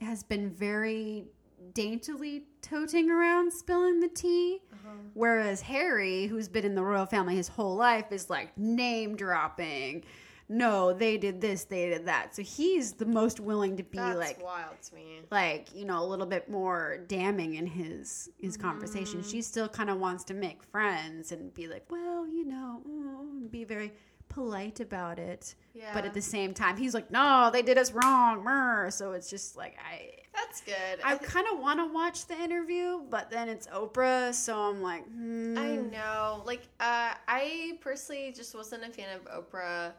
has 0.01 0.23
been 0.23 0.51
very 0.51 1.27
daintily 1.73 2.45
toting 2.63 3.11
around 3.11 3.53
spilling 3.53 4.01
the 4.01 4.09
tea. 4.09 4.61
Uh-huh. 4.73 4.91
Whereas 5.15 5.61
Harry, 5.63 6.27
who's 6.27 6.49
been 6.49 6.65
in 6.65 6.75
the 6.75 6.83
royal 6.83 7.07
family 7.07 7.37
his 7.37 7.49
whole 7.49 7.77
life, 7.77 8.11
is 8.11 8.29
like 8.29 8.57
name 8.59 9.17
dropping. 9.17 10.05
No, 10.49 10.93
they 10.93 11.17
did 11.19 11.41
this, 11.41 11.65
they 11.65 11.89
did 11.91 12.07
that. 12.07 12.35
So 12.37 12.43
he's 12.43 12.93
the 12.93 13.07
most 13.07 13.41
willing 13.41 13.77
to 13.79 13.83
be 13.83 13.99
That's 13.99 14.17
like 14.19 14.43
wild 14.45 14.81
to 14.83 14.95
me. 14.95 15.21
like 15.31 15.75
you 15.75 15.85
know 15.85 16.03
a 16.03 16.07
little 16.07 16.27
bit 16.27 16.49
more 16.49 16.99
damning 17.09 17.55
in 17.55 17.67
his 17.67 18.31
his 18.39 18.57
conversation 18.57 19.21
Mm-hmm. 19.21 19.31
she 19.31 19.43
still 19.43 19.69
kind 19.69 19.91
of 19.91 19.99
wants 19.99 20.25
to 20.25 20.35
make 20.35 20.63
friends 20.63 21.33
and 21.33 21.53
be 21.55 21.67
like 21.69 21.85
well 21.91 22.27
you 22.29 22.45
know 22.45 22.81
mm, 22.89 23.51
be 23.51 23.65
very 23.65 23.93
polite 24.29 24.81
about 24.81 25.19
it 25.19 25.55
Yeah. 25.75 25.91
but 25.95 26.05
at 26.05 26.13
the 26.15 26.21
same 26.23 26.53
time 26.55 26.77
he's 26.77 26.95
like 26.95 27.11
no 27.11 27.51
they 27.53 27.63
did 27.63 27.79
us 27.79 27.93
wrong 27.93 28.43
mer. 28.45 28.91
so 28.91 29.13
it's 29.13 29.31
just 29.31 29.57
like 29.57 29.77
i 29.93 30.11
That's 30.35 30.61
good. 30.61 31.01
i 31.05 31.13
I, 31.15 31.17
th- 31.17 31.31
kind 31.31 31.47
of 31.53 31.59
want 31.61 31.79
to 31.81 31.87
watch 31.93 32.27
the 32.27 32.35
interview 32.41 33.01
but 33.09 33.31
then 33.31 33.49
it's 33.49 33.67
oprah 33.69 34.35
so 34.35 34.59
i'm 34.59 34.83
like 34.83 35.05
hmm. 35.09 35.57
I 35.59 35.77
know. 35.77 36.43
Like, 36.45 36.63
uh, 36.81 37.15
I 37.29 37.79
personally 37.81 38.33
just 38.37 38.55
wasn't 38.55 38.85
a 38.85 38.91
fan 38.91 39.09
of 39.17 39.25
Oprah 39.25 39.93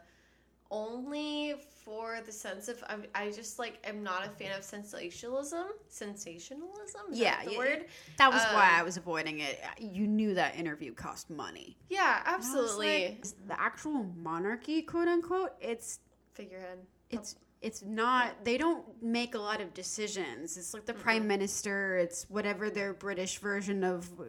only 0.72 1.56
for 1.86 2.20
the 2.26 2.32
sense 2.32 2.68
of 2.68 2.84
I, 2.90 2.98
I 3.28 3.32
just 3.32 3.60
like 3.60 3.80
am 3.86 4.04
not 4.04 4.26
a 4.26 4.30
fan 4.30 4.58
of 4.58 4.64
sensationalism. 4.64 5.68
Sensationalism, 5.88 7.02
Is 7.12 7.20
yeah 7.20 7.38
that 7.38 7.46
the 7.46 7.52
yeah, 7.54 7.58
word. 7.58 7.86
that 8.18 8.32
was 8.32 8.44
why 8.54 8.70
Um, 8.74 8.80
i 8.80 8.84
was 8.84 8.98
avoiding 8.98 9.40
it 9.40 9.60
you 9.80 10.08
knew 10.08 10.34
that 10.34 10.56
interview 10.58 10.94
cost 10.94 11.30
money 11.30 11.78
Yeah, 11.90 12.20
And 12.26 12.28
I 12.36 12.38
was 12.38 12.46
absolutely. 12.48 13.08
like, 13.08 13.26
the 13.48 13.60
actual 13.62 14.06
monarchy 14.18 14.82
quote 14.82 15.08
unquote 15.08 15.52
it's 15.62 16.00
Figurehead. 16.34 16.80
it's 17.10 17.36
it's 17.62 17.82
not 17.84 18.44
they 18.44 18.58
don't 18.58 18.86
make 19.02 19.34
a 19.36 19.40
lot 19.40 19.62
of 19.62 19.74
decisions 19.74 20.58
it's 20.58 20.74
like 20.74 20.86
the 20.86 20.94
prime 20.94 21.26
minister 21.28 21.98
it's 21.98 22.30
whatever 22.30 22.70
their 22.70 22.94
british 22.94 23.40
version 23.40 23.84
of 23.84 24.08
uh, 24.20 24.24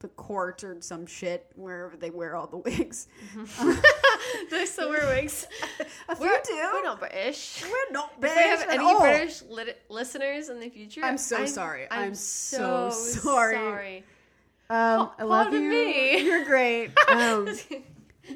the 0.00 0.08
court 0.08 0.62
or 0.64 0.76
some 0.80 1.06
shit 1.06 1.46
wherever 1.54 1.96
they 1.96 2.10
wear 2.10 2.34
all 2.36 2.46
the 2.46 2.58
wigs 2.58 3.06
They 4.50 4.66
still 4.66 4.90
wear 4.90 5.06
wigs. 5.06 5.46
a 6.08 6.16
few 6.16 6.26
We're, 6.26 6.40
do 6.44 6.54
we're 6.54 6.82
not 6.82 6.98
British. 7.00 7.62
we're 7.62 7.92
not 7.92 8.20
British. 8.20 8.38
If 8.38 8.44
we 8.44 8.50
have 8.50 8.68
any 8.68 8.84
all. 8.84 9.00
British 9.00 9.42
lit- 9.42 9.80
listeners 9.88 10.48
in 10.48 10.60
the 10.60 10.68
future, 10.68 11.00
I'm 11.02 11.18
so 11.18 11.46
sorry. 11.46 11.86
I'm 11.90 12.14
so 12.14 12.90
sorry. 12.90 13.54
sorry. 13.54 14.04
um, 14.70 15.10
i 15.18 15.22
love 15.24 15.52
you 15.52 15.60
me. 15.60 16.22
you're 16.22 16.44
great 16.44 16.90
um, 17.08 17.48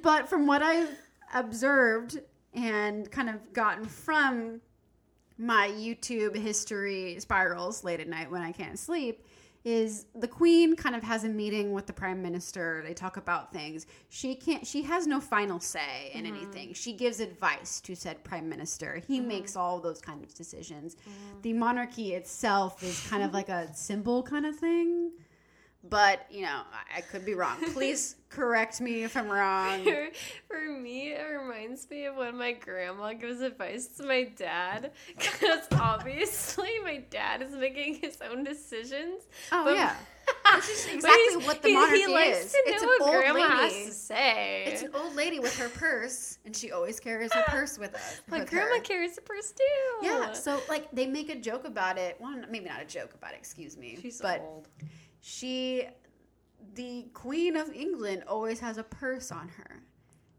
but 0.02 0.28
from 0.28 0.46
what 0.46 0.62
I've 0.62 0.90
observed 1.34 2.20
and 2.54 3.10
kind 3.10 3.28
of 3.28 3.52
gotten 3.52 3.84
from 3.84 4.60
my 5.38 5.68
YouTube 5.68 6.34
history 6.36 7.16
spirals 7.20 7.84
late 7.84 8.00
at 8.00 8.08
night 8.08 8.30
when 8.30 8.42
I 8.42 8.52
can't 8.52 8.78
sleep 8.78 9.25
is 9.66 10.06
the 10.14 10.28
queen 10.28 10.76
kind 10.76 10.94
of 10.94 11.02
has 11.02 11.24
a 11.24 11.28
meeting 11.28 11.72
with 11.72 11.86
the 11.86 11.92
prime 11.92 12.22
minister. 12.22 12.84
They 12.86 12.94
talk 12.94 13.16
about 13.16 13.52
things. 13.52 13.84
She 14.08 14.36
can't 14.36 14.64
she 14.64 14.82
has 14.82 15.08
no 15.08 15.20
final 15.20 15.58
say 15.58 16.12
in 16.14 16.24
mm-hmm. 16.24 16.36
anything. 16.36 16.72
She 16.72 16.92
gives 16.92 17.18
advice 17.18 17.80
to 17.80 17.96
said 17.96 18.22
prime 18.22 18.48
minister. 18.48 19.02
He 19.08 19.18
mm-hmm. 19.18 19.26
makes 19.26 19.56
all 19.56 19.80
those 19.80 20.00
kind 20.00 20.22
of 20.22 20.32
decisions. 20.34 20.94
Mm-hmm. 20.94 21.40
The 21.42 21.52
monarchy 21.54 22.14
itself 22.14 22.84
is 22.84 23.04
kind 23.08 23.24
of 23.24 23.34
like 23.38 23.48
a 23.48 23.74
symbol 23.74 24.22
kind 24.22 24.46
of 24.46 24.54
thing 24.54 25.10
but 25.84 26.26
you 26.30 26.42
know 26.42 26.62
I, 26.94 27.00
could 27.00 27.24
be 27.24 27.34
wrong 27.34 27.58
please 27.72 28.16
correct 28.28 28.80
me 28.80 29.04
if 29.04 29.16
i'm 29.16 29.28
wrong 29.28 29.84
For, 29.84 30.08
for 30.48 30.70
me, 30.70 31.12
it 31.12 31.22
reminds 31.22 31.88
me 31.90 32.06
of 32.06 32.16
when 32.16 32.36
my 32.36 32.52
grandma 32.52 33.12
gives 33.12 33.40
advice 33.40 33.86
to 33.98 34.04
my 34.04 34.24
dad. 34.36 34.92
Because 35.16 35.66
obviously, 35.72 36.70
my 36.82 36.98
dad 37.10 37.42
is 37.42 37.52
making 37.52 37.96
his 37.96 38.18
own 38.20 38.44
decisions. 38.44 39.22
Oh, 39.52 39.64
but- 39.64 39.76
yeah. 39.76 39.94
Which 40.56 40.68
is 40.68 40.86
exactly 40.92 41.36
what 41.46 41.62
the 41.62 41.72
monarchy 41.72 42.00
he 42.00 42.06
likes 42.08 42.46
is. 42.46 42.54
It's 42.66 42.82
an 42.82 42.88
old 43.00 43.12
grandma 43.12 43.40
lady. 43.40 43.74
has 43.76 43.86
to 43.86 43.92
say. 43.92 44.64
It's 44.66 44.82
an 44.82 44.90
old 44.94 45.14
lady 45.14 45.38
with 45.38 45.56
her 45.58 45.68
purse, 45.68 46.38
and 46.44 46.54
she 46.56 46.72
always 46.72 46.98
carries 46.98 47.32
her 47.32 47.44
purse 47.46 47.78
with 47.78 47.94
us. 47.94 48.20
my 48.28 48.40
with 48.40 48.50
grandma 48.50 48.74
her. 48.76 48.80
carries 48.80 49.16
a 49.18 49.20
purse 49.20 49.52
too. 49.52 50.06
Yeah, 50.06 50.32
so 50.32 50.60
like 50.68 50.90
they 50.92 51.06
make 51.06 51.28
a 51.30 51.36
joke 51.36 51.64
about 51.64 51.96
it. 51.96 52.16
Well, 52.20 52.34
maybe 52.50 52.68
not 52.68 52.82
a 52.82 52.84
joke 52.86 53.14
about 53.14 53.32
it. 53.34 53.38
Excuse 53.38 53.76
me. 53.76 53.98
she's 54.02 54.20
but 54.20 54.40
old. 54.40 54.68
She, 55.28 55.82
the 56.76 57.08
Queen 57.12 57.56
of 57.56 57.74
England, 57.74 58.22
always 58.28 58.60
has 58.60 58.78
a 58.78 58.84
purse 58.84 59.32
on 59.32 59.48
her, 59.48 59.82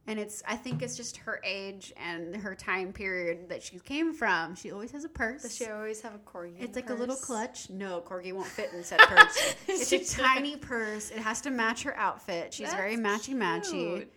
and 0.08 0.17
it's. 0.17 0.41
I 0.47 0.56
think 0.56 0.82
it's 0.82 0.95
just 0.95 1.17
her 1.17 1.41
age 1.43 1.91
and 1.97 2.34
her 2.38 2.56
time 2.56 2.93
period 2.93 3.50
that 3.50 3.62
she 3.62 3.80
came 3.80 4.13
from. 4.13 4.56
She 4.56 4.71
always 4.71 4.91
has 4.91 5.04
a 5.04 5.10
purse. 5.10 5.41
Does 5.41 5.58
she 5.58 5.65
always 5.65 6.00
have 6.04 6.15
a 6.15 6.19
corgi? 6.19 6.62
It's 6.62 6.78
like 6.78 6.89
a 6.89 6.93
little 6.93 7.17
clutch. 7.17 7.69
No, 7.69 8.00
corgi 8.00 8.32
won't 8.32 8.47
fit 8.47 8.71
in 8.71 8.82
said 8.82 9.00
purse. 9.02 9.56
it's 9.67 9.91
a 9.91 10.06
tiny 10.06 10.56
purse. 10.56 11.12
It 11.12 11.19
has 11.19 11.41
to 11.41 11.50
match 11.52 11.84
her 11.84 11.95
outfit. 11.97 12.54
She's 12.54 12.73
very 12.73 12.95
That's 12.95 13.28
matchy 13.28 13.36
matchy, 13.36 13.97
cute. 13.97 14.12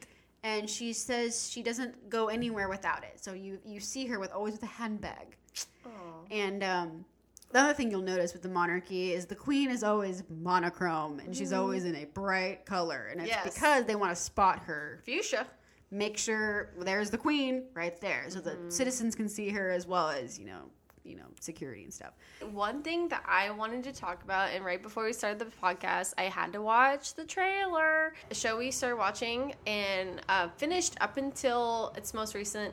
and 0.44 0.70
she 0.70 0.92
says 0.92 1.50
she 1.50 1.64
doesn't 1.64 2.08
go 2.08 2.28
anywhere 2.28 2.68
without 2.68 3.02
it. 3.02 3.18
So 3.20 3.32
you 3.32 3.58
you 3.64 3.80
see 3.80 4.06
her 4.06 4.20
with 4.20 4.30
always 4.30 4.52
with 4.52 4.62
a 4.62 4.66
handbag. 4.66 5.36
Aw. 5.84 5.90
And 6.30 6.62
um, 6.62 7.04
the 7.52 7.60
other 7.60 7.74
thing 7.74 7.90
you'll 7.90 8.02
notice 8.02 8.32
with 8.32 8.42
the 8.42 8.48
monarchy 8.48 9.12
is 9.12 9.26
the 9.26 9.34
queen 9.34 9.70
is 9.70 9.82
always 9.82 10.22
monochrome, 10.28 11.18
and 11.20 11.34
she's 11.36 11.52
always 11.52 11.84
in 11.84 11.96
a 11.96 12.04
bright 12.06 12.64
color, 12.66 13.08
and 13.10 13.20
it's 13.20 13.28
Yes. 13.30 13.52
because 13.54 13.84
they 13.86 13.94
want 13.96 14.14
to 14.14 14.20
spot 14.22 14.60
her 14.64 15.00
Fuchsia. 15.04 15.46
make 15.90 16.16
sure 16.16 16.70
there's 16.78 17.10
the 17.10 17.18
queen 17.18 17.64
right 17.74 18.00
there, 18.00 18.24
so 18.28 18.40
the 18.40 18.56
citizens 18.68 19.14
can 19.14 19.28
see 19.28 19.48
her 19.50 19.70
as 19.70 19.86
well 19.86 20.08
as 20.10 20.38
you 20.38 20.46
know, 20.46 20.62
you 21.02 21.16
know, 21.16 21.24
security 21.40 21.82
and 21.82 21.92
stuff. 21.92 22.12
One 22.52 22.82
thing 22.82 23.08
that 23.08 23.24
I 23.26 23.50
wanted 23.50 23.82
to 23.84 23.92
talk 23.92 24.22
about, 24.22 24.50
and 24.50 24.64
right 24.64 24.80
before 24.80 25.04
we 25.04 25.12
started 25.12 25.40
the 25.40 25.46
podcast, 25.46 26.14
I 26.18 26.24
had 26.24 26.52
to 26.52 26.62
watch 26.62 27.14
the 27.14 27.24
trailer. 27.24 28.14
The 28.28 28.34
show 28.36 28.58
we 28.58 28.70
started 28.70 28.96
watching 28.96 29.54
and 29.66 30.20
uh, 30.28 30.48
finished 30.56 30.96
up 31.00 31.16
until 31.16 31.92
its 31.96 32.14
most 32.14 32.34
recent 32.36 32.72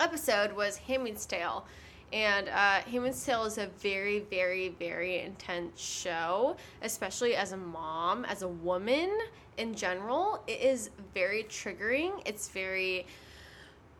episode 0.00 0.52
was 0.54 0.76
Handmaid's 0.76 1.26
Tale. 1.26 1.66
And 2.12 2.48
uh, 2.48 2.80
Handmaid's 2.82 3.24
Tale 3.24 3.44
is 3.44 3.58
a 3.58 3.66
very, 3.78 4.20
very, 4.20 4.68
very 4.68 5.20
intense 5.20 5.80
show, 5.80 6.56
especially 6.82 7.34
as 7.34 7.52
a 7.52 7.56
mom, 7.56 8.24
as 8.24 8.42
a 8.42 8.48
woman 8.48 9.10
in 9.56 9.74
general. 9.74 10.42
It 10.46 10.60
is 10.60 10.90
very 11.12 11.44
triggering. 11.44 12.22
It's 12.24 12.48
very, 12.48 13.06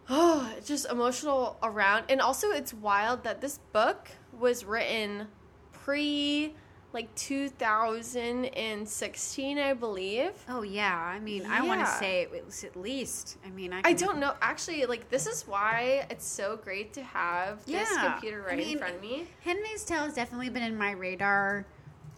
oh, 0.09 0.53
just 0.64 0.90
emotional 0.90 1.57
around. 1.62 2.05
And 2.09 2.21
also, 2.21 2.51
it's 2.51 2.73
wild 2.75 3.25
that 3.25 3.40
this 3.40 3.59
book 3.73 4.09
was 4.38 4.64
written 4.64 5.29
pre 5.73 6.55
like 6.94 7.12
2016, 7.16 9.59
I 9.59 9.74
believe. 9.74 10.30
Oh 10.48 10.62
yeah, 10.62 10.96
I 10.96 11.18
mean, 11.20 11.44
I 11.46 11.61
want 11.62 11.80
to 11.80 11.87
say 11.87 12.22
it 12.22 12.44
was 12.44 12.64
at 12.64 12.76
least. 12.76 13.37
I 13.44 13.50
mean, 13.50 13.72
I, 13.72 13.83
I 13.85 13.92
don't 13.92 14.18
know. 14.18 14.35
Actually, 14.40 14.87
like 14.87 15.09
this 15.11 15.26
is 15.26 15.46
why 15.46 16.07
it's 16.11 16.24
so 16.26 16.57
great 16.57 16.92
to 16.94 17.02
have 17.02 17.64
this 17.66 17.88
Yeah. 17.94 18.12
computer 18.12 18.44
I 18.48 18.54
right 18.54 18.66
in 18.66 18.78
front 18.78 18.94
of 18.96 19.02
me. 19.02 19.26
Handmaid's 19.42 19.85
Tale 19.85 20.04
has 20.04 20.14
definitely 20.14 20.48
been 20.50 20.62
in 20.62 20.76
my 20.78 20.92
radar. 20.92 21.66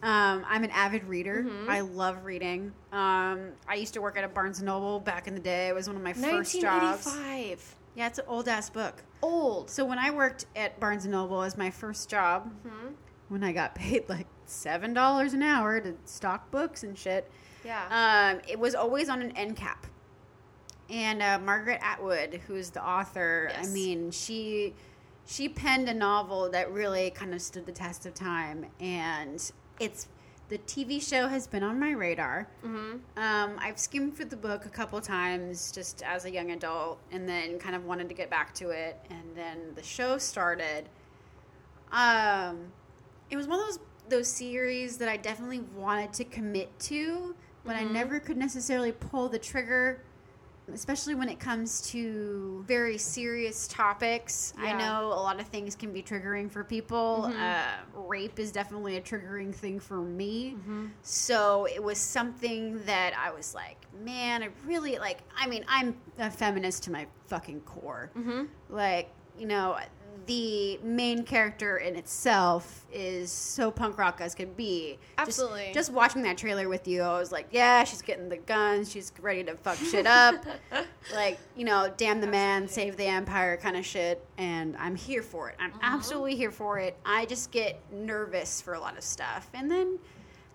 Um, 0.03 0.45
I'm 0.47 0.63
an 0.63 0.69
avid 0.71 1.03
reader. 1.05 1.43
Mm-hmm. 1.43 1.69
I 1.69 1.79
love 1.81 2.23
reading. 2.23 2.71
Um, 2.91 3.49
I 3.67 3.73
used 3.75 3.95
to 3.95 4.01
work 4.01 4.15
at 4.17 4.23
a 4.23 4.27
Barnes 4.27 4.59
and 4.59 4.67
Noble 4.67 4.99
back 4.99 5.27
in 5.27 5.33
the 5.33 5.39
day. 5.39 5.69
It 5.69 5.75
was 5.75 5.87
one 5.87 5.95
of 5.95 6.03
my 6.03 6.13
first 6.13 6.53
jobs. 6.61 7.05
1985. 7.07 7.75
Yeah, 7.95 8.05
it's 8.07 8.19
an 8.19 8.25
old 8.27 8.47
ass 8.47 8.69
book. 8.69 9.01
Old. 9.23 9.71
So 9.71 9.83
when 9.85 9.97
I 9.97 10.11
worked 10.11 10.45
at 10.55 10.79
Barnes 10.79 11.05
and 11.05 11.13
Noble 11.13 11.41
as 11.41 11.57
my 11.57 11.71
first 11.71 12.09
job, 12.09 12.53
Mhm. 12.63 12.93
when 13.29 13.43
I 13.43 13.51
got 13.53 13.73
paid 13.73 14.07
like 14.07 14.27
seven 14.49 14.93
dollars 14.93 15.33
an 15.33 15.43
hour 15.43 15.79
to 15.79 15.93
stock 16.05 16.49
books 16.51 16.83
and 16.83 16.97
shit, 16.97 17.29
Yeah. 17.63 18.33
um, 18.35 18.41
it 18.47 18.59
was 18.59 18.75
always 18.75 19.09
on 19.09 19.21
an 19.21 19.31
end 19.37 19.55
cap. 19.55 19.87
And 20.89 21.21
uh, 21.21 21.37
Margaret 21.39 21.79
Atwood, 21.81 22.41
who's 22.47 22.69
the 22.69 22.85
author, 22.85 23.49
Yes. 23.51 23.67
I 23.67 23.71
mean, 23.73 24.11
she 24.11 24.73
she 25.25 25.49
penned 25.49 25.89
a 25.89 25.93
novel 25.93 26.49
that 26.51 26.71
really 26.71 27.09
kind 27.11 27.33
of 27.33 27.41
stood 27.41 27.65
the 27.65 27.71
test 27.73 28.05
of 28.05 28.13
time, 28.13 28.65
and 28.79 29.51
it's 29.79 30.07
the 30.47 30.57
TV 30.59 31.01
show 31.05 31.27
has 31.27 31.45
been 31.45 31.61
on 31.63 31.77
my 31.77 31.91
radar. 31.91 32.47
hmm 32.61 32.91
Um, 33.17 33.57
I've 33.59 33.77
skimmed 33.77 34.15
through 34.15 34.27
the 34.27 34.37
book 34.37 34.65
a 34.65 34.69
couple 34.69 35.01
times 35.01 35.73
just 35.73 36.01
as 36.03 36.23
a 36.23 36.31
young 36.31 36.51
adult, 36.51 36.99
and 37.11 37.27
then 37.27 37.59
kind 37.59 37.75
of 37.75 37.83
wanted 37.83 38.07
to 38.07 38.15
get 38.15 38.29
back 38.29 38.53
to 38.55 38.69
it. 38.69 38.97
And 39.09 39.35
then 39.35 39.57
the 39.75 39.83
show 39.83 40.17
started. 40.17 40.87
Um, 41.91 42.71
it 43.29 43.35
was 43.35 43.47
one 43.47 43.59
of 43.59 43.65
those 43.65 43.79
those 44.09 44.27
series 44.27 44.97
that 44.97 45.09
I 45.09 45.17
definitely 45.17 45.61
wanted 45.75 46.13
to 46.13 46.23
commit 46.25 46.77
to, 46.81 47.35
but 47.63 47.75
I 47.75 47.83
Mhm. 47.83 47.91
never 47.91 48.19
could 48.19 48.37
necessarily 48.37 48.91
pull 48.91 49.29
the 49.29 49.39
trigger. 49.39 50.01
Especially 50.73 51.15
when 51.15 51.29
it 51.29 51.39
comes 51.39 51.79
to 51.91 52.61
very 52.67 52.97
serious 52.97 53.69
topics. 53.69 54.53
I 54.57 54.73
know 54.73 55.05
a 55.07 55.15
lot 55.15 55.39
of 55.39 55.47
things 55.47 55.77
can 55.77 55.93
be 55.93 56.03
triggering 56.03 56.51
for 56.51 56.61
people. 56.65 57.29
Mhm. 57.31 57.39
Uh, 57.39 57.99
rape 58.01 58.37
is 58.37 58.51
definitely 58.51 58.97
a 58.97 59.01
triggering 59.01 59.55
thing 59.55 59.79
for 59.79 60.01
me. 60.01 60.57
hmm 60.65 60.87
So 61.03 61.67
it 61.73 61.81
was 61.81 61.97
something 61.97 62.83
that 62.83 63.13
I 63.17 63.31
was 63.31 63.55
like, 63.55 63.77
man, 64.03 64.43
I 64.43 64.49
really 64.65 64.97
like. 64.99 65.19
I 65.37 65.47
mean, 65.47 65.63
I'm 65.69 65.95
a 66.19 66.29
feminist 66.29 66.83
to 66.83 66.91
my 66.91 67.07
fucking 67.27 67.61
core. 67.61 68.11
hmm 68.13 68.43
Like, 68.69 69.09
you 69.39 69.47
know, 69.47 69.77
the 70.27 70.77
main 70.83 71.23
character 71.23 71.77
in 71.77 71.95
itself 71.95 72.85
is 72.93 73.31
so 73.31 73.71
punk 73.71 73.97
rock 73.97 74.19
as 74.21 74.35
could 74.35 74.55
be. 74.55 74.99
Just- 75.17 75.29
Absolutely. 75.39 75.71
Just, 75.73 75.91
watching 75.91 76.21
that 76.23 76.37
trailer 76.37 76.69
with 76.69 76.87
you, 76.87 77.01
I 77.01 77.17
was 77.17 77.31
like, 77.31 77.47
yeah, 77.51 77.83
she's 77.85 78.01
getting 78.01 78.29
the 78.29 78.37
guns. 78.37 78.91
She's 78.91 79.11
ready 79.21 79.43
to 79.45 79.55
fuck 79.55 79.77
shit 79.77 80.05
up. 80.05 80.45
like, 81.13 81.39
you 81.55 81.65
know, 81.65 81.91
damn 81.97 82.21
the 82.21 82.27
man, 82.27 82.67
save 82.67 82.97
the 82.97 83.05
empire 83.05 83.57
kind 83.57 83.75
of 83.77 83.85
shit. 83.85 84.23
And 84.37 84.75
I'm 84.77 84.95
here 84.95 85.23
for 85.23 85.49
it. 85.49 85.55
I'm 85.59 85.71
Mhm. 85.71 85.79
absolutely 85.81 86.35
here 86.35 86.51
for 86.51 86.77
it. 86.77 86.97
I 87.05 87.25
just 87.25 87.51
get 87.51 87.79
nervous 87.91 88.61
for 88.61 88.73
a 88.75 88.79
lot 88.79 88.97
of 88.97 89.03
stuff. 89.03 89.49
And 89.53 89.71
then 89.71 89.97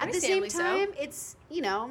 at 0.01 0.13
the 0.13 0.21
same 0.21 0.37
Understandably 0.43 0.51
so. 0.51 0.63
time, 0.63 0.89
it's, 1.03 1.37
you 1.51 1.63
know, 1.63 1.91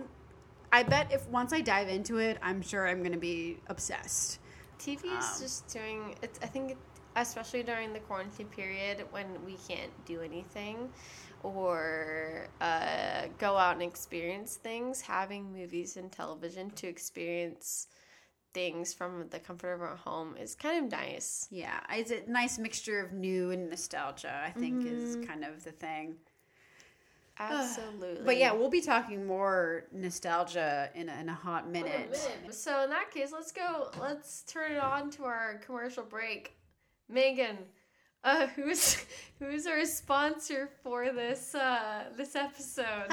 I 0.71 0.83
bet 0.83 1.11
if 1.11 1.27
once 1.29 1.51
I 1.51 1.61
dive 1.61 1.89
into 1.89 2.17
it, 2.19 2.37
I'm 2.41 2.61
sure 2.61 2.87
I'm 2.87 2.99
going 2.99 3.11
to 3.11 3.17
be 3.17 3.57
obsessed. 3.67 4.39
TV 4.79 5.05
is 5.17 5.25
Um, 5.25 5.41
just 5.41 5.67
doing. 5.67 6.15
It's. 6.21 6.39
I 6.41 6.45
think, 6.47 6.77
especially 7.15 7.63
during 7.63 7.93
the 7.93 7.99
quarantine 7.99 8.47
period 8.47 9.05
when 9.11 9.27
we 9.45 9.57
can't 9.67 9.91
do 10.05 10.21
anything 10.21 10.89
or 11.43 12.47
uh, 12.61 13.23
go 13.37 13.57
out 13.57 13.73
and 13.73 13.83
experience 13.83 14.55
things, 14.55 15.01
having 15.01 15.51
movies 15.51 15.97
and 15.97 16.11
television 16.11 16.69
to 16.71 16.87
experience 16.87 17.87
things 18.53 18.93
from 18.93 19.27
the 19.29 19.39
comfort 19.39 19.73
of 19.73 19.81
our 19.81 19.95
home 19.95 20.35
is 20.37 20.55
kind 20.55 20.85
of 20.85 20.91
nice. 20.91 21.47
Yeah, 21.51 21.79
it's 21.89 22.11
a 22.11 22.29
nice 22.29 22.59
mixture 22.59 22.99
of 22.99 23.13
new 23.13 23.51
and 23.51 23.69
nostalgia, 23.69 24.41
I 24.45 24.51
think, 24.51 24.85
is 24.85 25.15
Mhm. 25.15 25.27
kind 25.27 25.45
of 25.45 25.63
the 25.63 25.71
thing. 25.71 26.17
Absolutely. 27.39 28.23
But 28.23 28.37
yeah, 28.37 28.51
we'll 28.51 28.69
be 28.69 28.81
talking 28.81 29.25
more 29.25 29.85
nostalgia 29.91 30.89
in 30.93 31.09
a, 31.09 31.13
in 31.15 31.29
a 31.29 31.33
hot 31.33 31.67
minute. 31.67 32.11
man. 32.11 32.51
So 32.51 32.83
in 32.83 32.89
that 32.91 33.09
case, 33.09 33.31
let's 33.31 33.51
go. 33.51 33.89
Let's 33.99 34.43
turn 34.43 34.73
it 34.73 34.77
on 34.79 35.09
to 35.11 35.23
our 35.23 35.55
commercial 35.65 36.03
break. 36.03 36.55
Megan, 37.11 37.57
uh, 38.23 38.47
who's 38.55 39.03
who's 39.39 39.67
our 39.67 39.85
sponsor 39.85 40.69
for 40.83 41.11
this 41.11 41.55
uh, 41.55 42.05
this 42.15 42.35
episode? 42.35 43.07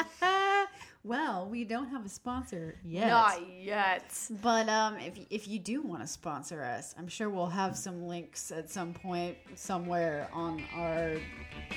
well, 1.04 1.48
we 1.50 1.64
don't 1.64 1.88
have 1.88 2.04
a 2.04 2.08
sponsor 2.08 2.78
yet. 2.84 3.08
Not 3.08 3.40
yet. 3.60 4.14
But 4.42 4.68
um, 4.68 4.96
if, 4.98 5.18
if 5.30 5.48
you 5.48 5.58
do 5.58 5.82
want 5.82 6.02
to 6.02 6.06
sponsor 6.06 6.62
us, 6.62 6.94
I'm 6.98 7.08
sure 7.08 7.30
we'll 7.30 7.46
have 7.46 7.76
some 7.76 8.06
links 8.06 8.50
at 8.50 8.70
some 8.70 8.92
point 8.92 9.36
somewhere 9.54 10.28
on 10.32 10.62
our. 10.74 11.16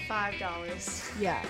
Five 0.08 0.40
dollars. 0.40 1.10
Yeah. 1.20 1.44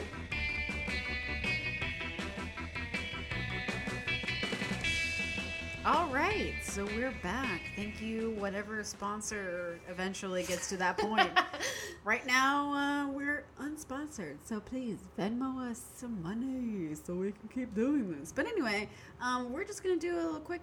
All 5.84 6.06
right, 6.10 6.54
so 6.62 6.86
we're 6.86 7.16
back. 7.24 7.62
Thank 7.76 8.04
you, 8.04 8.36
whatever 8.38 8.84
sponsor 8.84 9.80
eventually 9.90 10.44
gets 10.44 10.70
to 10.70 10.78
that 10.78 10.96
point. 10.96 11.32
right 12.04 12.24
now, 12.28 12.72
uh, 12.72 13.08
we're 13.12 13.46
unsponsored, 13.60 14.36
so 14.44 14.60
please 14.60 15.00
Venmo 15.18 15.72
us 15.72 15.82
some 15.96 16.22
money 16.22 16.94
so 16.94 17.16
we 17.16 17.32
can 17.32 17.50
keep 17.52 17.74
doing 17.74 18.16
this. 18.20 18.32
But 18.32 18.46
anyway, 18.46 18.90
um, 19.22 19.52
we're 19.52 19.64
just 19.64 19.82
gonna 19.82 19.96
do 19.96 20.14
a 20.14 20.22
little 20.22 20.40
quick, 20.40 20.62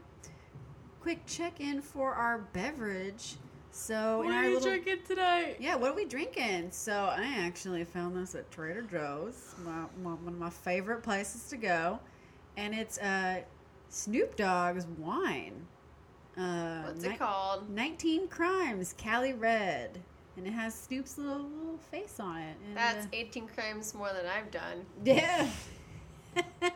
quick 1.00 1.26
check 1.26 1.58
in 1.58 1.82
for 1.82 2.14
our 2.14 2.38
beverage. 2.52 3.34
So 3.72 4.18
what 4.18 4.32
are 4.32 4.44
you 4.44 4.54
little 4.54 4.70
drinking 4.70 5.04
tonight? 5.04 5.56
yeah, 5.58 5.74
what 5.74 5.90
are 5.90 5.96
we 5.96 6.04
drinking? 6.04 6.68
So 6.70 6.92
I 6.92 7.38
actually 7.38 7.82
found 7.82 8.16
this 8.16 8.36
at 8.36 8.48
Trader 8.52 8.82
Joe's, 8.82 9.56
my, 9.64 9.82
my, 10.00 10.10
one 10.10 10.34
of 10.34 10.38
my 10.38 10.50
favorite 10.50 11.02
places 11.02 11.48
to 11.48 11.56
go, 11.56 11.98
and 12.56 12.72
it's 12.72 12.98
uh, 12.98 13.40
Snoop 13.88 14.36
Dogg's 14.36 14.86
wine. 14.98 15.66
Uh, 16.36 16.82
What's 16.82 17.02
ni- 17.02 17.10
it 17.10 17.18
called? 17.18 17.68
19 17.70 18.28
Crimes, 18.28 18.94
Cali 18.96 19.32
Red, 19.32 19.98
and 20.36 20.46
it 20.46 20.52
has 20.52 20.74
Snoop's 20.74 21.18
little, 21.18 21.38
little 21.42 21.78
face 21.90 22.20
on 22.20 22.38
it. 22.38 22.56
And, 22.66 22.76
That's 22.76 23.06
uh, 23.06 23.10
18 23.12 23.48
crimes 23.48 23.94
more 23.94 24.10
than 24.12 24.26
I've 24.26 24.50
done. 24.50 24.84
yeah. 25.04 25.48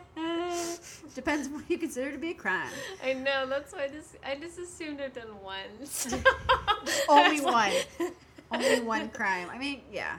Depends 1.15 1.47
what 1.47 1.63
you 1.69 1.77
consider 1.77 2.11
to 2.11 2.17
be 2.17 2.31
a 2.31 2.33
crime. 2.33 2.71
I 3.03 3.13
know. 3.13 3.45
That's 3.47 3.71
why 3.73 3.83
I 3.83 3.87
just 3.87 4.15
I 4.25 4.35
just 4.35 4.57
assumed 4.59 4.99
I've 4.99 5.13
done 5.13 5.27
once. 5.43 6.13
Only 7.09 7.39
one. 7.39 7.71
Only 8.51 8.81
one 8.81 9.09
crime. 9.09 9.49
I 9.51 9.57
mean, 9.57 9.81
yeah. 9.91 10.17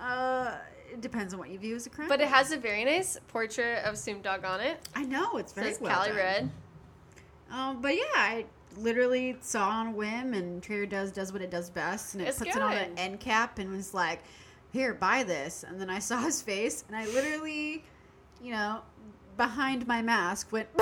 Uh, 0.00 0.54
it 0.92 1.00
depends 1.00 1.32
on 1.34 1.38
what 1.40 1.50
you 1.50 1.58
view 1.58 1.76
as 1.76 1.86
a 1.86 1.90
crime. 1.90 2.08
But 2.08 2.20
it 2.20 2.28
has 2.28 2.52
a 2.52 2.56
very 2.56 2.84
nice 2.84 3.18
portrait 3.28 3.84
of 3.84 3.96
Snoop 3.98 4.22
Dogg 4.22 4.44
on 4.44 4.60
it. 4.60 4.80
I 4.94 5.04
know 5.04 5.36
it's 5.36 5.52
very 5.52 5.72
Says 5.72 5.80
well 5.80 5.92
Cali 5.94 6.08
done. 6.08 6.16
Red. 6.16 6.50
Um, 7.50 7.80
but 7.82 7.94
yeah, 7.96 8.02
I 8.14 8.44
literally 8.76 9.36
saw 9.40 9.68
on 9.68 9.86
a 9.88 9.90
whim, 9.92 10.34
and 10.34 10.62
Trader 10.62 10.86
Joe's 10.86 11.10
does 11.12 11.32
what 11.32 11.42
it 11.42 11.50
does 11.50 11.70
best, 11.70 12.14
and 12.14 12.22
it 12.22 12.28
It's 12.28 12.38
puts 12.38 12.54
it 12.56 12.62
on 12.62 12.72
good. 12.72 12.82
an 12.88 12.98
end 12.98 13.20
cap 13.20 13.58
and 13.58 13.70
was 13.70 13.94
like, 13.94 14.20
"Here, 14.72 14.92
buy 14.94 15.22
this." 15.22 15.64
And 15.66 15.80
then 15.80 15.88
I 15.90 15.98
saw 16.10 16.20
his 16.22 16.42
face, 16.42 16.84
and 16.88 16.96
I 16.96 17.06
literally, 17.06 17.84
you 18.42 18.52
know, 18.52 18.80
behind 19.36 19.86
my 19.86 20.02
mask 20.02 20.52
went. 20.52 20.68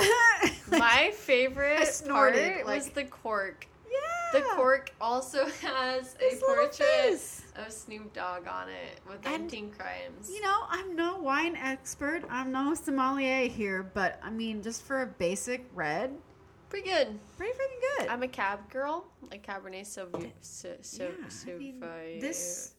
My 0.69 0.79
I 1.07 1.11
favorite 1.11 1.87
snorted, 1.87 2.53
part 2.55 2.65
like- 2.67 2.75
was 2.79 2.89
the 2.89 3.05
cork. 3.05 3.67
yeah, 3.89 4.39
The 4.39 4.45
cork 4.55 4.91
also 4.99 5.45
has 5.61 6.15
a 6.19 6.23
His 6.29 6.41
little 6.41 6.55
portrait 6.55 6.75
face. 6.89 7.43
Of 7.57 7.71
Snoop 7.71 8.13
Dogg 8.13 8.47
on 8.47 8.69
it 8.69 8.99
with 9.07 9.25
And, 9.25 9.43
19 9.43 9.71
crimes. 9.71 10.29
You 10.33 10.41
know, 10.41 10.61
I'm 10.69 10.95
no 10.95 11.17
wine 11.17 11.55
expert. 11.55 12.23
I'm 12.29 12.51
no 12.51 12.73
sommelier 12.75 13.47
here, 13.47 13.83
but 13.93 14.19
I 14.23 14.29
mean, 14.29 14.61
just 14.61 14.83
for 14.83 15.01
a 15.01 15.07
basic 15.07 15.65
red, 15.73 16.11
Pretty 16.69 16.89
good. 16.89 17.17
Pretty 17.37 17.53
freaking 17.53 17.97
good. 17.99 18.07
I'm 18.09 18.23
a 18.23 18.27
cab 18.27 18.69
girl, 18.69 19.05
like 19.31 19.41
Cabernet 19.47 19.83
Sauvignon. 19.85 20.33
So, 20.41 20.75
so, 20.81 21.03
Yeah, 21.05 21.09
I 21.11 21.57
mean, 21.57 21.79
Sauvignon- 21.79 22.19
this- 22.21 22.73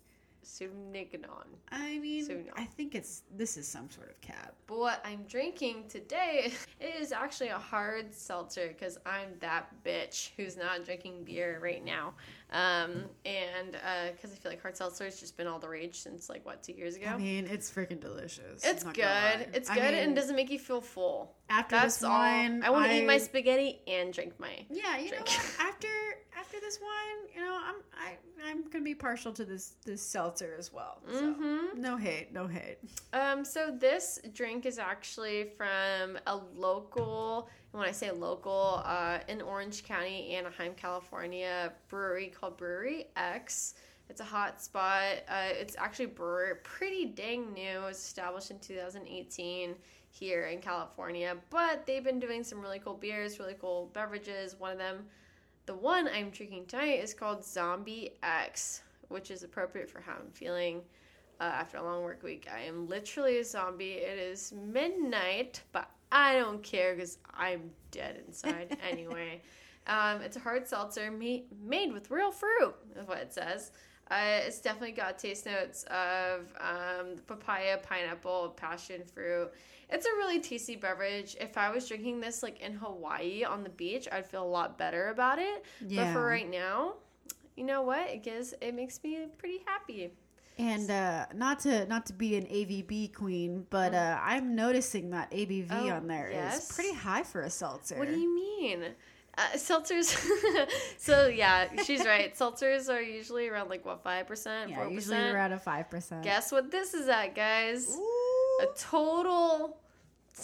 Sauvignon. 0.44 1.44
I 1.70 1.98
mean, 1.98 2.26
no. 2.28 2.52
I 2.56 2.64
think 2.64 2.94
it's 2.94 3.22
this 3.36 3.56
is 3.56 3.66
some 3.68 3.90
sort 3.90 4.10
of 4.10 4.20
cab. 4.20 4.52
But 4.66 4.78
what 4.78 5.00
I'm 5.04 5.22
drinking 5.28 5.84
today 5.88 6.52
is 6.80 7.12
actually 7.12 7.48
a 7.48 7.58
hard 7.58 8.14
seltzer 8.14 8.68
because 8.68 8.98
I'm 9.06 9.28
that 9.40 9.68
bitch 9.84 10.30
who's 10.36 10.56
not 10.56 10.84
drinking 10.84 11.24
beer 11.24 11.58
right 11.62 11.84
now. 11.84 12.14
Um, 12.50 13.04
and 13.26 13.76
uh 13.76 14.12
because 14.12 14.32
I 14.32 14.36
feel 14.36 14.50
like 14.50 14.62
hard 14.62 14.74
seltzer 14.76 15.04
has 15.04 15.20
just 15.20 15.36
been 15.36 15.46
all 15.46 15.58
the 15.58 15.68
rage 15.68 16.00
since 16.00 16.30
like 16.30 16.46
what 16.46 16.62
two 16.62 16.72
years 16.72 16.96
ago. 16.96 17.06
I 17.08 17.16
mean, 17.18 17.46
it's 17.46 17.70
freaking 17.70 18.00
delicious. 18.00 18.64
it's 18.64 18.84
good. 18.84 19.48
It's 19.52 19.68
I 19.68 19.74
good 19.74 19.92
mean, 19.94 20.02
and 20.02 20.16
doesn't 20.16 20.34
make 20.34 20.50
you 20.50 20.58
feel 20.58 20.80
full. 20.80 21.34
after 21.50 21.76
That's 21.76 21.96
this 21.96 22.04
all. 22.04 22.10
wine. 22.18 22.62
I 22.64 22.70
want 22.70 22.90
to 22.90 22.96
eat 22.96 23.06
my 23.06 23.18
spaghetti 23.18 23.80
and 23.86 24.12
drink 24.14 24.32
my. 24.40 24.64
Yeah, 24.70 24.96
you 24.98 25.10
know 25.10 25.18
what? 25.18 25.54
After 25.60 25.88
after 26.38 26.60
this 26.60 26.78
wine, 26.80 27.28
you 27.34 27.40
know, 27.42 27.58
I'm 27.62 27.74
I 27.92 28.48
I'm 28.48 28.62
gonna 28.70 28.84
be 28.84 28.94
partial 28.94 29.32
to 29.32 29.44
this 29.44 29.74
this 29.84 30.00
seltzer 30.00 30.54
as 30.58 30.72
well. 30.72 31.02
So 31.12 31.34
Mhm. 31.34 31.74
no 31.76 31.96
hate, 31.96 32.32
no 32.32 32.46
hate. 32.46 32.78
Um, 33.12 33.44
so 33.44 33.70
this 33.76 34.20
drink 34.32 34.64
is 34.64 34.78
actually 34.78 35.50
from 35.56 36.16
a 36.26 36.36
local, 36.56 37.50
when 37.72 37.86
I 37.86 37.92
say 37.92 38.10
local, 38.10 38.82
uh, 38.84 39.18
in 39.28 39.42
Orange 39.42 39.84
County, 39.84 40.34
Anaheim, 40.34 40.74
California, 40.74 41.72
brewery 41.88 42.28
called 42.28 42.56
Brewery 42.56 43.06
X. 43.16 43.74
It's 44.08 44.20
a 44.20 44.24
hot 44.24 44.62
spot. 44.62 45.16
Uh, 45.28 45.48
it's 45.50 45.76
actually 45.76 46.06
brewery, 46.06 46.54
pretty 46.62 47.04
dang 47.04 47.52
new. 47.52 47.80
It 47.80 47.84
was 47.84 47.98
established 47.98 48.50
in 48.50 48.58
2018 48.58 49.74
here 50.10 50.46
in 50.46 50.60
California, 50.60 51.36
but 51.50 51.86
they've 51.86 52.02
been 52.02 52.18
doing 52.18 52.42
some 52.42 52.60
really 52.60 52.78
cool 52.78 52.94
beers, 52.94 53.38
really 53.38 53.56
cool 53.60 53.90
beverages. 53.92 54.56
One 54.58 54.72
of 54.72 54.78
them, 54.78 55.04
the 55.66 55.74
one 55.74 56.08
I'm 56.08 56.30
drinking 56.30 56.66
tonight, 56.66 57.00
is 57.00 57.12
called 57.12 57.44
Zombie 57.44 58.12
X, 58.22 58.82
which 59.08 59.30
is 59.30 59.42
appropriate 59.42 59.90
for 59.90 60.00
how 60.00 60.14
I'm 60.14 60.30
feeling 60.32 60.80
uh, 61.40 61.44
after 61.44 61.76
a 61.76 61.82
long 61.82 62.02
work 62.02 62.22
week. 62.22 62.48
I 62.52 62.60
am 62.62 62.88
literally 62.88 63.38
a 63.38 63.44
zombie. 63.44 63.92
It 63.92 64.18
is 64.18 64.52
midnight, 64.52 65.62
but 65.72 65.90
I 66.10 66.38
don't 66.38 66.62
care 66.62 66.94
because 66.94 67.18
I'm 67.34 67.70
dead 67.90 68.22
inside 68.26 68.76
anyway. 68.90 69.42
Um, 69.86 70.20
it's 70.20 70.36
a 70.36 70.40
hard 70.40 70.66
seltzer 70.68 71.10
made, 71.10 71.44
made 71.64 71.92
with 71.92 72.10
real 72.10 72.30
fruit, 72.30 72.74
is 72.96 73.06
what 73.06 73.18
it 73.18 73.32
says. 73.32 73.72
Uh, 74.10 74.40
it's 74.46 74.60
definitely 74.60 74.92
got 74.92 75.18
taste 75.18 75.44
notes 75.46 75.84
of 75.84 76.40
um, 76.60 77.16
papaya, 77.26 77.78
pineapple, 77.78 78.50
passion 78.56 79.02
fruit. 79.04 79.50
It's 79.90 80.06
a 80.06 80.10
really 80.10 80.40
tasty 80.40 80.76
beverage. 80.76 81.36
If 81.40 81.56
I 81.58 81.70
was 81.70 81.88
drinking 81.88 82.20
this 82.20 82.42
like 82.42 82.60
in 82.60 82.72
Hawaii 82.74 83.44
on 83.44 83.62
the 83.62 83.70
beach, 83.70 84.08
I'd 84.10 84.26
feel 84.26 84.44
a 84.44 84.48
lot 84.48 84.78
better 84.78 85.08
about 85.08 85.38
it. 85.38 85.64
But 85.96 86.12
for 86.12 86.24
right 86.24 86.50
now, 86.50 86.94
you 87.56 87.64
know 87.64 87.82
what? 87.82 88.08
It 88.08 88.22
gives 88.22 88.54
it 88.60 88.74
makes 88.74 89.02
me 89.02 89.26
pretty 89.38 89.60
happy. 89.66 90.12
And 90.58 90.90
uh, 90.90 91.26
not 91.34 91.60
to 91.60 91.86
not 91.86 92.06
to 92.06 92.12
be 92.12 92.36
an 92.36 92.44
AVB 92.46 93.14
queen, 93.14 93.64
but 93.70 93.94
uh, 93.94 94.18
I'm 94.20 94.56
noticing 94.56 95.10
that 95.10 95.30
ABV 95.30 95.68
Oh, 95.70 95.90
on 95.90 96.08
there 96.08 96.26
is 96.28 96.34
yes? 96.34 96.74
pretty 96.74 96.94
high 96.94 97.22
for 97.22 97.42
a 97.42 97.50
seltzer. 97.50 97.96
What 97.96 98.08
do 98.08 98.18
you 98.18 98.34
mean? 98.34 98.82
Uh, 99.36 99.40
seltzers. 99.54 100.18
so 100.98 101.28
yeah, 101.28 101.68
she's 101.84 102.04
right. 102.04 102.34
Seltzers 102.36 102.88
are 102.92 103.00
usually 103.00 103.48
around 103.48 103.68
like 103.70 103.86
what 103.86 104.02
five 104.02 104.26
percent, 104.26 104.70
Yeah, 104.70 104.76
four 104.76 104.84
usually 104.90 105.14
percent. 105.16 105.34
around 105.36 105.52
a 105.52 105.58
five 105.60 105.88
percent. 105.88 106.24
Guess 106.24 106.50
what 106.50 106.72
this 106.72 106.92
is 106.92 107.08
at, 107.08 107.36
guys? 107.36 107.96
Ooh. 107.96 108.60
A 108.62 108.66
total 108.76 109.78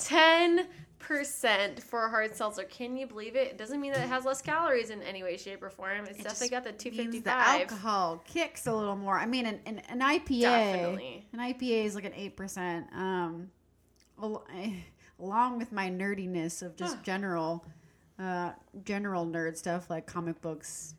ten 0.00 0.68
percent 1.06 1.82
for 1.82 2.06
a 2.06 2.10
hard 2.10 2.34
seltzer. 2.34 2.64
Can 2.64 2.96
you 2.96 3.06
believe 3.06 3.36
it? 3.36 3.48
It 3.48 3.58
doesn't 3.58 3.80
mean 3.80 3.92
that 3.92 4.02
it 4.02 4.08
has 4.08 4.24
less 4.24 4.40
calories 4.42 4.90
in 4.90 5.02
any 5.02 5.22
way, 5.22 5.36
shape, 5.36 5.62
or 5.62 5.70
form. 5.70 6.04
It's 6.06 6.18
It 6.18 6.22
definitely 6.24 6.48
got 6.48 6.64
the 6.64 6.72
two 6.72 6.90
means 6.90 7.22
The 7.22 7.30
alcohol 7.32 8.22
kicks 8.26 8.66
a 8.66 8.74
little 8.74 8.96
more. 8.96 9.18
I 9.18 9.26
mean, 9.26 9.46
an, 9.46 9.60
an, 9.66 9.80
an 9.88 10.00
IPA, 10.00 10.40
Definitely. 10.42 11.26
an 11.32 11.38
IPA 11.40 11.84
is 11.84 11.94
like 11.94 12.04
an 12.04 12.14
eight 12.14 12.36
percent. 12.36 12.86
Um, 12.94 13.50
along 15.20 15.58
with 15.58 15.72
my 15.72 15.90
nerdiness 15.90 16.62
of 16.62 16.76
just 16.76 16.96
Huh. 16.96 17.00
general, 17.04 17.64
uh, 18.18 18.52
general 18.84 19.26
nerd 19.26 19.56
stuff 19.56 19.90
like 19.90 20.06
comic 20.06 20.40
books, 20.40 20.94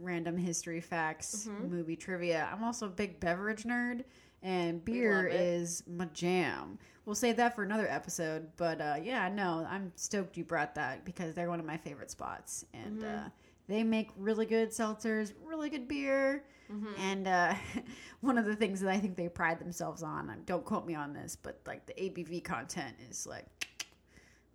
random 0.00 0.36
history 0.36 0.80
facts, 0.80 1.46
Mm-hmm. 1.48 1.70
movie 1.70 1.96
trivia. 1.96 2.48
I'm 2.52 2.64
also 2.64 2.86
a 2.86 2.90
big 2.90 3.20
beverage 3.20 3.64
nerd, 3.64 4.04
and 4.44 4.84
beer 4.84 5.26
is 5.26 5.82
my 5.88 6.04
jam. 6.14 6.78
We'll 7.04 7.16
save 7.16 7.36
that 7.38 7.54
for 7.56 7.64
another 7.64 7.88
episode, 7.90 8.48
but 8.56 8.80
uh, 8.80 8.94
yeah, 9.02 9.28
no, 9.28 9.66
I'm 9.68 9.90
stoked 9.96 10.36
you 10.36 10.44
brought 10.44 10.76
that 10.76 11.04
because 11.04 11.34
they're 11.34 11.50
one 11.50 11.58
of 11.60 11.66
my 11.66 11.76
favorite 11.76 12.10
spots, 12.12 12.64
and 12.72 13.02
Mm-hmm. 13.02 13.26
uh, 13.26 13.28
they 13.66 13.82
make 13.82 14.10
really 14.16 14.46
good 14.46 14.70
seltzers, 14.70 15.32
really 15.44 15.68
good 15.70 15.88
beer, 15.88 16.44
Mm-hmm. 16.72 16.92
and 16.98 17.28
uh, 17.28 17.54
one 18.22 18.38
of 18.38 18.46
the 18.46 18.56
things 18.56 18.80
that 18.80 18.90
I 18.90 18.98
think 18.98 19.16
they 19.16 19.28
pride 19.28 19.58
themselves 19.58 20.02
on. 20.02 20.34
Don't 20.46 20.64
quote 20.64 20.86
me 20.86 20.94
on 20.94 21.12
this, 21.12 21.36
but 21.36 21.60
like 21.66 21.84
the 21.84 21.92
ABV 21.92 22.42
content 22.42 22.94
is 23.10 23.26
like 23.26 23.44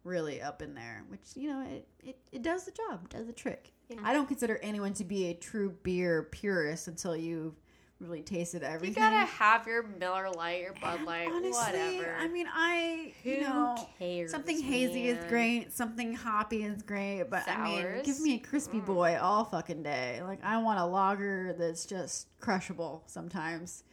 really 0.03 0.41
up 0.41 0.61
in 0.61 0.73
there, 0.73 1.03
which 1.09 1.21
you 1.35 1.49
know 1.49 1.61
it 1.69 1.87
it, 2.03 2.17
it 2.31 2.41
does 2.41 2.63
the 2.65 2.71
job, 2.71 3.07
does 3.09 3.27
the 3.27 3.33
trick. 3.33 3.71
Yeah. 3.89 3.97
I 4.03 4.13
don't 4.13 4.27
consider 4.27 4.57
anyone 4.63 4.93
to 4.95 5.03
be 5.03 5.27
a 5.27 5.33
true 5.33 5.75
beer 5.83 6.23
purist 6.31 6.87
until 6.87 7.15
you've 7.15 7.55
really 7.99 8.21
tasted 8.21 8.63
everything. 8.63 9.03
You 9.03 9.09
gotta 9.09 9.25
have 9.25 9.67
your 9.67 9.83
Miller 9.83 10.29
Lite, 10.29 10.61
your 10.61 10.73
Bud 10.73 11.03
Light, 11.05 11.27
Honestly, 11.29 11.51
whatever. 11.51 12.15
I 12.17 12.27
mean, 12.27 12.45
I 12.51 13.13
you 13.23 13.35
Who 13.35 13.41
know 13.41 13.87
cares? 13.99 14.31
something 14.31 14.61
hazy 14.61 15.07
is 15.07 15.23
great, 15.25 15.73
something 15.73 16.13
hoppy 16.13 16.63
is 16.63 16.81
great, 16.81 17.23
but 17.29 17.47
I 17.47 17.63
mean, 17.63 17.81
Sours? 17.83 18.05
give 18.05 18.19
me 18.21 18.35
a 18.35 18.39
crispy 18.39 18.79
Mm. 18.79 18.85
boy 18.85 19.17
all 19.21 19.43
fucking 19.45 19.83
day. 19.83 20.21
Like 20.23 20.43
I 20.43 20.57
want 20.61 20.79
a 20.79 20.85
lager 20.85 21.53
that's 21.57 21.85
just 21.85 22.27
crushable. 22.39 23.03
Sometimes, 23.07 23.83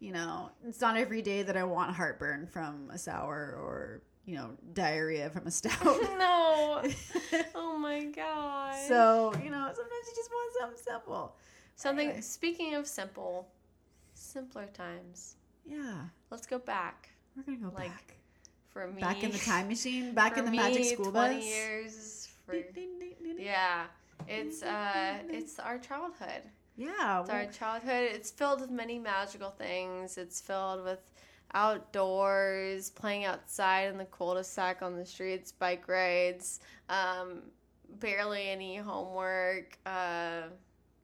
you 0.00 0.12
know, 0.12 0.50
it's 0.66 0.80
not 0.80 0.96
every 0.96 1.22
day 1.22 1.42
that 1.42 1.56
I 1.56 1.64
want 1.64 1.94
heartburn 1.94 2.48
from 2.48 2.90
a 2.92 2.98
sour 2.98 3.56
or 3.60 4.02
you 4.24 4.34
know 4.36 4.50
diarrhea 4.74 5.30
from 5.30 5.46
a 5.46 5.50
stout. 5.52 5.84
no. 5.84 6.82
Oh 7.54 7.76
my 7.78 8.04
god. 8.04 8.74
so 8.88 9.32
you 9.42 9.50
know, 9.50 9.66
sometimes 9.66 10.06
you 10.08 10.12
just 10.16 10.30
want 10.30 10.52
something 10.60 10.78
simple. 10.82 11.36
Something. 11.82 12.08
Anyway. 12.08 12.20
Speaking 12.22 12.74
of 12.74 12.86
simple, 12.86 13.48
simpler 14.14 14.66
times. 14.72 15.36
Yeah, 15.64 16.06
Let's 16.30 16.46
go 16.46 16.58
back 16.58 17.10
we're 17.36 17.42
gonna 17.44 17.58
go 17.70 17.74
Like, 17.74 17.88
back. 17.90 18.14
for 18.68 18.86
me. 18.88 19.00
Back 19.00 19.22
in 19.24 19.30
the 19.30 19.38
time 19.38 19.68
machine, 19.68 20.12
back 20.22 20.36
in 20.38 20.44
the 20.44 20.50
me, 20.50 20.58
magic 20.58 20.84
school 20.84 21.10
20 21.10 21.36
bus. 21.36 21.44
years. 21.44 22.28
For 22.44 22.56
yeah, 23.38 23.84
it's 24.28 24.62
uh, 24.62 25.18
it's 25.28 25.58
our 25.58 25.78
childhood. 25.78 26.42
Yeah, 26.76 27.20
It's 27.20 27.30
our 27.30 27.46
childhood. 27.46 28.10
It's 28.12 28.30
filled 28.30 28.60
with 28.60 28.70
many 28.70 28.98
magical 28.98 29.50
things. 29.50 30.18
It's 30.18 30.40
filled 30.40 30.84
with 30.84 30.98
outdoors, 31.54 32.90
playing 32.90 33.24
outside 33.26 33.88
in 33.90 33.98
the 33.98 34.06
cul-de-sac 34.06 34.82
on 34.82 34.96
the 34.96 35.04
streets, 35.04 35.52
bike 35.52 35.86
rides, 35.86 36.60
um, 36.88 37.42
barely 38.00 38.48
any 38.48 38.76
homework, 38.76 39.78
uh, 39.86 40.42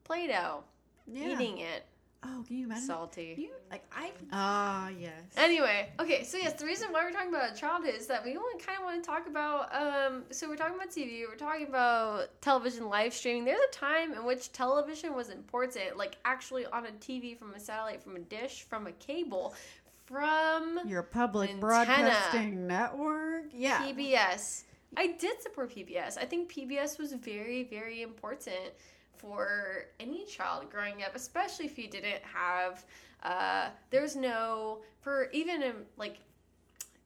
Play-Doh, 0.09 0.63
yeah. 1.05 1.33
eating 1.33 1.59
it, 1.59 1.85
Oh, 2.23 2.43
can 2.47 2.57
you 2.57 2.65
imagine? 2.65 2.83
salty. 2.83 3.35
You 3.37 3.51
like 3.71 3.83
I 3.95 4.11
ah 4.33 4.89
yes. 4.89 5.11
Anyway, 5.37 5.87
okay, 5.99 6.23
so 6.23 6.37
yes, 6.37 6.53
the 6.53 6.65
reason 6.65 6.91
why 6.91 7.05
we're 7.05 7.11
talking 7.11 7.29
about 7.29 7.55
childhood 7.55 7.93
is 7.95 8.07
that 8.07 8.25
we 8.25 8.35
want 8.35 8.65
kind 8.65 8.79
of 8.79 8.85
want 8.85 9.01
to 9.01 9.07
talk 9.07 9.27
about. 9.27 9.69
Um, 9.73 10.23
so 10.31 10.49
we're 10.49 10.55
talking 10.57 10.75
about 10.75 10.89
TV, 10.89 11.21
we're 11.29 11.35
talking 11.35 11.67
about 11.67 12.41
television 12.41 12.89
live 12.89 13.13
streaming. 13.13 13.45
There's 13.45 13.61
a 13.61 13.71
time 13.71 14.13
in 14.13 14.25
which 14.25 14.51
television 14.51 15.15
was 15.15 15.29
important, 15.29 15.95
like 15.95 16.17
actually 16.25 16.65
on 16.65 16.87
a 16.87 16.91
TV 16.93 17.37
from 17.37 17.53
a 17.53 17.59
satellite, 17.59 18.01
from 18.01 18.15
a 18.15 18.19
dish, 18.19 18.65
from 18.67 18.87
a 18.87 18.91
cable, 18.93 19.53
from 20.05 20.79
Your 20.87 21.03
public 21.03 21.51
Antenna. 21.51 21.61
broadcasting 21.61 22.65
network. 22.67 23.43
Yeah. 23.53 23.83
PBS. 23.85 24.63
I 24.97 25.07
did 25.19 25.39
support 25.41 25.73
PBS. 25.73 26.17
I 26.17 26.25
think 26.25 26.51
PBS 26.51 26.97
was 26.99 27.13
very, 27.13 27.63
very 27.63 28.01
important 28.01 28.73
for 29.19 29.85
any 29.99 30.25
child 30.25 30.69
growing 30.71 31.03
up, 31.03 31.15
especially 31.15 31.65
if 31.65 31.77
you 31.77 31.87
didn't 31.89 32.23
have. 32.23 32.85
Uh, 33.23 33.69
there's 33.91 34.15
no 34.15 34.79
for 35.01 35.29
even 35.31 35.61
in, 35.63 35.73
like. 35.97 36.17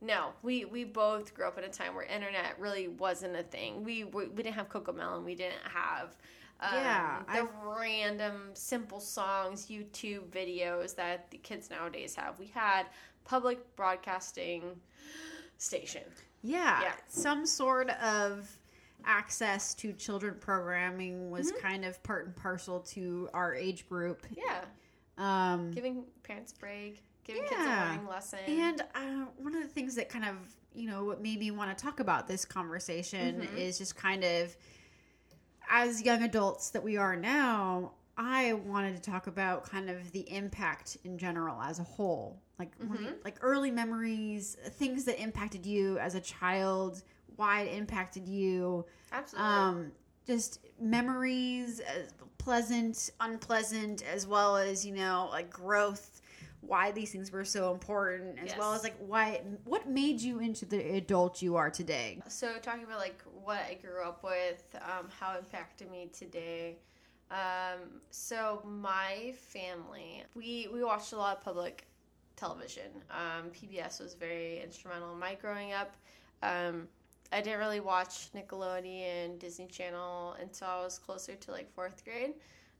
No, 0.02 0.32
we 0.42 0.66
we 0.66 0.84
both 0.84 1.34
grew 1.34 1.48
up 1.48 1.58
in 1.58 1.64
a 1.64 1.70
time 1.70 1.96
where 1.96 2.04
internet 2.04 2.60
really 2.60 2.90
wasn't 2.90 3.36
a 3.38 3.44
thing. 3.44 3.84
We 3.86 4.04
we, 4.04 4.28
we 4.28 4.44
didn't 4.44 4.56
have 4.56 4.68
Cocomelon. 4.70 5.24
We 5.24 5.36
didn't 5.36 5.64
have. 5.64 6.18
Um, 6.60 6.70
Yeah, 6.74 7.22
the 7.34 7.48
random 7.66 8.50
simple 8.54 9.00
songs, 9.00 9.68
YouTube 9.68 10.26
videos 10.30 10.94
that 10.96 11.32
the 11.32 11.38
kids 11.38 11.70
nowadays 11.70 12.16
have. 12.16 12.38
We 12.38 12.48
had 12.48 12.84
public 13.26 13.60
broadcasting 13.78 14.62
station. 15.58 16.04
yeah. 16.42 16.82
Yeah. 16.82 16.92
Some 17.08 17.46
sort 17.46 17.90
of 17.92 18.58
access 19.06 19.74
to 19.76 19.94
children 19.94 20.36
programming 20.40 21.30
was 21.32 21.52
Mm-hmm. 21.52 21.62
kind 21.68 21.86
of 21.86 22.02
part 22.04 22.26
and 22.26 22.36
parcel 22.36 22.80
to 22.82 23.30
our 23.34 23.54
age 23.56 23.88
group. 23.90 24.26
Yeah, 24.32 24.64
Um 25.18 25.72
giving 25.72 26.06
parents 26.24 26.54
a 26.54 26.60
break, 26.60 27.04
giving 27.24 27.44
kids 27.44 27.62
a 27.62 27.64
Yeah. 27.64 27.90
learning 27.92 28.08
lesson. 28.08 28.40
And 28.48 28.82
uh, 28.96 29.26
one 29.38 29.56
of 29.56 29.62
the 29.62 29.68
things 29.70 29.96
that 29.96 30.10
kind 30.10 30.26
of, 30.26 30.36
you 30.74 30.88
know, 30.90 31.04
what 31.06 31.22
made 31.22 31.40
me 31.40 31.52
want 31.52 31.76
to 31.78 31.82
talk 31.84 32.00
about 32.00 32.28
this 32.28 32.46
conversation 32.46 33.42
Mhm. 33.42 33.58
is 33.58 33.78
just 33.78 33.96
kind 33.96 34.24
of 34.24 34.56
as 35.70 36.02
young 36.02 36.24
adults 36.24 36.70
that 36.72 36.84
we 36.84 36.98
are 36.98 37.16
now, 37.16 37.94
I 38.18 38.54
wanted 38.54 38.96
to 38.96 39.02
talk 39.02 39.28
about 39.28 39.64
kind 39.70 39.90
of 39.90 40.12
the 40.12 40.30
impact 40.32 40.98
in 41.04 41.18
general 41.18 41.60
as 41.62 41.80
a 41.80 41.84
whole, 41.84 42.42
like 42.60 42.78
mm-hmm. 42.78 43.06
like 43.24 43.38
early 43.42 43.72
memories, 43.72 44.56
things 44.72 45.06
that 45.06 45.20
impacted 45.22 45.66
you 45.66 45.98
as 46.00 46.14
a 46.16 46.22
child, 46.22 47.02
why 47.36 47.62
it 47.62 47.78
impacted 47.78 48.28
you. 48.28 48.86
Absolutely. 49.12 49.50
Um, 49.50 49.92
just 50.26 50.60
memories, 50.80 51.82
pleasant, 52.38 53.10
unpleasant, 53.20 54.04
as 54.04 54.26
well 54.26 54.58
as 54.58 54.86
you 54.86 54.94
know, 54.94 55.30
like 55.32 55.50
growth 55.50 56.22
why 56.66 56.92
these 56.92 57.12
things 57.12 57.32
were 57.32 57.46
so 57.46 57.72
important 57.72 58.38
as 58.40 58.50
yes. 58.50 58.58
well 58.58 58.74
as 58.74 58.84
like 58.84 58.96
why 59.00 59.42
what 59.66 59.88
made 59.88 60.20
you 60.22 60.40
into 60.40 60.66
the 60.66 60.96
adult 60.96 61.42
you 61.42 61.56
are 61.56 61.70
today 61.70 62.22
so 62.28 62.54
talking 62.62 62.84
about 62.84 63.00
like 63.00 63.22
what 63.44 63.60
i 63.70 63.74
grew 63.74 64.02
up 64.02 64.24
with 64.24 64.64
um, 64.76 65.10
how 65.20 65.34
it 65.34 65.40
impacted 65.40 65.90
me 65.92 66.10
today 66.18 66.78
um, 67.32 68.02
so 68.12 68.62
my 68.66 69.34
family 69.38 70.24
we 70.36 70.68
we 70.74 70.84
watched 70.84 71.14
a 71.14 71.18
lot 71.18 71.38
of 71.38 71.44
public 71.44 71.86
television 72.36 72.92
um, 73.12 73.50
pbs 73.50 74.02
was 74.02 74.14
very 74.14 74.62
instrumental 74.62 75.12
in 75.12 75.20
my 75.20 75.36
growing 75.36 75.74
up 75.74 75.96
um, 76.44 76.88
i 77.34 77.42
didn't 77.42 77.60
really 77.60 77.80
watch 77.80 78.32
nickelodeon 78.34 79.38
disney 79.40 79.68
channel 79.68 80.36
until 80.42 80.68
i 80.68 80.84
was 80.84 80.98
closer 81.00 81.36
to 81.36 81.52
like 81.52 81.70
fourth 81.74 82.04
grade 82.06 82.34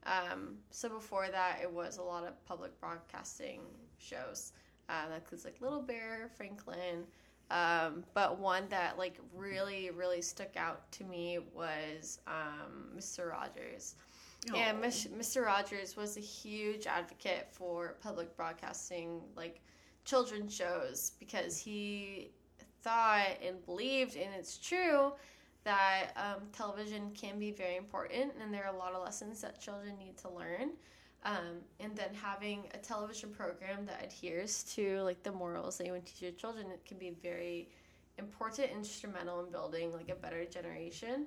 um, 0.06 0.56
so 0.70 0.88
before 0.88 1.28
that, 1.30 1.60
it 1.62 1.70
was 1.70 1.98
a 1.98 2.02
lot 2.02 2.24
of 2.24 2.42
public 2.44 2.78
broadcasting 2.80 3.60
shows. 3.98 4.52
Uh, 4.88 5.08
that 5.08 5.16
includes 5.16 5.44
like 5.44 5.60
Little 5.60 5.80
Bear, 5.80 6.30
Franklin. 6.36 7.04
Um, 7.50 8.04
but 8.14 8.38
one 8.38 8.64
that 8.68 8.98
like 8.98 9.18
really, 9.34 9.90
really 9.90 10.22
stuck 10.22 10.56
out 10.56 10.90
to 10.92 11.04
me 11.04 11.38
was 11.54 12.18
um, 12.26 12.90
Mr. 12.96 13.30
Rogers. 13.30 13.96
Oh. 14.52 14.56
And 14.56 14.82
Mr. 14.82 15.44
Rogers 15.44 15.96
was 15.96 16.18
a 16.18 16.20
huge 16.20 16.86
advocate 16.86 17.48
for 17.50 17.96
public 18.02 18.36
broadcasting, 18.36 19.22
like 19.36 19.62
children's 20.04 20.54
shows, 20.54 21.12
because 21.18 21.56
he 21.56 22.30
thought 22.84 23.38
and 23.44 23.64
believed, 23.64 24.16
and 24.16 24.28
it's 24.38 24.58
true, 24.58 25.12
that 25.64 26.10
um, 26.16 26.42
television 26.52 27.10
can 27.14 27.38
be 27.38 27.50
very 27.50 27.76
important 27.76 28.32
and 28.40 28.52
there 28.52 28.64
are 28.66 28.74
a 28.74 28.78
lot 28.78 28.92
of 28.92 29.02
lessons 29.02 29.40
that 29.40 29.60
children 29.60 29.96
need 29.98 30.16
to 30.18 30.28
learn 30.28 30.70
um, 31.24 31.62
and 31.80 31.96
then 31.96 32.10
having 32.12 32.64
a 32.74 32.78
television 32.78 33.30
program 33.30 33.86
that 33.86 34.04
adheres 34.04 34.62
to 34.62 35.00
like 35.00 35.22
the 35.22 35.32
morals 35.32 35.78
that 35.78 35.86
you 35.86 35.92
want 35.92 36.04
to 36.04 36.12
teach 36.12 36.22
your 36.22 36.32
children 36.32 36.66
it 36.70 36.84
can 36.86 36.98
be 36.98 37.16
very 37.22 37.68
important 38.18 38.70
instrumental 38.70 39.44
in 39.44 39.50
building 39.50 39.92
like 39.92 40.08
a 40.10 40.14
better 40.14 40.44
generation. 40.44 41.26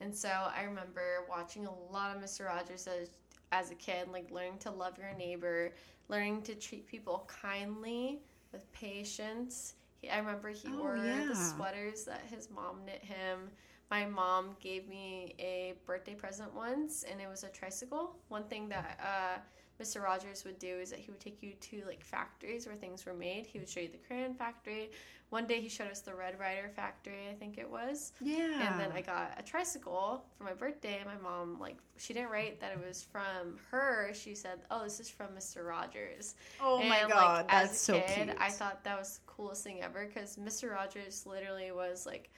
And 0.00 0.14
so 0.14 0.28
i 0.28 0.62
remember 0.62 1.24
watching 1.28 1.66
a 1.66 1.74
lot 1.92 2.14
of 2.14 2.22
mr 2.22 2.46
rogers 2.46 2.86
as, 2.86 3.10
as 3.52 3.70
a 3.70 3.74
kid 3.74 4.08
like 4.12 4.30
learning 4.30 4.58
to 4.60 4.70
love 4.70 4.98
your 4.98 5.14
neighbor 5.14 5.72
learning 6.08 6.42
to 6.42 6.54
treat 6.54 6.86
people 6.86 7.28
kindly 7.42 8.20
with 8.52 8.70
patience 8.72 9.74
he, 10.00 10.10
i 10.10 10.18
remember 10.18 10.48
he 10.50 10.68
oh, 10.68 10.78
wore 10.78 10.96
yeah. 10.96 11.26
the 11.28 11.34
sweaters 11.34 12.04
that 12.04 12.22
his 12.28 12.50
mom 12.50 12.84
knit 12.84 13.02
him 13.02 13.50
my 13.90 14.06
mom 14.06 14.56
gave 14.60 14.88
me 14.88 15.34
a 15.40 15.74
birthday 15.84 16.14
present 16.14 16.54
once, 16.54 17.04
and 17.10 17.20
it 17.20 17.28
was 17.28 17.42
a 17.42 17.48
tricycle. 17.48 18.16
One 18.28 18.44
thing 18.44 18.68
that 18.68 19.00
uh, 19.02 19.40
Mr. 19.80 20.02
Rogers 20.02 20.44
would 20.44 20.58
do 20.58 20.78
is 20.78 20.90
that 20.90 20.98
he 20.98 21.10
would 21.10 21.20
take 21.20 21.42
you 21.42 21.52
to 21.60 21.82
like 21.86 22.04
factories 22.04 22.66
where 22.66 22.76
things 22.76 23.06
were 23.06 23.14
made. 23.14 23.46
He 23.46 23.58
would 23.58 23.68
show 23.68 23.80
you 23.80 23.88
the 23.88 23.98
crayon 23.98 24.34
factory. 24.34 24.90
One 25.30 25.46
day 25.46 25.60
he 25.60 25.68
showed 25.68 25.88
us 25.88 26.00
the 26.00 26.14
Red 26.14 26.38
Rider 26.40 26.68
factory, 26.74 27.28
I 27.30 27.34
think 27.34 27.56
it 27.56 27.70
was. 27.70 28.12
Yeah. 28.20 28.72
And 28.72 28.80
then 28.80 28.90
I 28.92 29.00
got 29.00 29.32
a 29.38 29.42
tricycle 29.42 30.24
for 30.36 30.44
my 30.44 30.52
birthday. 30.52 31.00
My 31.06 31.16
mom 31.22 31.58
like 31.60 31.76
she 31.96 32.12
didn't 32.12 32.30
write 32.30 32.60
that 32.60 32.72
it 32.72 32.86
was 32.86 33.04
from 33.04 33.58
her. 33.70 34.10
She 34.12 34.34
said, 34.34 34.60
"Oh, 34.70 34.82
this 34.82 35.00
is 35.00 35.08
from 35.08 35.28
Mr. 35.28 35.66
Rogers." 35.66 36.34
Oh 36.60 36.80
and, 36.80 36.88
my 36.88 37.04
god, 37.08 37.46
like, 37.46 37.48
that's 37.48 37.80
so 37.80 38.00
kid, 38.00 38.26
cute. 38.26 38.36
I 38.40 38.50
thought 38.50 38.82
that 38.84 38.98
was 38.98 39.18
the 39.18 39.32
coolest 39.32 39.62
thing 39.62 39.82
ever 39.82 40.04
because 40.04 40.36
Mr. 40.36 40.72
Rogers 40.72 41.24
literally 41.26 41.70
was 41.70 42.06
like 42.06 42.30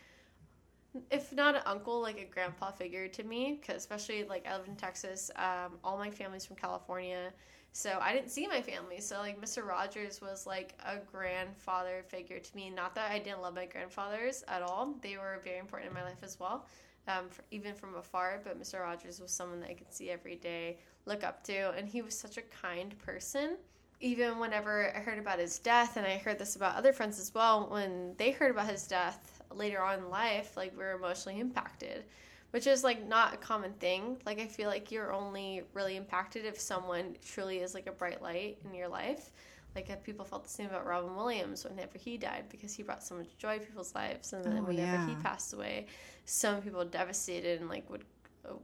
if 1.11 1.33
not 1.33 1.55
an 1.55 1.63
uncle, 1.67 2.01
like 2.01 2.19
a 2.19 2.25
grandpa 2.25 2.71
figure 2.71 3.09
to 3.09 3.23
me, 3.23 3.59
because 3.61 3.77
especially 3.77 4.25
like 4.25 4.47
I 4.47 4.57
live 4.57 4.69
in 4.69 4.77
Texas, 4.77 5.31
um, 5.37 5.79
all 5.83 5.97
my 5.97 6.11
family's 6.11 6.45
from 6.45 6.57
California, 6.57 7.33
so 7.73 7.99
I 8.01 8.13
didn't 8.13 8.31
see 8.31 8.47
my 8.47 8.61
family. 8.61 9.01
So 9.01 9.19
like 9.19 9.41
Mr. 9.41 9.67
Rogers 9.67 10.21
was 10.21 10.47
like 10.47 10.75
a 10.85 10.99
grandfather 10.99 12.05
figure 12.09 12.39
to 12.39 12.57
me. 12.57 12.69
Not 12.69 12.95
that 12.95 13.11
I 13.11 13.19
didn't 13.19 13.41
love 13.41 13.55
my 13.55 13.67
grandfathers 13.67 14.45
at 14.49 14.63
all; 14.63 14.95
they 15.01 15.17
were 15.17 15.41
very 15.45 15.59
important 15.59 15.89
in 15.89 15.95
my 15.95 16.03
life 16.05 16.23
as 16.23 16.39
well, 16.39 16.67
um, 17.09 17.29
for, 17.31 17.43
even 17.51 17.75
from 17.75 17.95
afar. 17.95 18.41
But 18.45 18.61
Mr. 18.61 18.81
Rogers 18.81 19.21
was 19.21 19.31
someone 19.31 19.61
that 19.61 19.71
I 19.71 19.75
could 19.75 19.93
see 19.93 20.11
every 20.11 20.37
day, 20.37 20.79
look 21.07 21.25
up 21.25 21.43
to, 21.45 21.71
and 21.71 21.89
he 21.89 22.03
was 22.03 22.19
such 22.19 22.37
a 22.37 22.43
kind 22.43 22.97
person 22.99 23.57
even 24.03 24.41
whenever 24.41 24.93
I 24.97 24.99
heard 24.99 25.19
about 25.19 25.39
his 25.39 25.61
death, 25.61 25.97
and 25.97 26.05
I 26.05 26.19
heard 26.19 26.39
this 26.39 26.57
about 26.57 26.75
other 26.75 26.93
friends 26.93 27.21
as 27.21 27.33
well, 27.33 27.69
when 27.71 28.15
they 28.19 28.33
heard 28.33 28.51
about 28.51 28.69
his 28.69 28.87
death, 28.87 29.32
later 29.57 29.81
on 29.83 30.01
in 30.01 30.11
life, 30.11 30.57
like 30.57 30.77
we 30.77 30.85
are 30.85 30.93
emotionally 30.93 31.41
impacted, 31.41 32.05
which 32.51 32.67
is 32.67 32.85
like 32.85 33.07
not 33.07 33.35
a 33.35 33.37
common 33.37 33.73
thing. 33.75 34.19
Like 34.27 34.41
I 34.41 34.47
feel 34.47 34.69
like 34.69 34.91
you're 34.91 35.13
only 35.13 35.63
really 35.75 35.97
impacted 35.97 36.45
if 36.45 36.59
someone 36.59 37.17
truly 37.25 37.59
is 37.59 37.75
like 37.75 37.87
a 37.87 37.93
bright 37.93 38.23
light 38.23 38.59
in 38.65 38.75
your 38.75 38.89
life. 38.89 39.31
Like 39.75 39.89
if 39.89 40.03
people 40.03 40.25
felt 40.25 40.45
the 40.45 40.51
same 40.51 40.67
about 40.67 40.87
Robin 40.87 41.17
Williams 41.17 41.65
whenever 41.65 41.97
he 41.97 42.19
died 42.19 42.45
because 42.51 42.75
he 42.75 42.83
brought 42.83 43.03
so 43.03 43.15
much 43.15 43.39
joy 43.39 43.59
to 43.59 43.65
people's 43.65 43.95
lives, 43.95 44.33
and 44.33 44.45
then 44.45 44.59
oh, 44.59 44.63
whenever 44.63 44.93
yeah. 44.93 45.09
he 45.09 45.15
passed 45.17 45.55
away, 45.55 45.87
some 46.27 46.61
people 46.61 46.85
devastated 46.85 47.61
and 47.61 47.71
like 47.71 47.89
would 47.89 48.05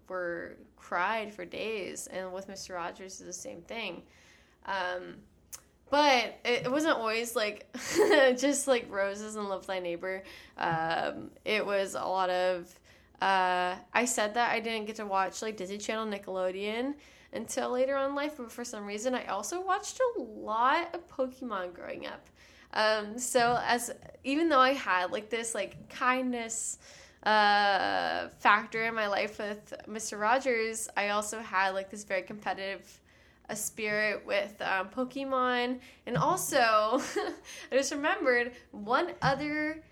were 0.08 0.56
cried 0.76 1.32
for 1.32 1.44
days. 1.44 2.06
And 2.08 2.32
with 2.32 2.48
Mr. 2.48 2.74
Rogers, 2.74 3.20
is 3.20 3.26
the 3.26 3.32
same 3.32 3.62
thing. 3.62 4.02
Um, 4.66 5.16
but 5.90 6.38
it, 6.44 6.70
wasn't 6.70 6.96
always 6.96 7.34
like 7.34 7.66
just 8.36 8.68
like 8.68 8.86
roses 8.90 9.36
and 9.36 9.48
love 9.48 9.66
thy 9.66 9.78
neighbor. 9.78 10.22
Um, 10.56 11.30
it 11.44 11.64
was 11.64 11.94
a 11.94 12.00
lot 12.00 12.30
of 12.30 12.78
uh, 13.20 13.74
i 13.92 14.04
said 14.04 14.34
that 14.34 14.52
i 14.52 14.60
didn't 14.60 14.86
get 14.86 14.96
to 14.96 15.06
watch 15.06 15.42
like 15.42 15.56
disney 15.56 15.78
channel 15.78 16.06
nickelodeon 16.06 16.94
until 17.32 17.70
later 17.70 17.96
on 17.96 18.10
in 18.10 18.14
life 18.14 18.34
but 18.36 18.50
for 18.50 18.64
some 18.64 18.86
reason 18.86 19.14
i 19.14 19.24
also 19.26 19.60
watched 19.60 20.00
a 20.00 20.20
lot 20.20 20.94
of 20.94 21.08
pokemon 21.08 21.74
growing 21.74 22.06
up. 22.06 22.26
Um, 22.74 23.18
so 23.18 23.58
as 23.64 23.90
even 24.24 24.48
though 24.48 24.60
i 24.60 24.72
had 24.72 25.10
like 25.10 25.30
this 25.30 25.54
like 25.54 25.88
kindness 25.88 26.78
uh, 27.24 28.28
factor 28.38 28.84
in 28.84 28.94
my 28.94 29.08
life 29.08 29.38
with 29.38 29.74
mr 29.88 30.20
rogers 30.20 30.88
i 30.96 31.08
also 31.08 31.40
had 31.40 31.70
like 31.70 31.90
this 31.90 32.04
very 32.04 32.22
competitive 32.22 33.00
a 33.48 33.56
spirit 33.56 34.24
with 34.26 34.60
um, 34.60 34.88
Pokemon. 34.88 35.80
And 36.06 36.16
also, 36.16 36.56
I 37.72 37.72
just 37.72 37.92
remembered 37.92 38.52
one 38.70 39.12
other 39.22 39.82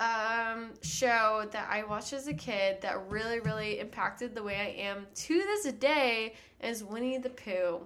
um, 0.00 0.70
show 0.82 1.46
that 1.50 1.68
I 1.70 1.84
watched 1.84 2.12
as 2.12 2.28
a 2.28 2.34
kid 2.34 2.80
that 2.82 3.08
really, 3.08 3.40
really 3.40 3.80
impacted 3.80 4.34
the 4.34 4.42
way 4.42 4.56
I 4.56 4.82
am 4.82 5.06
to 5.14 5.34
this 5.34 5.72
day 5.74 6.34
is 6.60 6.84
Winnie 6.84 7.18
the 7.18 7.30
Pooh. 7.30 7.80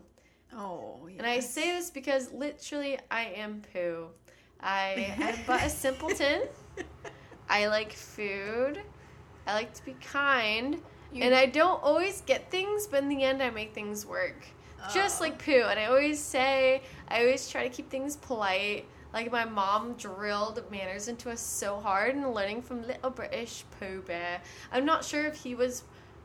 Oh, 0.55 1.01
yes. 1.09 1.17
And 1.19 1.27
I 1.27 1.41
say 1.41 1.77
this 1.77 1.91
because 1.91 2.33
literally 2.33 2.99
I 3.11 3.25
am 3.37 3.63
Pooh. 3.73 4.09
I 4.61 5.15
am 5.19 5.39
but 5.47 5.65
a 5.65 5.71
simpleton. 5.71 6.43
I 7.49 7.67
like 7.67 7.93
food. 7.93 8.81
I 9.47 9.55
like 9.55 9.73
to 9.75 9.85
be 9.85 9.95
kind. 10.01 10.81
You... 11.13 11.25
And 11.25 11.35
I 11.35 11.47
don't 11.47 11.83
always 11.83 12.21
get 12.23 12.51
things, 12.51 12.87
but 12.87 13.03
in 13.03 13.09
the 13.09 13.23
end, 13.23 13.43
I 13.43 13.51
make 13.51 13.75
things 13.75 14.07
work. 14.07 14.47
Just 14.93 15.21
like 15.21 15.43
Pooh. 15.45 15.65
And 15.69 15.79
I 15.79 15.87
always 15.87 16.19
say, 16.19 16.83
I 17.09 17.21
always 17.21 17.49
try 17.49 17.63
to 17.63 17.69
keep 17.69 17.91
things 17.91 18.17
polite. 18.17 18.87
Like 19.13 19.31
my 19.31 19.45
mom 19.45 19.95
drilled 19.95 20.63
manners 20.71 21.09
into 21.09 21.31
us 21.31 21.41
so 21.41 21.79
hard 21.79 22.15
and 22.15 22.33
learning 22.33 22.63
from 22.63 22.87
little 22.87 23.11
British 23.11 23.65
Pooh 23.79 24.03
Bear. 24.03 24.41
I'm 24.73 24.87
not 24.87 25.05
sure 25.05 25.27
if 25.27 25.37
he 25.37 25.55
was 25.55 25.83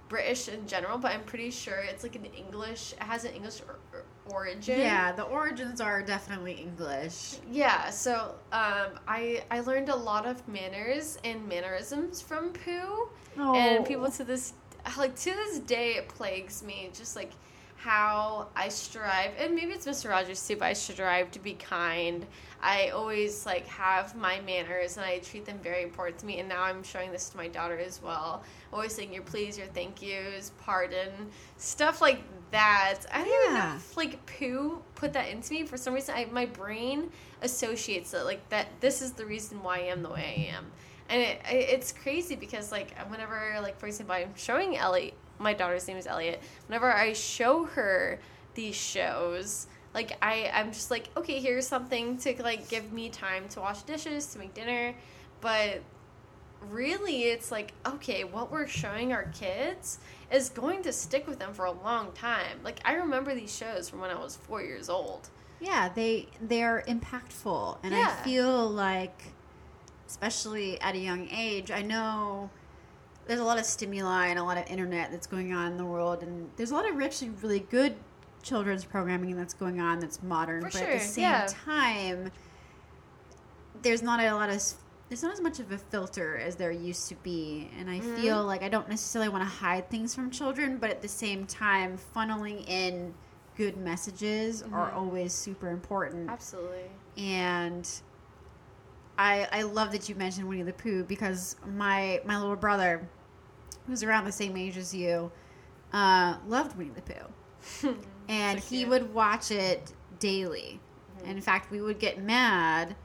British 0.10 0.48
in 0.48 0.68
general, 0.68 0.98
but 0.98 1.12
I'm 1.12 1.24
pretty 1.24 1.52
sure 1.52 1.80
it's 1.80 2.04
like 2.04 2.16
an 2.16 2.26
English. 2.26 2.94
It 2.94 3.04
has 3.04 3.26
an 3.26 3.34
English 3.34 3.62
or, 3.68 3.80
or 3.94 4.06
origin. 4.34 4.80
Yeah, 4.80 5.12
the 5.12 5.24
origins 5.24 5.82
are 5.82 6.02
definitely 6.02 6.54
English. 6.54 7.38
Yeah, 7.52 7.90
so 7.90 8.36
um, 8.52 9.00
I 9.08 9.44
I 9.52 9.62
learned 9.62 9.90
a 9.90 9.96
lot 9.96 10.26
of 10.26 10.48
manners 10.48 11.18
and 11.24 11.48
mannerisms 11.48 12.22
from 12.22 12.54
Pooh, 12.54 13.10
oh. 13.38 13.56
and 13.56 13.86
people 13.86 14.10
to 14.12 14.24
this 14.24 14.54
like 14.98 15.16
to 15.18 15.32
this 15.32 15.60
day 15.60 15.96
it 15.96 16.08
plagues 16.08 16.64
me. 16.64 16.90
Just 16.94 17.16
like 17.16 17.32
how 17.78 18.48
I 18.56 18.70
strive, 18.70 19.32
and 19.40 19.54
maybe 19.54 19.72
it's 19.72 19.86
Mr. 19.86 20.10
Rogers 20.10 20.46
too, 20.46 20.56
but 20.56 20.66
I 20.66 20.74
strive 20.74 21.30
to 21.32 21.40
be 21.40 21.54
kind. 21.54 22.26
I 22.60 22.90
always 22.90 23.46
like 23.46 23.68
have 23.68 24.16
my 24.16 24.42
manners 24.42 24.98
and 24.98 25.06
I 25.06 25.20
treat 25.20 25.46
them 25.46 25.60
very 25.62 25.84
important 25.84 26.18
to 26.20 26.26
me. 26.26 26.40
And 26.40 26.50
now 26.50 26.64
I'm 26.64 26.82
showing 26.82 27.12
this 27.12 27.30
to 27.30 27.38
my 27.38 27.48
daughter 27.48 27.78
as 27.78 28.02
well. 28.02 28.42
Always 28.74 28.96
saying 28.96 29.14
your 29.14 29.22
please, 29.22 29.60
your 29.60 29.68
thank 29.68 30.02
yous, 30.02 30.52
pardon, 30.60 31.12
stuff 31.58 32.02
like 32.02 32.24
that. 32.50 33.02
I 33.14 33.20
don't 33.20 33.28
yeah. 33.28 33.44
even 33.44 33.54
know 33.54 33.76
if 33.76 33.96
like 33.96 34.26
Pooh 34.26 34.82
put 34.96 35.14
that 35.14 35.30
into 35.30 35.54
me 35.54 35.64
for 35.64 35.78
some 35.78 35.94
reason. 35.94 36.16
I, 36.18 36.26
my 36.26 36.48
brain 36.48 37.12
associates 37.44 38.16
it 38.16 38.24
like 38.24 38.50
that. 38.50 38.68
This 38.80 39.04
is 39.04 39.12
the 39.12 39.26
reason 39.26 39.62
why 39.62 39.78
I 39.78 39.84
am 39.84 40.02
the 40.02 40.10
way 40.10 40.50
I 40.52 40.56
am. 40.58 40.66
and 41.10 41.22
it, 41.22 41.40
it's 41.50 41.92
crazy 41.92 42.36
because 42.36 42.72
like 42.72 42.98
whenever 43.10 43.60
like 43.62 43.80
for 43.80 43.88
example 43.88 44.16
i'm 44.16 44.36
showing 44.36 44.78
ellie 44.78 45.14
my 45.40 45.54
daughter's 45.54 45.88
name 45.88 45.98
is 45.98 46.08
elliot. 46.08 46.42
Whenever 46.68 46.92
i 46.92 47.14
show 47.14 47.66
her 47.66 48.20
these 48.56 48.76
shows 48.76 49.68
like 49.94 50.18
i 50.22 50.50
i'm 50.54 50.72
just 50.72 50.90
like 50.92 51.10
okay 51.16 51.40
here's 51.40 51.68
something 51.68 52.18
to 52.18 52.42
like 52.44 52.68
give 52.70 52.92
me 52.92 53.10
time 53.10 53.48
to 53.50 53.60
wash 53.60 53.82
dishes 53.84 54.28
to 54.28 54.40
make 54.40 54.54
dinner. 54.54 54.96
But 55.42 55.82
really 56.70 57.24
it's 57.26 57.52
like 57.52 57.72
okay 57.86 58.24
what 58.24 58.52
we're 58.52 58.68
showing 58.68 59.14
our 59.14 59.26
kids 59.26 60.00
is 60.32 60.50
going 60.50 60.82
to 60.82 60.92
stick 60.92 61.28
with 61.28 61.38
them 61.38 61.54
for 61.54 61.66
a 61.66 61.72
long 61.72 62.12
time. 62.14 62.60
Like 62.64 62.80
i 62.86 62.94
remember 62.96 63.36
these 63.36 63.56
shows 63.56 63.90
from 63.90 64.00
when 64.00 64.10
i 64.10 64.16
was 64.16 64.36
four 64.36 64.62
years 64.62 64.90
old. 64.90 65.30
Yeah, 65.60 65.90
they 65.90 66.28
they're 66.42 66.84
impactful, 66.88 67.80
and 67.82 67.94
Yeah. 67.94 68.16
I 68.20 68.24
feel 68.24 68.70
like, 68.70 69.34
especially 70.08 70.80
at 70.82 70.94
a 70.94 71.00
young 71.00 71.28
age, 71.30 71.72
I 71.72 71.82
know 71.82 72.52
there's 73.28 73.40
a 73.40 73.44
lot 73.44 73.60
of 73.60 73.66
stimuli 73.66 74.28
and 74.28 74.40
a 74.40 74.44
lot 74.44 74.58
of 74.58 74.68
internet 74.68 75.12
that's 75.12 75.28
going 75.28 75.54
on 75.54 75.72
in 75.74 75.78
the 75.78 75.86
world, 75.86 76.24
and 76.24 76.50
there's 76.56 76.72
a 76.72 76.76
lot 76.76 76.90
of 76.90 77.00
actually 77.02 77.30
really 77.30 77.60
good 77.60 77.96
children's 78.44 78.86
programming 78.86 79.36
that's 79.36 79.54
going 79.54 79.80
on 79.80 80.00
that's 80.00 80.24
modern, 80.24 80.62
For 80.64 80.70
but 80.70 80.84
at 80.84 80.92
the 80.94 81.00
same 81.00 81.24
yeah. 81.24 81.46
time, 81.48 82.32
there's 83.82 84.02
not 84.02 84.20
a 84.20 84.32
lot 84.34 84.50
of 84.50 84.62
there's 85.10 85.24
not 85.24 85.32
as 85.32 85.40
much 85.40 85.60
of 85.60 85.72
a 85.72 85.78
filter 85.78 86.38
as 86.38 86.58
there 86.58 86.72
used 86.72 87.08
to 87.10 87.16
be, 87.16 87.70
and 87.80 87.90
I 87.90 88.00
Mm-hmm. 88.00 88.16
feel 88.16 88.44
like 88.44 88.62
I 88.64 88.70
don't 88.70 88.90
necessarily 88.90 89.30
want 89.30 89.44
to 89.44 89.50
hide 89.50 89.90
things 89.90 90.14
from 90.14 90.30
children, 90.32 90.78
but 90.78 90.90
at 90.90 91.02
the 91.02 91.08
same 91.08 91.46
time, 91.46 91.98
funneling 92.16 92.68
in 92.68 93.14
good 93.56 93.78
messages 93.78 94.64
are 94.74 94.88
Mm-hmm. 94.88 94.98
always 94.98 95.34
super 95.34 95.70
important. 95.70 96.30
absolutely 96.30 96.90
And 97.18 97.90
I 99.18 99.48
I 99.52 99.62
love 99.64 99.92
that 99.94 100.10
you 100.10 100.16
mentioned 100.16 100.48
Winnie 100.48 100.64
the 100.64 100.74
Pooh 100.74 101.04
because 101.04 101.56
my 101.66 102.22
my 102.26 102.38
little 102.40 102.56
brother, 102.56 103.10
who's 103.88 104.04
around 104.04 104.26
the 104.26 104.32
same 104.32 104.56
age 104.58 104.78
as 104.78 104.94
you, 104.94 105.32
uh, 105.94 106.36
loved 106.48 106.78
Winnie 106.78 106.92
the 106.92 107.02
Pooh, 107.02 107.96
and 108.30 108.62
So 108.62 108.70
he 108.70 108.86
would 108.86 109.14
watch 109.14 109.52
it 109.52 109.94
daily. 110.20 110.80
In 111.26 111.42
fact, 111.42 111.72
we 111.72 111.82
would 111.82 112.00
get 112.00 112.22
mad 112.22 112.96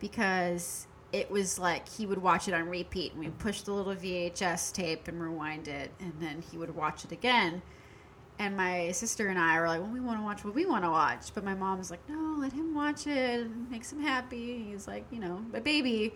because 0.00 0.86
it 1.12 1.30
was 1.30 1.58
like 1.58 1.88
he 1.88 2.06
would 2.06 2.18
watch 2.20 2.48
it 2.48 2.54
on 2.54 2.68
repeat, 2.68 3.12
and 3.12 3.20
we'd 3.20 3.38
push 3.38 3.62
the 3.62 3.72
little 3.72 3.94
VHS 3.94 4.72
tape 4.72 5.06
and 5.06 5.20
rewind 5.20 5.68
it, 5.68 5.92
and 6.00 6.12
then 6.20 6.42
he 6.50 6.58
would 6.58 6.74
watch 6.74 7.04
it 7.04 7.12
again. 7.12 7.62
And 8.38 8.56
my 8.56 8.90
sister 8.90 9.28
and 9.28 9.38
I 9.38 9.60
were 9.60 9.68
like, 9.68 9.80
well, 9.80 9.90
we 9.90 10.00
want 10.00 10.18
to 10.18 10.24
watch 10.24 10.44
what 10.44 10.54
we 10.54 10.66
want 10.66 10.82
to 10.84 10.90
watch. 10.90 11.32
But 11.32 11.44
my 11.44 11.54
mom's 11.54 11.88
like, 11.90 12.00
no, 12.08 12.36
let 12.40 12.52
him 12.52 12.74
watch 12.74 13.06
it. 13.06 13.42
It 13.42 13.70
makes 13.70 13.92
him 13.92 14.00
happy. 14.00 14.64
He's 14.70 14.88
like, 14.88 15.04
you 15.12 15.20
know, 15.20 15.40
a 15.54 15.60
baby. 15.60 16.12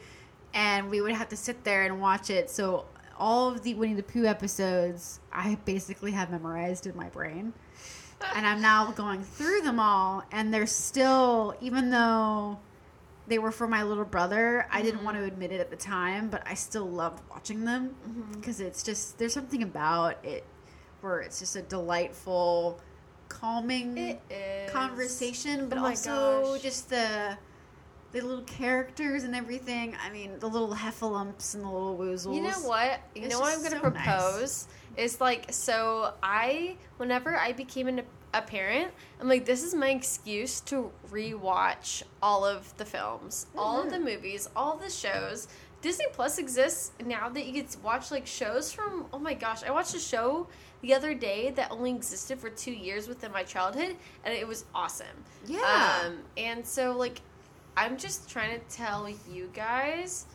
And 0.53 0.91
we 0.91 1.01
would 1.01 1.13
have 1.13 1.29
to 1.29 1.37
sit 1.37 1.63
there 1.63 1.85
and 1.85 2.01
watch 2.01 2.29
it. 2.29 2.51
So 2.51 2.87
all 3.19 3.49
of 3.49 3.63
the 3.63 3.75
Winnie 3.75 3.95
the 3.95 4.03
Pooh 4.03 4.25
episodes, 4.27 5.21
I 5.33 5.57
basically 5.65 6.13
have 6.13 6.31
memorized 6.31 6.87
in 6.87 6.97
my 6.97 7.09
brain. 7.09 7.53
And 8.35 8.47
I'm 8.47 8.61
now 8.61 8.91
going 8.93 9.23
through 9.23 9.61
them 9.61 9.79
all. 9.79 10.25
And 10.33 10.53
they're 10.53 10.67
still, 10.67 11.55
even 11.61 11.91
though 11.91 12.59
they 13.29 13.39
were 13.39 13.53
for 13.53 13.69
my 13.69 13.83
little 13.83 14.05
brother, 14.05 14.67
I 14.73 14.83
didn't 14.83 15.05
want 15.05 15.17
to 15.19 15.25
admit 15.25 15.53
it 15.53 15.61
at 15.61 15.71
the 15.71 15.77
time, 15.77 16.29
but 16.31 16.43
I 16.47 16.55
still 16.55 16.89
loved 16.89 17.23
watching 17.31 17.65
them 17.65 17.95
because 18.35 18.61
it's 18.61 18.83
just, 18.83 19.19
there's 19.19 19.35
something 19.35 19.63
about 19.63 20.25
it 20.25 20.45
where 21.01 21.21
it's 21.21 21.39
just 21.39 21.55
a 21.55 21.63
delightful, 21.63 22.81
calming 23.29 24.19
conversation, 24.69 25.69
but 25.69 25.79
Oh 25.79 25.85
also 25.87 26.53
gosh. 26.55 26.63
just 26.63 26.89
the 26.91 27.37
the 28.21 28.27
little 28.27 28.45
characters 28.45 29.25
and 29.25 29.35
everything. 29.35 29.97
I 30.05 30.11
mean, 30.11 30.39
the 30.39 30.49
little 30.49 30.75
heffalumps 30.75 31.55
and 31.55 31.65
the 31.65 31.69
little 31.69 31.97
woozles. 31.97 32.35
You 32.35 32.43
know 32.43 32.61
what? 32.61 33.01
You 33.15 33.23
It's 33.23 33.35
know 33.35 33.41
what 33.41 33.55
I'm 33.55 33.63
gonna 33.63 33.81
so 33.81 33.89
nice. 33.89 34.05
propose 34.05 34.69
is 34.97 35.21
like 35.21 35.47
so 35.53 36.15
I 36.23 36.77
whenever 36.97 37.37
I 37.37 37.53
became 37.53 37.89
an, 37.89 38.03
a 38.35 38.43
parent, 38.43 38.93
I'm 39.21 39.29
like 39.29 39.45
this 39.45 39.63
is 39.63 39.75
my 39.75 39.91
excuse 39.91 40.61
to 40.63 40.91
rewatch 41.11 42.03
all 42.23 42.45
of 42.45 42.77
the 42.77 42.85
films, 42.85 43.47
all 43.57 43.83
of 43.83 43.91
the 43.91 44.01
movies, 44.01 44.49
all 44.57 44.77
the 44.77 44.91
shows. 44.91 45.49
Disney 45.81 46.07
Plus 46.13 46.39
exists 46.39 46.91
now 47.07 47.29
that 47.29 47.47
you 47.47 47.53
get 47.53 47.71
to 47.71 47.79
watch 47.81 48.11
like 48.11 48.27
shows 48.27 48.73
from 48.73 49.07
oh 49.13 49.19
my 49.19 49.35
gosh, 49.35 49.63
I 49.63 49.71
watched 49.71 49.95
a 49.95 50.01
show 50.01 50.49
the 50.81 50.95
other 50.95 51.15
day 51.15 51.51
that 51.51 51.71
only 51.71 51.91
existed 51.93 52.39
for 52.39 52.51
2 52.51 52.71
years 52.73 53.09
within 53.09 53.33
my 53.33 53.43
childhood 53.45 53.97
and 54.25 54.35
it 54.35 54.47
was 54.47 54.65
awesome. 54.75 55.07
Yeah. 55.47 56.03
Um 56.05 56.19
and 56.37 56.67
so 56.67 56.97
like 56.97 57.21
I'm 57.81 57.97
just 57.97 58.29
trying 58.29 58.59
to 58.59 58.65
tell 58.77 59.09
you 59.31 59.49
guys, 59.55 60.27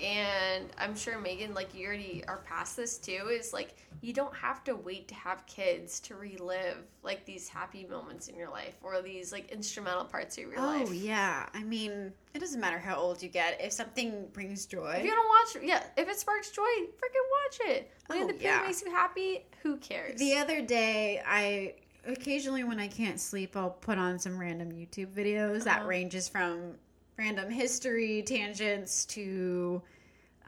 and 0.00 0.66
I'm 0.78 0.94
sure 0.96 1.18
Megan, 1.18 1.52
like 1.52 1.74
you 1.74 1.84
already 1.86 2.22
are 2.28 2.38
past 2.46 2.76
this 2.76 2.96
too, 2.98 3.28
is 3.30 3.52
like 3.52 3.74
you 4.00 4.12
don't 4.12 4.34
have 4.34 4.62
to 4.64 4.76
wait 4.76 5.08
to 5.08 5.14
have 5.16 5.44
kids 5.46 5.98
to 6.00 6.14
relive 6.14 6.78
like 7.02 7.24
these 7.24 7.48
happy 7.48 7.84
moments 7.90 8.28
in 8.28 8.36
your 8.36 8.50
life 8.50 8.74
or 8.82 9.02
these 9.02 9.32
like 9.32 9.50
instrumental 9.50 10.04
parts 10.04 10.38
of 10.38 10.44
your 10.44 10.58
Oh 10.60 10.66
life. 10.78 10.94
yeah. 10.94 11.46
I 11.54 11.64
mean, 11.64 12.12
it 12.34 12.38
doesn't 12.38 12.60
matter 12.60 12.78
how 12.78 12.96
old 12.96 13.20
you 13.22 13.28
get. 13.28 13.60
If 13.60 13.72
something 13.72 14.26
brings 14.32 14.66
joy, 14.66 14.94
If 14.98 15.04
you 15.04 15.10
don't 15.10 15.28
watch, 15.28 15.64
yeah, 15.68 15.82
if 15.96 16.08
it 16.08 16.18
sparks 16.18 16.50
joy, 16.50 16.62
freaking 16.62 17.28
watch 17.44 17.58
it. 17.76 17.90
Winnie 18.10 18.22
Oh, 18.22 18.26
the 18.28 18.36
yeah. 18.40 18.62
makes 18.64 18.80
you 18.82 18.90
happy. 18.92 19.44
Who 19.64 19.76
cares? 19.78 20.18
The 20.20 20.36
other 20.36 20.62
day, 20.62 21.20
I 21.26 21.74
occasionally 22.06 22.62
when 22.64 22.78
I 22.80 22.86
can't 22.88 23.18
sleep, 23.20 23.56
I'll 23.56 23.70
put 23.70 23.98
on 23.98 24.18
some 24.18 24.38
random 24.38 24.70
YouTube 24.72 25.12
videos 25.14 25.64
that 25.64 25.80
Uh-huh. 25.80 25.88
ranges 25.88 26.28
from 26.28 26.74
random 27.22 27.50
history 27.50 28.22
tangents 28.22 29.04
to, 29.06 29.80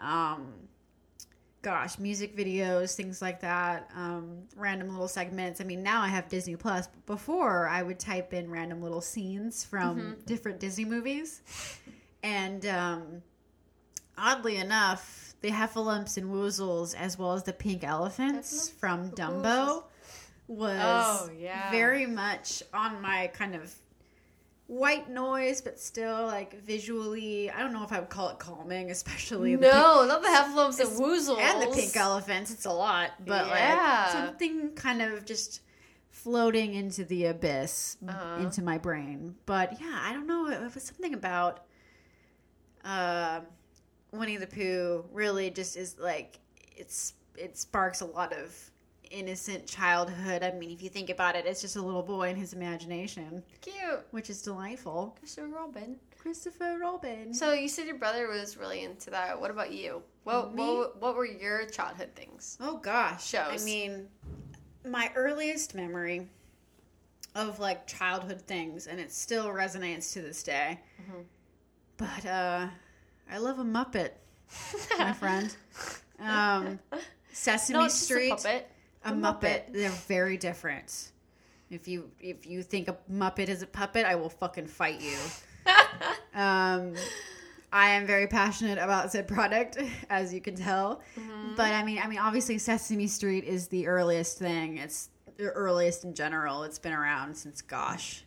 um, 0.03 0.53
gosh, 1.63 1.99
music 2.01 2.37
videos, 2.37 2.97
things 2.97 3.23
like 3.23 3.41
that. 3.41 3.89
Um, 3.95 4.39
random 4.57 4.89
little 4.91 5.07
segments. 5.07 5.61
I 5.61 5.65
mean, 5.65 5.83
now 5.85 6.03
I 6.03 6.09
have 6.09 6.29
Disney 6.29 6.57
Plus. 6.57 6.89
But 6.89 7.07
before, 7.07 7.69
I 7.69 7.83
would 7.85 8.01
type 8.01 8.33
in 8.35 8.51
random 8.51 8.83
little 8.83 9.01
scenes 9.01 9.65
from 9.65 9.99
Mm-hmm. 9.99 10.21
different 10.27 10.59
Disney 10.59 10.85
movies, 10.85 11.43
and 12.25 12.67
um, 12.67 13.23
oddly 14.19 14.57
enough, 14.57 15.35
the 15.43 15.51
Heffalumps 15.51 16.17
and 16.17 16.27
Woozles, 16.33 16.97
as 16.97 17.17
well 17.19 17.35
as 17.35 17.45
the 17.45 17.53
pink 17.53 17.85
elephants 17.85 18.69
from 18.71 19.11
Dumbo, 19.13 19.85
was 20.49 21.29
Oh, 21.29 21.31
yeah. 21.39 21.71
very 21.71 22.07
much 22.07 22.63
on 22.73 23.01
my 23.01 23.29
kind 23.33 23.55
of 23.55 23.73
white 24.67 25.11
noise, 25.11 25.61
but 25.61 25.79
still 25.79 26.27
like 26.27 26.61
visually. 26.63 27.51
I 27.51 27.61
don't 27.61 27.73
know 27.73 27.85
if 27.85 27.93
I 27.93 28.01
would 28.01 28.09
call 28.09 28.31
it 28.31 28.39
calming, 28.39 28.91
especially 28.91 29.57
the 29.57 29.67
no, 29.69 30.07
not 30.07 30.23
the 30.23 30.29
Heffalumps 30.29 30.81
and 30.81 30.89
Woozles 31.01 31.39
and 31.39 31.63
the 31.63 31.75
pink 31.75 31.97
elephants. 31.97 32.51
It's 32.51 32.65
a 32.65 32.73
lot, 32.73 33.11
but 33.27 33.47
Yeah. 33.47 34.05
like 34.05 34.13
something 34.27 34.71
kind 34.75 35.03
of 35.03 35.25
just 35.25 35.61
floating 36.11 36.75
into 36.75 37.05
the 37.05 37.27
abyss 37.27 37.97
Uh-huh. 38.09 38.41
into 38.41 38.63
my 38.63 38.79
brain. 38.79 39.35
But 39.47 39.81
yeah, 39.81 39.99
I 40.03 40.13
don't 40.13 40.27
know. 40.27 40.49
It 40.49 40.75
was 40.75 40.83
something 40.85 41.13
about 41.13 41.67
uh, 42.85 43.41
Winnie 44.13 44.37
the 44.37 44.47
Pooh. 44.47 45.05
Really, 45.13 45.51
just 45.51 45.77
is 45.77 45.99
like 45.99 46.39
it's 46.77 47.15
it 47.37 47.59
sparks 47.59 48.01
a 48.01 48.07
lot 48.07 48.33
of 48.33 48.71
innocent 49.11 49.67
childhood. 49.67 50.43
I 50.43 50.53
mean, 50.53 50.71
if 50.71 50.83
you 50.83 50.89
think 50.89 51.11
about 51.11 51.37
it, 51.37 51.47
it's 51.47 51.61
just 51.61 51.77
a 51.77 51.83
little 51.83 52.03
boy 52.03 52.29
and 52.29 52.39
his 52.39 52.53
imagination, 52.53 53.43
Cute. 53.61 54.07
which 54.11 54.31
is 54.31 54.43
delightful. 54.43 55.17
Christopher 55.19 55.49
Robin. 55.49 55.97
Christopher 56.19 56.79
Robin. 56.81 57.35
So 57.35 57.53
you 57.53 57.69
said 57.69 57.87
your 57.87 57.99
brother 57.99 58.29
was 58.29 58.57
really 58.57 58.83
into 58.83 59.11
that. 59.11 59.39
What 59.41 59.51
about 59.51 59.73
you? 59.73 60.03
What 60.25 60.55
Me? 60.55 60.63
what, 60.63 61.01
what 61.01 61.17
were 61.17 61.27
your 61.27 61.67
childhood 61.67 62.11
things? 62.15 62.57
Oh 62.61 62.79
gosh. 62.79 63.27
Shows. 63.27 63.63
I 63.63 63.65
mean, 63.65 64.09
my 64.87 65.11
earliest 65.15 65.75
memory 65.75 66.29
of 67.35 67.59
like 67.59 67.87
childhood 67.87 68.41
things, 68.43 68.87
and 68.87 68.99
it 69.01 69.13
still 69.13 69.49
resonates 69.49 70.13
to 70.15 70.23
this 70.23 70.43
day. 70.43 70.81
Mm-hmm. 71.03 71.21
But 71.97 72.27
uh, 72.27 72.69
I 73.31 73.39
love 73.39 73.59
a 73.59 73.65
Muppet, 73.65 74.11
my 74.99 75.13
friend. 75.15 75.55
Um, 76.21 76.79
Sesame 77.33 77.79
No, 77.79 77.85
it's 77.85 77.95
just 77.95 78.11
a 78.11 78.15
Street, 78.15 78.31
puppet. 78.31 78.71
A, 79.05 79.11
A 79.11 79.13
Muppet. 79.13 79.41
Muppet. 79.41 79.73
They're 79.73 79.91
very 79.91 80.37
different. 80.37 81.13
If 81.71 81.89
you 81.89 82.11
if 82.21 82.47
you 82.47 82.63
think 82.63 82.89
a 82.89 82.97
Muppet 83.11 83.49
is 83.49 83.63
a 83.63 83.67
puppet, 83.67 84.05
I 84.07 84.15
will 84.15 84.29
fucking 84.29 84.67
fight 84.67 85.01
you. 85.01 85.17
um, 86.35 86.95
I 87.73 87.89
am 87.91 88.07
very 88.07 88.29
passionate 88.29 88.79
about 88.79 89.11
said 89.11 89.27
product, 89.27 89.79
as 90.11 90.33
you 90.33 90.41
can 90.41 90.55
tell. 90.55 91.03
Mm-hmm. 91.19 91.57
But 91.57 91.73
I 91.73 91.83
mean, 91.83 91.99
I 92.03 92.07
mean, 92.07 92.21
obviously, 92.21 92.59
Sesame 92.59 93.09
Street 93.09 93.45
is 93.45 93.69
the 93.69 93.89
earliest 93.89 94.39
thing. 94.39 94.79
It's 94.79 95.11
the 95.37 95.47
earliest 95.47 96.05
in 96.05 96.15
general. 96.15 96.63
It's 96.63 96.79
been 96.79 96.93
around 96.93 97.35
since 97.37 97.61
gosh, 97.63 98.25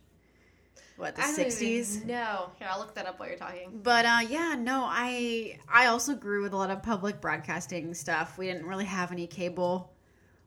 what 0.97 1.15
the 1.15 1.21
sixties. 1.21 2.03
No. 2.03 2.51
Here, 2.59 2.67
I'll 2.69 2.79
look 2.79 2.95
that 2.95 3.05
up 3.05 3.19
while 3.19 3.29
you're 3.29 3.37
talking. 3.37 3.79
But 3.83 4.05
uh, 4.05 4.19
yeah, 4.27 4.55
no, 4.59 4.83
I 4.85 5.57
I 5.71 5.85
also 5.85 6.15
grew 6.15 6.43
with 6.43 6.51
a 6.51 6.57
lot 6.57 6.69
of 6.69 6.83
public 6.83 7.21
broadcasting 7.21 7.93
stuff. 7.93 8.37
We 8.37 8.47
didn't 8.47 8.65
really 8.65 8.85
have 8.85 9.13
any 9.13 9.27
cable 9.27 9.93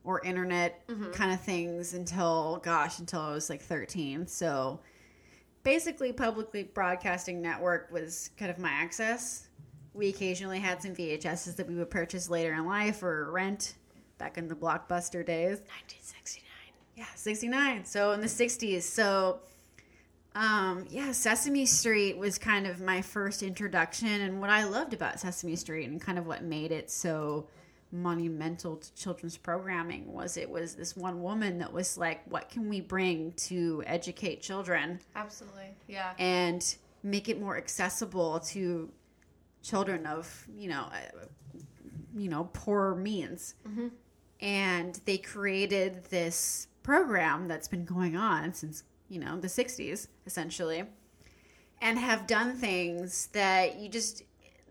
or 0.03 0.19
internet 0.21 0.85
Mm-hmm. 0.87 1.11
kind 1.11 1.31
of 1.31 1.39
things 1.41 1.93
until 1.93 2.59
gosh, 2.63 2.99
until 2.99 3.21
I 3.21 3.31
was 3.31 3.49
like 3.49 3.61
thirteen. 3.61 4.27
So 4.27 4.79
basically, 5.63 6.11
publicly 6.11 6.63
broadcasting 6.63 7.41
network 7.41 7.91
was 7.91 8.29
kind 8.37 8.49
of 8.51 8.57
my 8.59 8.69
access. 8.71 9.47
we 9.93 10.09
occasionally 10.09 10.59
had 10.59 10.81
some 10.81 10.95
VHSs 10.95 11.55
that 11.57 11.67
we 11.67 11.75
would 11.75 11.89
purchase 11.89 12.29
later 12.29 12.53
in 12.53 12.65
life 12.65 13.03
or 13.03 13.29
rent 13.31 13.75
back 14.17 14.37
in 14.37 14.47
the 14.47 14.55
blockbuster 14.55 15.25
days. 15.25 15.59
1969. 15.59 16.43
Yeah, 16.95 17.05
69. 17.15 17.85
So 17.85 18.11
in 18.11 18.21
the 18.21 18.27
60s. 18.27 18.83
So 18.83 19.39
um 20.33 20.85
yeah, 20.89 21.11
Sesame 21.11 21.65
Street 21.65 22.17
was 22.17 22.37
kind 22.37 22.65
of 22.65 22.79
my 22.79 23.01
first 23.01 23.43
introduction 23.43 24.07
and 24.07 24.39
what 24.39 24.49
I 24.49 24.63
loved 24.63 24.93
about 24.93 25.19
Sesame 25.19 25.55
Street 25.57 25.89
and 25.89 25.99
kind 25.99 26.17
of 26.17 26.25
what 26.25 26.41
made 26.43 26.71
it 26.71 26.89
so 26.89 27.47
monumental 27.91 28.77
to 28.77 28.93
children's 28.95 29.37
programming 29.37 30.11
was 30.11 30.37
it 30.37 30.49
was 30.49 30.75
this 30.75 30.95
one 30.95 31.21
woman 31.21 31.57
that 31.57 31.71
was 31.73 31.97
like 31.97 32.21
what 32.29 32.49
can 32.49 32.69
we 32.69 32.79
bring 32.79 33.33
to 33.33 33.83
educate 33.85 34.41
children 34.41 34.99
Absolutely. 35.15 35.67
Yeah. 35.87 36.13
and 36.17 36.75
make 37.03 37.27
it 37.27 37.39
more 37.39 37.57
accessible 37.57 38.39
to 38.39 38.89
children 39.61 40.05
of 40.05 40.47
you 40.55 40.69
know 40.69 40.85
uh, 40.91 41.59
you 42.15 42.29
know 42.29 42.49
poor 42.53 42.95
means 42.95 43.55
and 44.39 44.99
they 45.05 45.17
created 45.17 46.03
this 46.05 46.67
program 46.83 47.47
that's 47.47 47.67
been 47.67 47.85
going 47.85 48.15
on 48.15 48.53
since 48.53 48.83
you 49.09 49.19
know 49.19 49.39
the 49.39 49.47
60s 49.47 50.07
essentially 50.25 50.83
and 51.81 51.97
have 51.99 52.25
done 52.27 52.55
things 52.55 53.27
that 53.33 53.79
you 53.79 53.89
just 53.89 54.23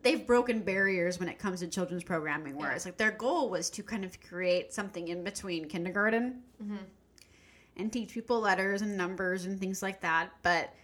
they've 0.03 0.27
broken 0.27 0.61
barriers 0.61 1.19
when 1.19 1.29
it 1.29 1.39
comes 1.39 1.61
to 1.61 1.67
children's 1.67 2.05
programming 2.05 2.57
whereas 2.57 2.85
like 2.85 2.97
their 2.97 3.11
goal 3.11 3.51
was 3.51 3.71
to 3.71 3.83
kind 3.83 4.05
of 4.05 4.21
create 4.21 4.73
something 4.73 5.09
in 5.09 5.23
between 5.25 5.67
kindergarten 5.67 6.43
mm-hmm. 6.63 6.77
and 7.77 7.93
teach 7.93 8.13
people 8.13 8.41
letters 8.41 8.83
and 8.83 8.97
numbers 8.97 9.45
and 9.45 9.59
things 9.59 9.83
like 9.83 10.01
that. 10.01 10.31
But 10.43 10.75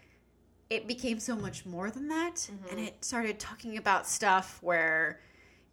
it 0.68 0.88
became 0.88 1.20
so 1.20 1.36
much 1.36 1.64
more 1.64 1.90
than 1.90 2.08
that. 2.08 2.34
Mm-hmm. 2.34 2.68
And 2.70 2.80
it 2.80 3.04
started 3.04 3.38
talking 3.38 3.76
about 3.76 4.06
stuff 4.06 4.58
where 4.62 5.20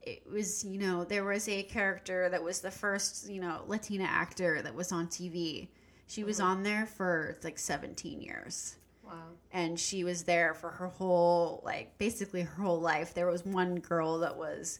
it 0.01 0.21
was 0.29 0.65
you 0.65 0.77
know 0.77 1.05
there 1.05 1.23
was 1.23 1.47
a 1.47 1.63
character 1.63 2.27
that 2.29 2.43
was 2.43 2.59
the 2.59 2.69
first 2.69 3.29
you 3.29 3.39
know 3.39 3.61
latina 3.67 4.03
actor 4.03 4.61
that 4.61 4.75
was 4.75 4.91
on 4.91 5.07
tv 5.07 5.69
she 6.07 6.25
was 6.25 6.39
mm-hmm. 6.39 6.47
on 6.47 6.63
there 6.63 6.85
for 6.85 7.37
like 7.41 7.57
17 7.57 8.21
years 8.21 8.75
Wow. 9.13 9.19
and 9.51 9.79
she 9.79 10.03
was 10.03 10.23
there 10.23 10.53
for 10.53 10.69
her 10.69 10.87
whole 10.87 11.61
like 11.63 11.97
basically 11.97 12.41
her 12.41 12.63
whole 12.63 12.79
life 12.81 13.13
there 13.13 13.27
was 13.27 13.45
one 13.45 13.75
girl 13.79 14.17
that 14.19 14.35
was 14.35 14.79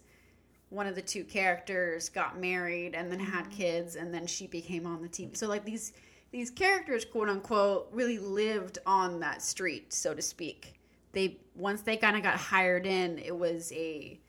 one 0.69 0.87
of 0.87 0.95
the 0.95 1.01
two 1.03 1.23
characters 1.23 2.09
got 2.09 2.39
married 2.39 2.95
and 2.95 3.11
then 3.11 3.19
had 3.19 3.49
kids 3.51 3.95
and 3.95 4.11
then 4.13 4.25
she 4.25 4.47
became 4.47 4.87
on 4.87 5.01
the 5.03 5.07
team. 5.07 5.33
so 5.35 5.47
like 5.47 5.63
these 5.65 5.93
these 6.31 6.49
characters 6.49 7.05
quote 7.05 7.29
unquote 7.29 7.87
really 7.91 8.17
lived 8.17 8.79
on 8.87 9.19
that 9.19 9.41
street 9.41 9.93
so 9.93 10.13
to 10.15 10.21
speak 10.21 10.73
they 11.11 11.37
once 11.55 11.81
they 11.81 11.95
kind 11.95 12.17
of 12.17 12.23
got 12.23 12.35
hired 12.35 12.87
in 12.87 13.19
it 13.19 13.35
was 13.37 13.71
a 13.73 14.19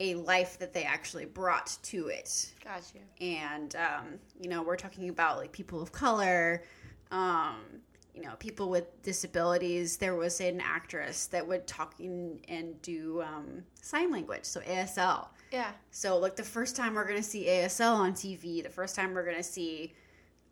a 0.00 0.14
life 0.16 0.58
that 0.58 0.74
they 0.74 0.82
actually 0.82 1.24
brought 1.24 1.78
to 1.82 2.08
it 2.08 2.52
Gotcha. 2.62 2.98
and 3.20 3.76
um, 3.76 4.06
you 4.40 4.50
know 4.50 4.62
we're 4.62 4.76
talking 4.76 5.08
about 5.08 5.38
like 5.38 5.52
people 5.52 5.80
of 5.80 5.92
color 5.92 6.62
um, 7.10 7.56
you 8.14 8.22
know 8.22 8.34
people 8.38 8.68
with 8.68 9.00
disabilities 9.02 9.96
there 9.96 10.14
was 10.14 10.40
an 10.40 10.60
actress 10.60 11.26
that 11.26 11.46
would 11.46 11.66
talk 11.66 11.94
in, 11.98 12.38
and 12.48 12.80
do 12.82 13.22
um, 13.22 13.62
sign 13.80 14.10
language 14.10 14.44
so 14.44 14.60
asl 14.60 15.28
Yeah. 15.50 15.70
so 15.90 16.18
like 16.18 16.36
the 16.36 16.42
first 16.44 16.76
time 16.76 16.94
we're 16.94 17.06
gonna 17.08 17.22
see 17.22 17.46
asl 17.46 17.94
on 17.94 18.12
tv 18.12 18.62
the 18.62 18.68
first 18.68 18.94
time 18.96 19.14
we're 19.14 19.24
gonna 19.24 19.42
see 19.42 19.94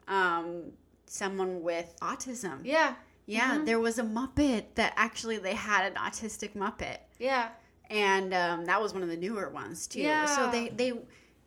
um, 0.08 0.72
someone 1.06 1.62
with 1.62 1.94
autism 2.00 2.60
Yeah. 2.64 2.94
yeah 3.26 3.58
there 3.64 3.78
was 3.78 3.98
a 3.98 4.02
muppet 4.04 4.64
that 4.76 4.92
actually 4.96 5.38
they 5.38 5.54
had 5.54 5.84
an 5.86 5.94
autistic 5.94 6.54
muppet 6.54 6.98
Yeah. 7.18 7.48
and 7.90 8.32
um, 8.32 8.64
that 8.66 8.80
was 8.80 8.94
one 8.94 9.02
of 9.02 9.08
the 9.08 9.16
newer 9.16 9.50
ones 9.50 9.86
too. 9.86 10.00
Yeah. 10.00 10.24
So 10.24 10.50
they 10.50 10.68
they 10.70 10.92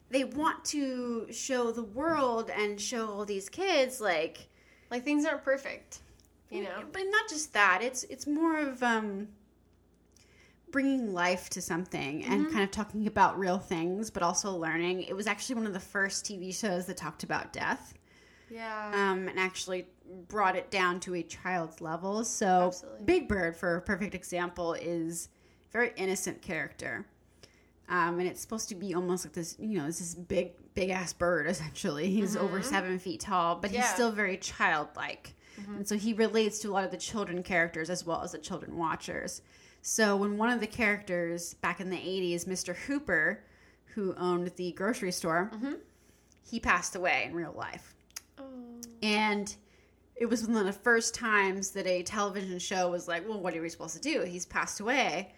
they 0.09 0.25
want 0.25 0.63
to 0.65 1.25
show 1.31 1.71
the 1.71 1.83
world 1.83 2.51
and 2.55 2.79
show 2.79 3.07
all 3.07 3.25
these 3.25 3.49
kids 3.49 3.99
like, 3.99 4.47
Like 4.91 5.03
things 5.03 5.25
aren't 5.25 5.43
perfect. 5.43 6.01
You 6.53 6.63
know. 6.63 6.83
but 6.91 7.03
not 7.09 7.27
just 7.29 7.53
that. 7.53 7.79
It's 7.81 8.03
it's 8.05 8.27
more 8.27 8.59
of 8.59 8.81
um, 8.83 9.27
bringing 10.71 11.13
life 11.13 11.49
to 11.51 11.61
something 11.61 12.23
and 12.25 12.49
kind 12.51 12.63
of 12.63 12.71
talking 12.71 13.05
about 13.07 13.37
real 13.37 13.59
things, 13.59 14.09
but 14.09 14.23
also 14.23 14.51
learning. 14.55 15.03
It 15.03 15.15
was 15.15 15.27
actually 15.27 15.55
one 15.55 15.67
of 15.67 15.73
the 15.73 15.79
first 15.79 16.25
TV 16.25 16.53
shows 16.53 16.85
that 16.87 16.97
talked 16.97 17.23
about 17.23 17.53
death. 17.53 17.93
Yeah. 18.49 18.91
um, 18.93 19.27
and 19.27 19.39
actually 19.39 19.87
brought 20.27 20.55
it 20.55 20.69
down 20.69 20.99
to 21.01 21.15
a 21.15 21.23
child's 21.23 21.81
level. 21.81 22.23
So, 22.23 22.67
Absolutely. 22.67 23.05
Big 23.05 23.27
Bird, 23.27 23.57
for 23.57 23.77
a 23.77 23.81
perfect 23.81 24.13
example, 24.13 24.73
is 24.75 25.29
very 25.71 25.91
innocent 25.95 26.43
character. 26.43 27.07
Um, 27.89 28.19
and 28.19 28.27
it's 28.27 28.41
supposed 28.41 28.69
to 28.69 28.75
be 28.75 28.93
almost 28.93 29.25
like 29.25 29.33
this, 29.33 29.55
you 29.59 29.79
know, 29.79 29.87
this 29.87 30.13
big, 30.13 30.51
big 30.75 30.91
ass 30.91 31.13
bird. 31.13 31.47
Essentially, 31.49 32.11
he's 32.11 32.35
over 32.35 32.61
seven 32.61 32.99
feet 32.99 33.21
tall, 33.21 33.55
but 33.55 33.71
he's 33.71 33.79
Mm-hmm. 33.79 33.93
Still 33.95 34.11
very 34.11 34.37
childlike, 34.37 35.32
and 35.67 35.87
so 35.87 35.97
he 35.97 36.13
relates 36.13 36.59
to 36.59 36.69
a 36.69 36.71
lot 36.73 36.83
of 36.83 36.91
the 36.91 36.97
children 36.97 37.43
characters 37.43 37.89
as 37.89 38.05
well 38.05 38.21
as 38.21 38.31
the 38.33 38.37
children 38.37 38.77
watchers. 38.77 39.41
So 39.81 40.15
when 40.15 40.37
one 40.37 40.49
of 40.49 40.59
the 40.59 40.67
characters 40.67 41.53
back 41.55 41.79
in 41.79 41.89
the 41.89 41.97
'80s, 41.97 42.45
Mr. 42.45 42.75
Hooper, 42.75 43.43
who 43.95 44.13
owned 44.15 44.51
the 44.55 44.71
grocery 44.73 45.11
store, 45.11 45.51
Mm-hmm. 45.53 45.73
he 46.49 46.59
passed 46.59 46.95
away 46.95 47.25
in 47.27 47.33
real 47.35 47.53
life 47.55 47.93
oh. 48.39 48.43
and 49.01 49.55
it 50.15 50.27
was 50.27 50.47
one 50.47 50.57
of 50.57 50.65
the 50.65 50.71
first 50.73 51.15
times 51.15 51.71
that 51.71 51.87
a 51.87 52.03
television 52.03 52.59
show 52.59 52.89
was 52.89 53.07
like, 53.07 53.27
"Well, 53.27 53.39
what 53.39 53.55
are 53.55 53.61
we 53.61 53.69
supposed 53.69 53.95
to 53.95 54.01
do? 54.01 54.21
He's 54.21 54.45
passed 54.45 54.79
away. 54.79 55.33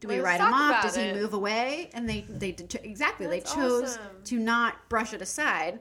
Do 0.00 0.08
we 0.08 0.18
write 0.18 0.40
him 0.40 0.52
off? 0.52 0.82
Does 0.82 0.96
he 0.96 1.02
it." 1.02 1.14
move 1.16 1.34
away?" 1.34 1.90
And 1.94 2.08
they 2.08 2.22
they 2.28 2.52
did, 2.52 2.74
exactly 2.82 3.26
That's 3.26 3.52
they 3.54 3.60
chose 3.60 3.90
awesome. 3.98 4.22
to 4.24 4.38
not 4.38 4.88
brush 4.88 5.12
it 5.12 5.20
aside. 5.22 5.78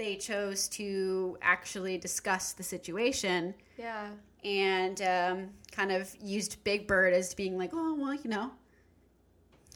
They 0.00 0.16
chose 0.16 0.66
to 0.68 1.36
actually 1.42 1.98
discuss 1.98 2.54
the 2.54 2.62
situation 2.62 3.54
Yeah. 3.76 4.08
and 4.42 5.02
um, 5.02 5.50
kind 5.72 5.92
of 5.92 6.16
used 6.22 6.64
Big 6.64 6.86
Bird 6.86 7.12
as 7.12 7.34
being 7.34 7.58
like, 7.58 7.72
"Oh, 7.74 7.94
well, 8.00 8.14
you 8.14 8.30
know." 8.30 8.52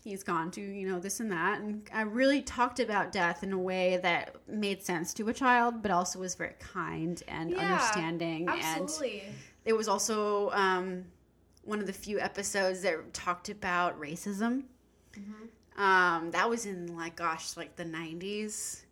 He's 0.03 0.23
gone 0.23 0.51
to, 0.53 0.63
you 0.63 0.89
know, 0.89 0.99
this 0.99 1.21
and 1.21 1.31
that. 1.31 1.61
And 1.61 1.89
I 1.93 2.03
really 2.03 2.41
talked 2.41 2.81
about 2.81 3.13
death 3.13 3.43
in 3.43 3.53
a 3.53 3.59
way 3.59 3.99
that 4.03 4.37
made 4.49 4.83
sense 4.83 5.13
to 5.15 5.29
a 5.29 5.35
child, 5.35 5.83
but 5.83 5.91
also 5.91 6.21
was 6.21 6.35
very 6.35 6.55
kind 6.59 7.23
and 7.29 7.51
Yeah, 7.51 7.59
understanding. 7.59 8.49
And 8.49 8.91
it 9.67 9.75
was 9.75 9.89
also 9.89 10.51
um, 10.53 11.05
one 11.65 11.81
of 11.81 11.87
the 11.87 11.93
few 11.93 12.19
episodes 12.19 12.81
that 12.81 13.13
talked 13.13 13.51
about 13.51 14.01
racism. 14.01 14.65
Mm-hmm. 15.19 15.83
Um, 15.83 16.31
that 16.31 16.49
was 16.49 16.65
in 16.65 16.97
like, 16.97 17.17
gosh, 17.17 17.59
like 17.59 17.77
the 17.77 17.85
nineties. 17.85 18.84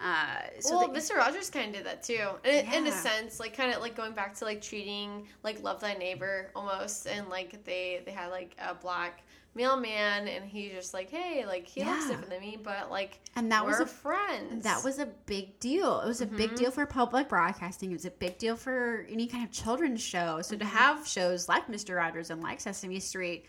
Uh, 0.00 0.42
so 0.60 0.78
well, 0.78 0.88
Mr. 0.90 1.16
Rogers 1.16 1.50
kind 1.50 1.68
of 1.70 1.74
did 1.74 1.86
that 1.86 2.02
too, 2.04 2.28
in, 2.44 2.72
in 2.72 2.86
a 2.86 2.92
sense, 2.92 3.40
like 3.40 3.56
kind 3.56 3.74
of 3.74 3.80
like 3.80 3.96
going 3.96 4.12
back 4.12 4.34
to 4.36 4.44
like 4.44 4.62
treating 4.62 5.26
like 5.42 5.60
love 5.62 5.80
thy 5.80 5.94
neighbor 5.94 6.50
almost, 6.54 7.06
and 7.06 7.28
like 7.28 7.64
they 7.64 8.00
they 8.04 8.12
had 8.12 8.28
like 8.30 8.56
a 8.64 8.74
black 8.74 9.24
mailman, 9.56 10.28
and 10.28 10.44
he's 10.44 10.70
just 10.70 10.94
like, 10.94 11.10
hey, 11.10 11.44
like 11.46 11.66
he 11.66 11.82
looks 11.82 12.06
different 12.06 12.30
than 12.30 12.40
me, 12.40 12.56
but 12.62 12.92
like 12.92 13.18
and 13.34 13.50
that 13.50 13.64
we're 13.64 13.70
was 13.72 13.80
a 13.80 13.86
friend. 13.86 14.62
that 14.62 14.84
was 14.84 15.00
a 15.00 15.06
big 15.26 15.58
deal. 15.58 16.00
It 16.00 16.06
was 16.06 16.20
a 16.20 16.26
big 16.26 16.54
deal 16.54 16.70
for 16.70 16.86
public 16.86 17.28
broadcasting. 17.28 17.90
It 17.90 17.94
was 17.94 18.04
a 18.04 18.12
big 18.12 18.38
deal 18.38 18.54
for 18.54 19.04
any 19.10 19.26
kind 19.26 19.44
of 19.44 19.50
children's 19.50 20.00
show. 20.00 20.40
So 20.42 20.56
to 20.56 20.64
have 20.64 21.08
shows 21.08 21.48
like 21.48 21.66
Mr. 21.66 21.96
Rogers 21.96 22.30
and 22.30 22.40
like 22.40 22.60
Sesame 22.60 23.00
Street 23.00 23.46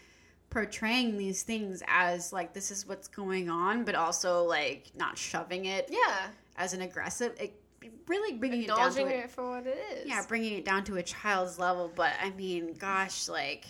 portraying 0.49 1.17
these 1.17 1.43
things 1.43 1.83
as 1.87 2.33
like 2.33 2.53
this 2.53 2.71
is 2.71 2.87
what's 2.87 3.07
going 3.07 3.49
on, 3.49 3.83
but 3.83 3.95
also 3.95 4.43
like 4.43 4.91
not 4.95 5.17
shoving 5.17 5.65
it 5.65 5.89
yeah, 5.91 6.27
as 6.57 6.73
an 6.73 6.81
aggressive, 6.81 7.33
it, 7.39 7.53
really 8.07 8.37
bringing 8.37 8.63
it 8.63 8.67
down 8.67 8.91
to 8.91 9.05
it 9.05 9.29
for 9.31 9.49
what 9.49 9.67
it 9.67 9.77
is. 9.93 10.07
yeah, 10.07 10.23
bringing 10.27 10.53
it 10.57 10.65
down 10.65 10.83
to 10.85 10.97
a 10.97 11.03
child's 11.03 11.59
level. 11.59 11.91
But 11.93 12.13
I 12.21 12.31
mean, 12.31 12.73
gosh, 12.73 13.29
like 13.29 13.65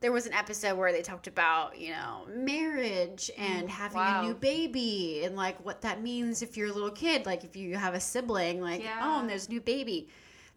there 0.00 0.12
was 0.12 0.26
an 0.26 0.34
episode 0.34 0.76
where 0.76 0.92
they 0.92 1.02
talked 1.02 1.26
about 1.26 1.78
you 1.78 1.90
know 1.90 2.26
marriage 2.28 3.30
and 3.38 3.68
having 3.70 3.98
wow. 3.98 4.22
a 4.22 4.26
new 4.26 4.34
baby 4.34 5.22
and 5.24 5.36
like 5.36 5.64
what 5.64 5.82
that 5.82 6.02
means 6.02 6.42
if 6.42 6.56
you're 6.56 6.68
a 6.68 6.72
little 6.72 6.90
kid, 6.90 7.24
like 7.26 7.44
if 7.44 7.56
you 7.56 7.76
have 7.76 7.94
a 7.94 8.00
sibling, 8.00 8.60
like 8.60 8.82
Yeah. 8.82 9.00
oh, 9.02 9.20
and 9.20 9.30
there's 9.30 9.46
a 9.46 9.50
new 9.50 9.60
baby. 9.60 10.08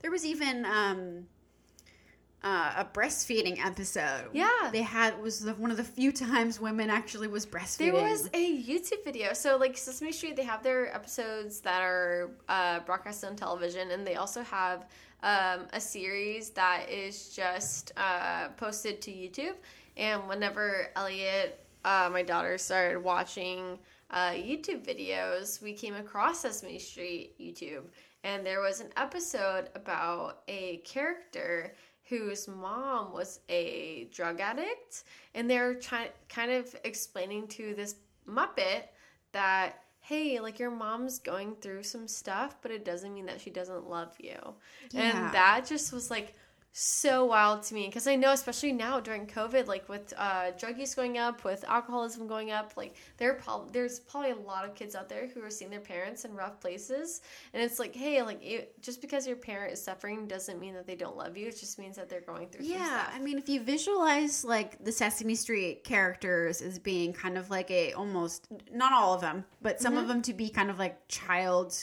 There 0.01 0.11
was 0.11 0.25
even 0.25 0.65
um, 0.65 1.27
uh, 2.43 2.73
a 2.77 2.85
breastfeeding 2.85 3.63
episode. 3.63 4.29
Yeah. 4.31 4.47
they 4.71 4.81
had 4.81 5.21
was 5.21 5.41
the, 5.41 5.53
one 5.55 5.71
of 5.71 5.77
the 5.77 5.83
few 5.83 6.11
times 6.11 6.59
women 6.59 6.89
actually 6.89 7.27
was 7.27 7.45
breastfeeding. 7.45 7.93
There 7.93 8.09
was 8.09 8.29
a 8.33 8.63
YouTube 8.63 9.03
video. 9.03 9.33
So, 9.33 9.57
like 9.57 9.77
Sesame 9.77 10.11
Street, 10.11 10.35
they 10.35 10.43
have 10.43 10.63
their 10.63 10.93
episodes 10.95 11.59
that 11.61 11.81
are 11.81 12.31
uh, 12.47 12.79
broadcast 12.81 13.23
on 13.25 13.35
television, 13.35 13.91
and 13.91 14.07
they 14.07 14.15
also 14.15 14.41
have 14.43 14.85
um, 15.21 15.67
a 15.73 15.81
series 15.81 16.51
that 16.51 16.89
is 16.89 17.35
just 17.35 17.91
uh, 17.97 18.49
posted 18.57 19.01
to 19.01 19.11
YouTube. 19.11 19.55
And 19.97 20.27
whenever 20.29 20.91
Elliot, 20.95 21.65
uh, 21.83 22.09
my 22.11 22.23
daughter, 22.23 22.57
started 22.57 23.03
watching 23.03 23.77
uh, 24.11 24.31
YouTube 24.31 24.85
videos, 24.85 25.61
we 25.61 25.73
came 25.73 25.95
across 25.95 26.39
Sesame 26.39 26.79
Street 26.79 27.37
YouTube, 27.37 27.83
and 28.23 28.45
there 28.45 28.61
was 28.61 28.79
an 28.79 28.87
episode 28.95 29.69
about 29.75 30.41
a 30.47 30.77
character 30.85 31.73
whose 32.09 32.47
mom 32.47 33.13
was 33.13 33.39
a 33.49 34.07
drug 34.11 34.39
addict, 34.39 35.03
and 35.35 35.49
they're 35.49 35.75
trying 35.75 36.09
kind 36.27 36.51
of 36.51 36.75
explaining 36.83 37.47
to 37.47 37.73
this 37.75 37.95
Muppet 38.27 38.83
that 39.31 39.83
hey, 40.01 40.39
like 40.39 40.57
your 40.57 40.71
mom's 40.71 41.19
going 41.19 41.55
through 41.61 41.83
some 41.83 42.07
stuff, 42.07 42.57
but 42.63 42.71
it 42.71 42.83
doesn't 42.83 43.13
mean 43.13 43.27
that 43.27 43.39
she 43.39 43.51
doesn't 43.51 43.87
love 43.87 44.15
you. 44.19 44.37
Yeah. 44.89 45.01
And 45.01 45.33
that 45.35 45.67
just 45.67 45.93
was 45.93 46.09
like 46.09 46.33
so 46.71 47.25
wild 47.25 47.63
to 47.63 47.73
me 47.73 47.87
because 47.87 48.07
I 48.07 48.15
know, 48.15 48.31
especially 48.31 48.71
now 48.71 48.99
during 48.99 49.25
COVID, 49.25 49.67
like 49.67 49.89
with 49.89 50.13
uh, 50.17 50.51
drug 50.57 50.77
use 50.77 50.93
going 50.95 51.17
up, 51.17 51.43
with 51.43 51.65
alcoholism 51.67 52.27
going 52.27 52.51
up, 52.51 52.73
like 52.77 52.95
there 53.17 53.33
prob- 53.33 53.73
there's 53.73 53.99
probably 53.99 54.31
a 54.31 54.35
lot 54.35 54.65
of 54.65 54.75
kids 54.75 54.95
out 54.95 55.09
there 55.09 55.27
who 55.27 55.43
are 55.43 55.49
seeing 55.49 55.71
their 55.71 55.79
parents 55.79 56.25
in 56.25 56.33
rough 56.35 56.59
places, 56.61 57.21
and 57.53 57.61
it's 57.63 57.79
like, 57.79 57.95
hey, 57.95 58.21
like 58.21 58.39
it, 58.43 58.79
just 58.81 59.01
because 59.01 59.25
your 59.27 59.35
parent 59.35 59.73
is 59.73 59.81
suffering 59.81 60.27
doesn't 60.27 60.59
mean 60.59 60.73
that 60.75 60.85
they 60.85 60.95
don't 60.95 61.17
love 61.17 61.35
you. 61.35 61.47
It 61.47 61.59
just 61.59 61.79
means 61.79 61.95
that 61.95 62.07
they're 62.07 62.21
going 62.21 62.47
through. 62.49 62.65
Yeah. 62.65 63.07
I 63.11 63.19
mean, 63.19 63.37
if 63.37 63.49
you 63.49 63.61
visualize 63.61 64.45
like 64.45 64.83
the 64.83 64.91
Sesame 64.91 65.35
Street 65.35 65.83
characters 65.83 66.61
as 66.61 66.77
being 66.79 67.13
kind 67.13 67.37
of 67.37 67.49
like 67.49 67.69
a 67.71 67.93
almost 67.93 68.47
not 68.71 68.93
all 68.93 69.13
of 69.15 69.21
them, 69.21 69.43
but 69.61 69.81
some 69.81 69.97
of 69.97 70.07
them 70.07 70.21
to 70.21 70.33
be 70.33 70.49
kind 70.49 70.69
of 70.69 70.77
like 70.79 71.07
child 71.07 71.75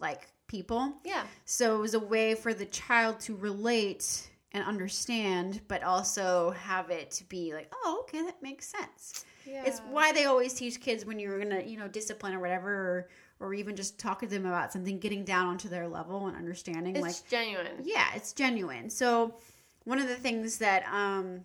like 0.00 0.28
people. 0.46 0.94
yeah, 1.04 1.24
So 1.44 1.76
it 1.76 1.80
was 1.80 1.92
a 1.94 1.98
way 2.00 2.34
for 2.34 2.54
the 2.54 2.64
child 2.64 3.20
to 3.20 3.36
relate 3.36 4.27
and 4.52 4.64
understand, 4.64 5.60
but 5.68 5.82
also 5.82 6.50
have 6.52 6.90
it 6.90 7.10
to 7.10 7.24
be 7.24 7.52
like, 7.52 7.72
oh, 7.84 8.00
okay, 8.02 8.22
that 8.22 8.42
makes 8.42 8.66
sense. 8.66 9.24
yeah. 9.46 9.64
It's 9.66 9.80
why 9.90 10.12
they 10.12 10.24
always 10.24 10.54
teach 10.54 10.80
kids 10.80 11.04
when 11.04 11.18
you're 11.18 11.38
gonna, 11.38 11.62
you 11.62 11.78
know, 11.78 11.88
discipline 11.88 12.34
or 12.34 12.40
whatever, 12.40 12.70
or, 12.70 13.08
or 13.40 13.54
even 13.54 13.76
just 13.76 13.98
talk 13.98 14.20
to 14.20 14.26
them 14.26 14.46
about 14.46 14.72
something, 14.72 14.98
getting 14.98 15.24
down 15.24 15.46
onto 15.46 15.68
their 15.68 15.86
level 15.86 16.26
and 16.26 16.36
understanding. 16.36 16.96
it's 16.96 17.02
like, 17.02 17.28
genuine. 17.28 17.66
yeah, 17.84 18.08
it's 18.14 18.32
genuine. 18.32 18.88
So 18.88 19.34
one 19.84 19.98
of 19.98 20.08
the 20.08 20.16
things 20.16 20.58
that 20.58 20.84
um 20.92 21.40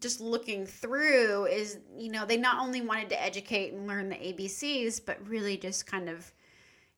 just 0.00 0.20
looking 0.20 0.66
through 0.66 1.46
is, 1.46 1.78
you 1.96 2.10
know, 2.10 2.24
they 2.24 2.36
not 2.36 2.62
only 2.62 2.80
wanted 2.80 3.08
to 3.10 3.20
educate 3.20 3.72
and 3.72 3.86
learn 3.86 4.08
the 4.08 4.14
ABCs, 4.14 5.00
but 5.04 5.26
really 5.26 5.56
just 5.56 5.86
kind 5.86 6.08
of 6.08 6.32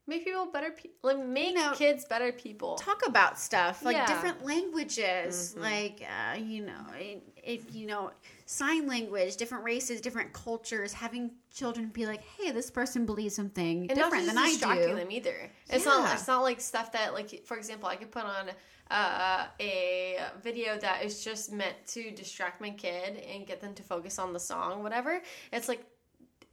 Make 0.09 0.25
people 0.25 0.47
better. 0.47 0.71
Pe- 0.71 0.91
like 1.03 1.19
make 1.19 1.55
know, 1.57 1.73
kids 1.75 2.05
better 2.05 2.31
people. 2.31 2.77
talk 2.77 3.05
about 3.07 3.39
stuff 3.39 3.85
like 3.85 3.97
Yeah. 3.97 4.07
different 4.07 4.45
languages, 4.45 5.57
like 5.59 6.01
uh, 6.03 6.37
you 6.39 6.65
know, 6.65 6.87
it, 6.97 7.23
it, 7.43 7.71
you 7.73 7.89
know, 7.89 8.13
sign 8.45 8.87
language, 8.87 9.37
different 9.37 9.65
races, 9.65 10.01
different 10.01 10.33
cultures. 10.33 10.93
Having 10.93 11.33
children 11.51 11.89
be 11.89 12.07
like, 12.07 12.23
"Hey, 12.23 12.53
this 12.53 12.71
person 12.71 13.05
believes 13.05 13.35
something 13.35 13.91
and 13.91 13.99
different 13.99 14.27
than 14.27 14.39
I 14.39 14.55
do." 14.55 14.95
them 14.95 15.11
either. 15.11 15.51
It's 15.69 15.85
not. 15.85 16.15
It's 16.15 16.29
not 16.29 16.43
like 16.43 16.61
stuff 16.61 16.93
that, 16.93 17.13
like, 17.13 17.45
for 17.45 17.57
example, 17.57 17.89
I 17.89 17.97
could 17.97 18.13
put 18.13 18.25
on 18.25 18.51
uh, 18.91 19.47
a 19.59 20.19
video 20.41 20.79
that 20.79 21.05
is 21.05 21.25
just 21.25 21.53
meant 21.53 21.75
to 21.89 22.13
distract 22.13 22.61
my 22.61 22.71
kid 22.71 23.17
and 23.29 23.45
get 23.45 23.61
them 23.61 23.75
to 23.75 23.83
focus 23.83 24.19
on 24.21 24.33
the 24.33 24.41
song, 24.41 24.85
whatever. 24.85 25.21
It's 25.53 25.67
like 25.67 25.85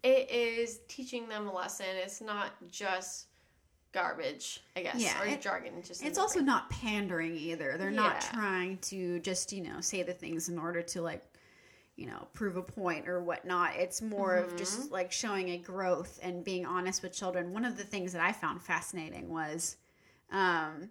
it 0.01 0.29
is 0.31 0.79
teaching 0.87 1.29
them 1.29 1.47
a 1.47 1.53
lesson. 1.53 1.85
It's 2.03 2.19
not 2.19 2.49
just 2.71 3.27
garbage, 3.93 4.59
I 4.75 4.81
guess, 4.83 4.95
Yeah, 4.95 5.21
or 5.21 5.25
it- 5.27 5.41
jargon. 5.41 5.81
Just 5.83 6.03
It's 6.03 6.17
also 6.17 6.35
brain. 6.39 6.47
not 6.47 6.69
pandering 6.69 7.35
either. 7.35 7.77
They're 7.77 7.91
not 7.91 8.21
trying 8.21 8.79
to 8.79 9.19
just, 9.19 9.53
you 9.53 9.61
know, 9.63 9.79
say 9.81 10.03
the 10.03 10.13
things 10.13 10.49
in 10.49 10.57
order 10.59 10.81
to 10.81 11.01
like, 11.01 11.23
you 11.95 12.07
know, 12.07 12.27
prove 12.33 12.57
a 12.57 12.61
point 12.63 13.07
or 13.07 13.21
whatnot. 13.21 13.75
It's 13.75 14.01
more 14.01 14.35
of 14.35 14.47
Mm-hmm. 14.47 14.57
just 14.57 14.91
like 14.91 15.11
showing 15.11 15.49
a 15.51 15.57
growth 15.57 16.19
and 16.23 16.43
being 16.43 16.65
honest 16.65 17.03
with 17.03 17.13
children. 17.13 17.53
One 17.53 17.65
of 17.65 17.77
the 17.77 17.83
things 17.83 18.13
that 18.13 18.21
I 18.21 18.31
found 18.31 18.61
fascinating 18.63 19.29
was 19.29 19.77
um 20.31 20.89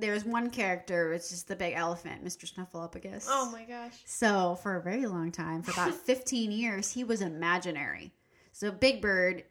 there's 0.00 0.24
one 0.24 0.50
character, 0.50 1.12
it's 1.12 1.30
just 1.30 1.48
the 1.48 1.56
big 1.56 1.74
elephant, 1.74 2.24
Mr. 2.24 2.48
Snuffleupagus. 2.48 3.26
Oh 3.28 3.50
my 3.50 3.64
gosh. 3.64 3.94
So 4.04 4.54
for 4.62 4.76
a 4.76 4.80
very 4.80 5.06
long 5.06 5.32
time, 5.32 5.60
for 5.62 5.72
about 5.72 5.92
15 6.06 6.52
years, 6.52 6.92
he 6.92 7.02
was 7.02 7.20
imaginary. 7.20 8.12
So 8.52 8.70
Big 8.70 9.02
Bird 9.02 9.42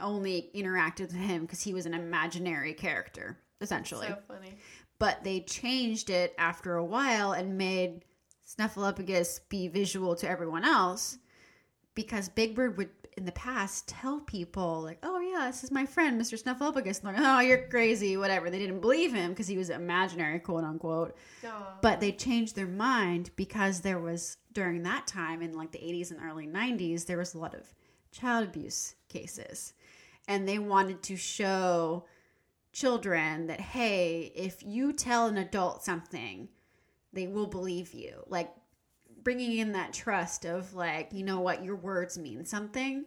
only 0.00 0.50
interacted 0.54 1.00
with 1.02 1.12
him 1.12 1.42
because 1.42 1.62
he 1.62 1.72
was 1.74 1.86
an 1.86 1.94
imaginary 1.94 2.74
character, 2.74 3.38
essentially 3.60 4.08
So 4.08 4.18
funny. 4.28 4.54
but 4.98 5.24
they 5.24 5.40
changed 5.40 6.10
it 6.10 6.34
after 6.38 6.74
a 6.76 6.84
while 6.84 7.32
and 7.32 7.56
made 7.58 8.04
Snuffleupagus 8.46 9.40
be 9.48 9.68
visual 9.68 10.14
to 10.16 10.28
everyone 10.28 10.64
else 10.64 11.18
because 11.94 12.28
Big 12.28 12.54
Bird 12.54 12.76
would 12.76 12.90
in 13.16 13.24
the 13.24 13.32
past 13.32 13.86
tell 13.86 14.18
people 14.20 14.82
like, 14.82 14.98
"Oh 15.04 15.20
yeah, 15.20 15.46
this 15.46 15.62
is 15.62 15.70
my 15.70 15.86
friend, 15.86 16.20
Mr. 16.20 16.36
Snuffleupagus." 16.42 17.02
And 17.02 17.16
like, 17.16 17.16
"Oh, 17.18 17.38
you're 17.40 17.68
crazy," 17.68 18.16
whatever. 18.16 18.50
They 18.50 18.58
didn't 18.58 18.80
believe 18.80 19.12
him 19.14 19.30
because 19.30 19.46
he 19.46 19.56
was 19.56 19.70
imaginary, 19.70 20.40
quote 20.40 20.64
unquote. 20.64 21.16
Aw. 21.46 21.78
But 21.80 22.00
they 22.00 22.10
changed 22.10 22.56
their 22.56 22.66
mind 22.66 23.30
because 23.36 23.80
there 23.80 24.00
was 24.00 24.36
during 24.52 24.82
that 24.82 25.06
time 25.06 25.42
in 25.42 25.52
like 25.52 25.70
the 25.70 25.78
80s 25.78 26.10
and 26.10 26.20
early 26.20 26.46
90s, 26.46 27.06
there 27.06 27.18
was 27.18 27.34
a 27.34 27.38
lot 27.38 27.54
of 27.54 27.72
child 28.10 28.48
abuse 28.48 28.96
cases. 29.08 29.72
And 30.26 30.48
they 30.48 30.58
wanted 30.58 31.02
to 31.04 31.16
show 31.16 32.06
children 32.72 33.46
that 33.46 33.60
hey, 33.60 34.32
if 34.34 34.62
you 34.62 34.92
tell 34.92 35.26
an 35.26 35.36
adult 35.36 35.84
something, 35.84 36.48
they 37.12 37.26
will 37.26 37.46
believe 37.46 37.92
you. 37.94 38.24
Like 38.26 38.50
bringing 39.22 39.58
in 39.58 39.72
that 39.72 39.92
trust 39.92 40.44
of 40.44 40.74
like, 40.74 41.10
you 41.12 41.24
know 41.24 41.40
what, 41.40 41.64
your 41.64 41.76
words 41.76 42.18
mean 42.18 42.44
something. 42.44 43.04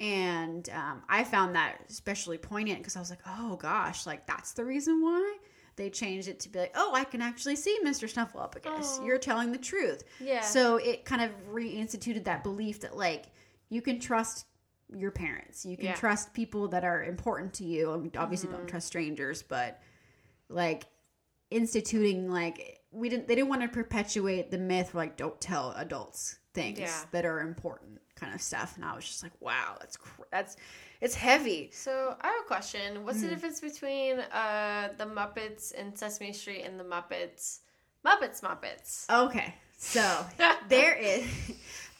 And 0.00 0.68
um, 0.70 1.02
I 1.08 1.22
found 1.24 1.54
that 1.54 1.78
especially 1.88 2.38
poignant 2.38 2.78
because 2.78 2.96
I 2.96 3.00
was 3.00 3.10
like, 3.10 3.22
oh 3.26 3.56
gosh, 3.56 4.06
like 4.06 4.26
that's 4.26 4.52
the 4.52 4.64
reason 4.64 5.00
why 5.02 5.36
they 5.76 5.90
changed 5.90 6.28
it 6.28 6.40
to 6.40 6.48
be 6.48 6.58
like, 6.60 6.72
oh, 6.76 6.92
I 6.94 7.04
can 7.04 7.22
actually 7.22 7.56
see 7.56 7.78
Mr. 7.84 8.12
Snuffleupagus. 8.12 9.00
Aw. 9.00 9.04
You're 9.04 9.18
telling 9.18 9.52
the 9.52 9.58
truth. 9.58 10.02
Yeah. 10.20 10.40
So 10.40 10.76
it 10.76 11.04
kind 11.04 11.22
of 11.22 11.30
reinstituted 11.52 12.24
that 12.24 12.42
belief 12.42 12.80
that 12.80 12.96
like 12.96 13.26
you 13.68 13.80
can 13.82 14.00
trust 14.00 14.46
your 14.94 15.10
parents. 15.10 15.64
You 15.64 15.76
can 15.76 15.86
Yeah. 15.86 15.92
Mm-hmm. 15.92 16.00
trust 16.00 16.34
people 16.34 16.68
that 16.68 16.84
are 16.84 17.02
important 17.04 17.54
to 17.54 17.64
you. 17.64 17.92
I 17.92 17.96
mean, 17.96 18.12
obviously, 18.16 18.50
don't 18.50 18.66
trust 18.68 18.86
strangers, 18.86 19.42
but 19.42 19.80
like 20.48 20.86
instituting 21.50 22.30
like 22.30 22.80
we 22.90 23.08
didn't 23.08 23.28
they 23.28 23.34
didn't 23.34 23.48
want 23.48 23.62
to 23.62 23.68
perpetuate 23.68 24.50
the 24.50 24.58
myth 24.58 24.94
like 24.94 25.16
don't 25.16 25.40
tell 25.40 25.72
adults 25.76 26.38
things 26.52 26.78
Yeah. 26.78 27.04
that 27.12 27.24
are 27.24 27.40
important 27.40 28.00
kind 28.16 28.34
of 28.34 28.40
stuff 28.40 28.74
and 28.76 28.84
i 28.84 28.94
was 28.94 29.04
just 29.04 29.22
like 29.22 29.32
wow 29.40 29.76
that's 29.78 29.96
cr- 29.96 30.22
that's 30.32 30.56
it's 31.00 31.14
heavy 31.14 31.70
So 31.72 32.16
I 32.20 32.26
have 32.28 32.36
a 32.44 32.46
question. 32.46 33.04
What's 33.04 33.18
Hmm. 33.18 33.24
the 33.24 33.30
difference 33.34 33.60
between 33.60 34.20
uh, 34.20 34.88
the 34.96 35.04
Muppets 35.04 35.72
and 35.78 35.96
Sesame 35.98 36.32
Street 36.32 36.62
and 36.62 36.80
the 36.80 36.84
Muppets? 36.84 37.58
Muppets, 38.06 38.40
Muppets. 38.40 39.04
okay 39.10 39.54
so 39.76 40.24
there 40.68 40.94
is 40.96 41.24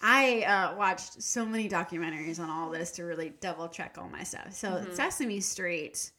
i 0.06 0.42
uh, 0.42 0.76
watched 0.76 1.20
so 1.22 1.44
many 1.46 1.68
documentaries 1.68 2.38
on 2.38 2.50
all 2.50 2.68
this 2.70 2.90
to 2.92 3.04
really 3.04 3.32
double 3.40 3.66
check 3.68 3.96
all 3.98 4.08
my 4.08 4.22
stuff 4.22 4.52
so 4.52 4.68
Mm-hmm. 4.68 4.92
sesame 4.94 5.40
street 5.40 6.10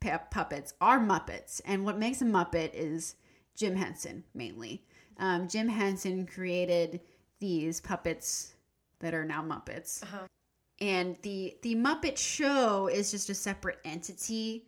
pu- 0.00 0.18
puppets 0.30 0.72
are 0.80 0.98
muppets 0.98 1.60
and 1.66 1.84
what 1.84 1.98
makes 1.98 2.22
a 2.22 2.24
muppet 2.24 2.70
is 2.74 3.14
jim 3.56 3.76
henson 3.76 4.24
mainly 4.34 4.82
um, 5.18 5.46
jim 5.48 5.68
henson 5.68 6.26
created 6.26 7.00
these 7.40 7.80
puppets 7.80 8.54
that 9.00 9.12
are 9.14 9.24
now 9.24 9.42
muppets 9.42 10.02
Uh-huh. 10.02 10.26
and 10.80 11.16
the 11.22 11.56
the 11.62 11.74
muppet 11.74 12.16
show 12.16 12.86
is 12.88 13.10
just 13.10 13.28
a 13.30 13.34
separate 13.34 13.78
entity 13.84 14.66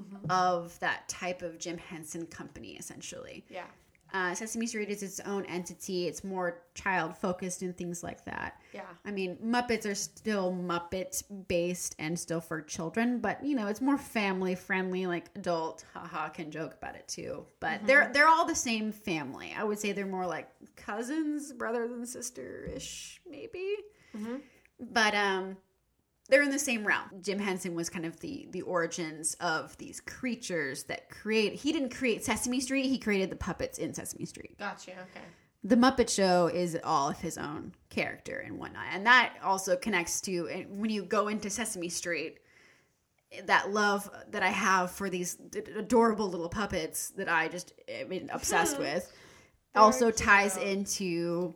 Mm-hmm. 0.00 0.30
of 0.30 0.78
that 0.80 1.06
type 1.08 1.42
of 1.42 1.58
jim 1.58 1.76
henson 1.76 2.24
company 2.26 2.70
essentially 2.78 3.44
Yeah. 3.50 3.66
Uh, 4.12 4.34
Sesame 4.34 4.66
Street 4.66 4.88
is 4.88 5.02
its 5.02 5.20
own 5.20 5.44
entity. 5.46 6.06
It's 6.06 6.24
more 6.24 6.62
child 6.74 7.16
focused 7.16 7.62
and 7.62 7.76
things 7.76 8.02
like 8.02 8.24
that. 8.24 8.60
Yeah. 8.72 8.82
I 9.04 9.10
mean, 9.10 9.36
Muppets 9.44 9.90
are 9.90 9.94
still 9.94 10.52
Muppet 10.52 11.22
based 11.48 11.96
and 11.98 12.18
still 12.18 12.40
for 12.40 12.60
children, 12.60 13.20
but 13.20 13.44
you 13.44 13.54
know, 13.54 13.66
it's 13.66 13.80
more 13.80 13.98
family 13.98 14.54
friendly. 14.54 15.06
Like 15.06 15.30
adult, 15.36 15.84
haha, 15.94 16.28
can 16.28 16.50
joke 16.50 16.74
about 16.74 16.96
it 16.96 17.06
too. 17.08 17.44
But 17.60 17.86
they're 17.86 18.10
they're 18.12 18.28
all 18.28 18.46
the 18.46 18.54
same 18.54 18.92
family. 18.92 19.54
I 19.56 19.64
would 19.64 19.78
say 19.78 19.92
they're 19.92 20.06
more 20.06 20.26
like 20.26 20.48
cousins, 20.76 21.52
brothers 21.52 21.90
and 21.90 22.08
sister 22.08 22.68
ish, 22.74 23.20
maybe. 23.28 23.76
But 24.80 25.14
um, 25.14 25.56
they're 26.30 26.42
in 26.42 26.50
the 26.50 26.58
same 26.58 26.86
realm. 26.86 27.10
Jim 27.20 27.38
Henson 27.38 27.74
was 27.74 27.90
kind 27.90 28.06
of 28.06 28.18
the 28.20 28.48
the 28.50 28.62
origins 28.62 29.34
of 29.40 29.76
these 29.78 30.00
creatures 30.00 30.84
that 30.84 31.10
create. 31.10 31.54
He 31.54 31.72
didn't 31.72 31.94
create 31.94 32.24
Sesame 32.24 32.60
Street. 32.60 32.86
He 32.86 32.98
created 32.98 33.30
the 33.30 33.36
puppets 33.36 33.78
in 33.78 33.92
Sesame 33.92 34.24
Street. 34.24 34.58
Gotcha. 34.58 34.92
Okay. 34.92 35.24
The 35.62 35.76
Muppet 35.76 36.08
Show 36.08 36.46
is 36.46 36.78
all 36.84 37.10
of 37.10 37.18
his 37.18 37.36
own 37.36 37.74
character 37.90 38.38
and 38.38 38.58
whatnot, 38.58 38.86
and 38.92 39.04
that 39.06 39.34
also 39.44 39.76
connects 39.76 40.20
to 40.22 40.46
when 40.70 40.88
you 40.88 41.02
go 41.04 41.28
into 41.28 41.50
Sesame 41.50 41.88
Street. 41.88 42.38
That 43.44 43.70
love 43.70 44.10
that 44.30 44.42
I 44.42 44.48
have 44.48 44.90
for 44.90 45.08
these 45.08 45.36
adorable 45.76 46.28
little 46.28 46.48
puppets 46.48 47.10
that 47.10 47.28
I 47.28 47.46
just 47.46 47.72
am 47.88 48.28
obsessed 48.32 48.78
with 48.80 49.12
also 49.74 50.10
ties 50.10 50.56
into 50.56 51.54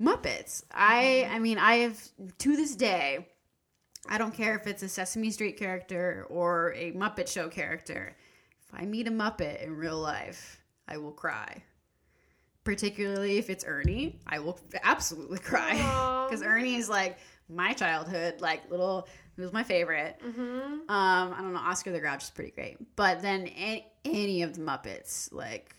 Muppets. 0.00 0.62
I 0.70 1.28
I 1.30 1.38
mean 1.38 1.58
I 1.58 1.76
have 1.76 1.98
to 2.38 2.56
this 2.56 2.76
day 2.76 3.28
I 4.08 4.18
don't 4.18 4.34
care 4.34 4.54
if 4.56 4.66
it's 4.66 4.82
a 4.82 4.88
Sesame 4.88 5.30
Street 5.30 5.56
character 5.56 6.26
or 6.28 6.72
a 6.74 6.92
Muppet 6.92 7.28
Show 7.28 7.48
character. 7.48 8.16
If 8.62 8.74
I 8.74 8.84
meet 8.84 9.08
a 9.08 9.10
Muppet 9.10 9.62
in 9.62 9.76
real 9.76 9.98
life, 9.98 10.60
I 10.88 10.98
will 10.98 11.12
cry 11.12 11.62
particularly 12.66 13.38
if 13.38 13.48
it's 13.48 13.64
Ernie. 13.66 14.18
I 14.26 14.40
will 14.40 14.58
absolutely 14.82 15.38
cry 15.50 16.26
because 16.28 16.42
Ernie 16.42 16.74
is 16.74 16.90
like 16.90 17.16
my 17.48 17.72
childhood, 17.72 18.42
like 18.42 18.70
little. 18.70 19.08
He 19.36 19.42
was 19.42 19.52
my 19.52 19.62
favorite. 19.62 20.20
Mm-hmm. 20.24 20.42
Um, 20.42 20.84
I 20.88 21.36
don't 21.40 21.52
know. 21.52 21.60
Oscar 21.60 21.92
the 21.92 22.00
Grouch 22.00 22.24
is 22.24 22.30
pretty 22.30 22.50
great, 22.50 22.76
but 22.96 23.22
then 23.22 23.46
any, 23.48 23.86
any 24.04 24.42
of 24.42 24.56
the 24.56 24.62
Muppets, 24.62 25.32
like, 25.32 25.74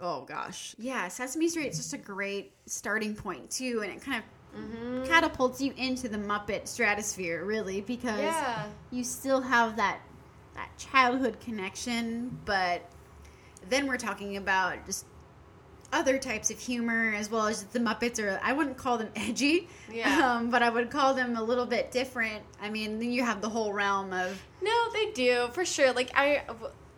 oh 0.00 0.22
gosh, 0.22 0.74
yeah, 0.78 1.06
Sesame 1.08 1.48
Street 1.48 1.68
is 1.68 1.76
just 1.76 1.92
a 1.92 1.98
great 1.98 2.54
starting 2.66 3.14
point 3.14 3.50
too, 3.50 3.80
and 3.82 3.92
it 3.92 4.00
kind 4.00 4.18
of 4.18 4.33
Mm-hmm. 4.56 5.04
catapults 5.06 5.60
you 5.60 5.72
into 5.76 6.08
the 6.08 6.18
Muppet 6.18 6.66
stratosphere, 6.68 7.44
really, 7.44 7.80
because 7.80 8.18
Yeah. 8.20 8.66
you 8.90 9.04
still 9.04 9.40
have 9.40 9.76
that 9.76 10.00
that 10.54 10.70
childhood 10.78 11.40
connection, 11.40 12.38
but 12.44 12.88
then 13.68 13.86
we're 13.88 13.96
talking 13.96 14.36
about 14.36 14.86
just 14.86 15.04
other 15.92 16.18
types 16.18 16.50
of 16.50 16.58
humor 16.58 17.12
as 17.16 17.30
well 17.30 17.46
as 17.46 17.64
the 17.64 17.78
Muppets 17.80 18.20
are 18.22 18.38
I 18.42 18.52
wouldn't 18.52 18.76
call 18.76 18.98
them 18.98 19.10
edgy. 19.16 19.68
Yeah. 19.92 20.34
Um, 20.36 20.50
but 20.50 20.62
I 20.62 20.70
would 20.70 20.90
call 20.90 21.14
them 21.14 21.36
a 21.36 21.42
little 21.42 21.66
bit 21.66 21.90
different. 21.90 22.42
I 22.62 22.70
mean, 22.70 22.98
then 23.00 23.10
you 23.12 23.22
have 23.24 23.40
the 23.42 23.48
whole 23.48 23.72
realm 23.72 24.12
of 24.12 24.40
No, 24.62 24.72
they 24.92 25.10
do 25.12 25.48
for 25.52 25.64
sure. 25.64 25.92
Like 25.92 26.10
I 26.14 26.42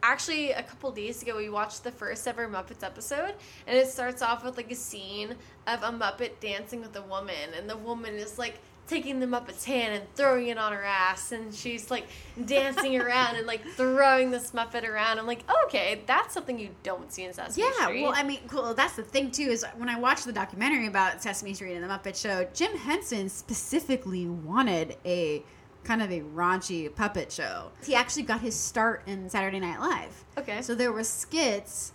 actually 0.06 0.52
a 0.52 0.62
couple 0.62 0.90
days 0.92 1.22
ago 1.22 1.36
we 1.36 1.48
watched 1.48 1.84
the 1.84 1.90
first 1.92 2.26
ever 2.28 2.48
Muppets 2.48 2.82
episode, 2.82 3.34
and 3.66 3.76
it 3.76 3.88
starts 3.88 4.22
off 4.22 4.44
with 4.44 4.56
like 4.56 4.70
a 4.70 4.74
scene 4.74 5.34
of 5.66 5.82
a 5.82 5.90
Muppet 5.90 6.40
dancing 6.40 6.80
with 6.80 6.94
a 6.96 7.02
woman, 7.02 7.52
and 7.56 7.68
the 7.68 7.76
woman 7.76 8.14
is 8.14 8.38
like 8.38 8.58
taking 8.86 9.18
the 9.18 9.26
Muppet's 9.26 9.64
hand 9.64 9.94
and 9.94 10.04
throwing 10.14 10.46
it 10.46 10.58
on 10.58 10.72
her 10.72 10.84
ass, 10.84 11.32
and 11.32 11.52
she's 11.52 11.90
like 11.90 12.06
dancing 12.44 12.96
around 13.00 13.36
and 13.36 13.46
like 13.46 13.64
throwing 13.70 14.30
this 14.30 14.52
Muppet 14.52 14.88
around. 14.88 15.18
I'm 15.18 15.26
like, 15.26 15.42
okay, 15.64 16.02
that's 16.06 16.32
something 16.32 16.58
you 16.58 16.70
don't 16.84 17.12
see 17.12 17.24
in 17.24 17.32
Sesame 17.32 17.66
Yeah, 17.66 17.72
Street. 17.84 18.00
Yeah, 18.00 18.08
well, 18.08 18.14
I 18.16 18.22
mean, 18.22 18.40
cool. 18.46 18.74
That's 18.74 18.94
the 18.94 19.02
thing 19.02 19.32
too 19.32 19.42
is 19.42 19.64
when 19.76 19.88
I 19.88 19.98
watched 19.98 20.24
the 20.24 20.32
documentary 20.32 20.86
about 20.86 21.20
Sesame 21.20 21.52
Street 21.54 21.74
and 21.74 21.82
the 21.82 21.88
Muppet 21.88 22.20
Show, 22.20 22.46
Jim 22.54 22.76
Henson 22.76 23.28
specifically 23.28 24.26
wanted 24.26 24.96
a 25.04 25.42
kind 25.86 26.02
of 26.02 26.10
a 26.10 26.20
raunchy 26.20 26.92
puppet 26.94 27.30
show. 27.32 27.70
He 27.84 27.94
actually 27.94 28.24
got 28.24 28.40
his 28.40 28.54
start 28.54 29.02
in 29.06 29.28
Saturday 29.30 29.60
Night 29.60 29.80
Live. 29.80 30.24
okay. 30.38 30.60
So 30.62 30.74
there 30.74 30.92
were 30.92 31.04
skits 31.04 31.92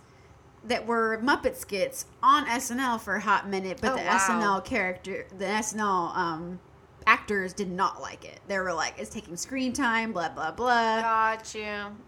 that 0.64 0.86
were 0.86 1.18
Muppet 1.22 1.56
skits 1.56 2.06
on 2.22 2.46
SNL 2.46 3.00
for 3.00 3.16
a 3.16 3.20
hot 3.20 3.48
minute, 3.48 3.78
but 3.80 3.92
Oh, 3.92 3.96
the 3.96 4.02
wow. 4.04 4.18
SNL 4.18 4.64
character, 4.64 5.26
the 5.36 5.44
SNL 5.44 6.16
um, 6.16 6.60
actors 7.06 7.52
did 7.52 7.70
not 7.70 8.00
like 8.00 8.24
it. 8.24 8.38
They 8.46 8.58
were 8.60 8.72
like, 8.72 8.94
"It's 8.96 9.10
taking 9.10 9.36
screen 9.36 9.72
time," 9.72 10.12
blah 10.12 10.28
blah 10.28 10.52
blah. 10.52 11.00
Got 11.00 11.54
you. 11.54 11.60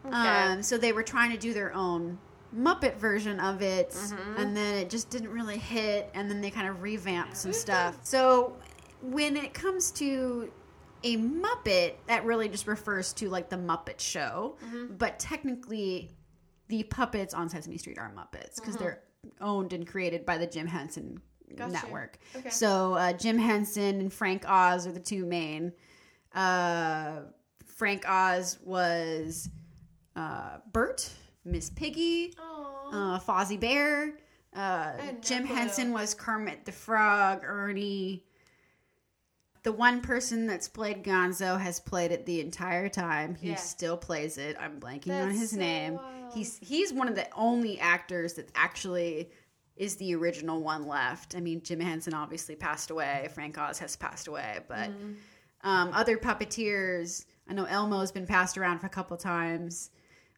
Okay. 0.07 0.17
Um, 0.17 0.63
so 0.63 0.79
they 0.79 0.93
were 0.93 1.03
trying 1.03 1.33
to 1.33 1.37
do 1.37 1.53
their 1.53 1.75
own 1.75 2.19
Muppet 2.57 2.95
version 2.99 3.41
of 3.41 3.61
it, 3.61 3.91
Mhm. 3.91 4.39
and 4.39 4.57
then 4.57 4.75
it 4.77 4.89
just 4.89 5.11
didn't 5.11 5.31
really 5.33 5.59
hit, 5.59 6.09
and 6.15 6.31
then 6.31 6.41
they 6.41 6.51
kind 6.53 6.69
of 6.69 6.81
revamped 6.81 7.37
some 7.37 7.53
stuff. 7.53 7.97
So 8.05 8.53
when 9.03 9.37
it 9.37 9.53
comes 9.53 9.91
to 9.93 10.53
a 11.05 11.17
Muppet, 11.19 11.95
that 12.09 12.25
really 12.25 12.49
just 12.49 12.67
refers 12.67 13.13
to 13.15 13.29
like 13.29 13.49
the 13.51 13.57
Muppet 13.57 14.01
Show, 14.01 14.57
Mm-hmm. 14.65 14.97
but 14.97 15.19
technically, 15.21 16.11
the 16.69 16.83
puppets 16.85 17.35
on 17.35 17.49
Sesame 17.49 17.79
Street 17.79 17.99
are 17.99 18.11
Muppets 18.17 18.57
because 18.57 18.77
they're 18.77 19.03
owned 19.41 19.73
and 19.73 19.87
created 19.87 20.25
by 20.27 20.39
the 20.39 20.47
Jim 20.47 20.67
Henson 20.67 21.21
Gotcha. 21.55 21.73
Network. 21.73 22.19
Okay. 22.35 22.49
So 22.51 22.95
uh, 22.95 23.13
Jim 23.13 23.39
Henson 23.39 24.01
and 24.01 24.13
Frank 24.13 24.45
Oz 24.49 24.87
are 24.87 24.93
the 24.93 24.99
two 25.01 25.25
main. 25.27 25.73
Uh, 26.35 27.21
Frank 27.67 28.09
Oz 28.09 28.59
was 28.65 29.49
uh, 30.17 30.59
Bert, 30.73 31.09
Miss 31.45 31.71
Piggy, 31.71 32.35
uh, 32.93 33.19
Fozzie 33.21 33.61
Bear. 33.61 34.19
Uh, 34.55 34.93
Jim. 35.21 35.45
Henson 35.45 35.93
was 35.93 36.15
Kermit 36.15 36.65
the 36.65 36.73
Frog, 36.73 37.43
Ernie. 37.45 38.25
The 39.65 39.73
one 39.73 40.01
person 40.03 40.47
that's 40.47 40.69
played 40.69 41.03
Gonzo 41.03 41.59
has 41.61 41.81
played 41.81 42.13
it 42.13 42.25
the 42.27 42.41
entire 42.41 42.89
time. 42.89 43.35
He 43.35 43.49
Yeah. 43.51 43.55
still 43.57 43.97
plays 43.97 44.39
it. 44.39 44.57
I'm 44.61 44.79
blanking 44.79 45.21
on 45.23 45.31
his 45.31 45.51
so 45.51 45.57
name. 45.57 45.95
wild. 45.95 46.33
He's 46.35 46.59
he's 46.59 46.93
one 46.93 47.09
of 47.09 47.15
the 47.17 47.27
only 47.35 47.81
actors 47.81 48.35
that 48.35 48.51
actually 48.55 49.31
is 49.77 49.97
the 49.97 50.15
original 50.15 50.63
one 50.63 50.87
left. 50.87 51.35
I 51.35 51.41
mean, 51.41 51.61
Jim 51.63 51.81
Henson 51.81 52.15
obviously 52.15 52.55
passed 52.55 52.91
away. 52.91 53.29
Frank 53.35 53.59
Oz 53.59 53.79
has 53.81 53.97
passed 53.97 54.29
away, 54.29 54.61
but 54.69 54.91
Mm-hmm. 54.91 55.13
um, 55.69 55.91
other 55.93 56.17
puppeteers. 56.19 57.25
I 57.49 57.55
know 57.55 57.65
Elmo's 57.65 58.13
been 58.13 58.27
passed 58.27 58.57
around 58.57 58.79
for 58.79 58.87
a 58.87 58.91
couple 58.91 59.17
times, 59.17 59.91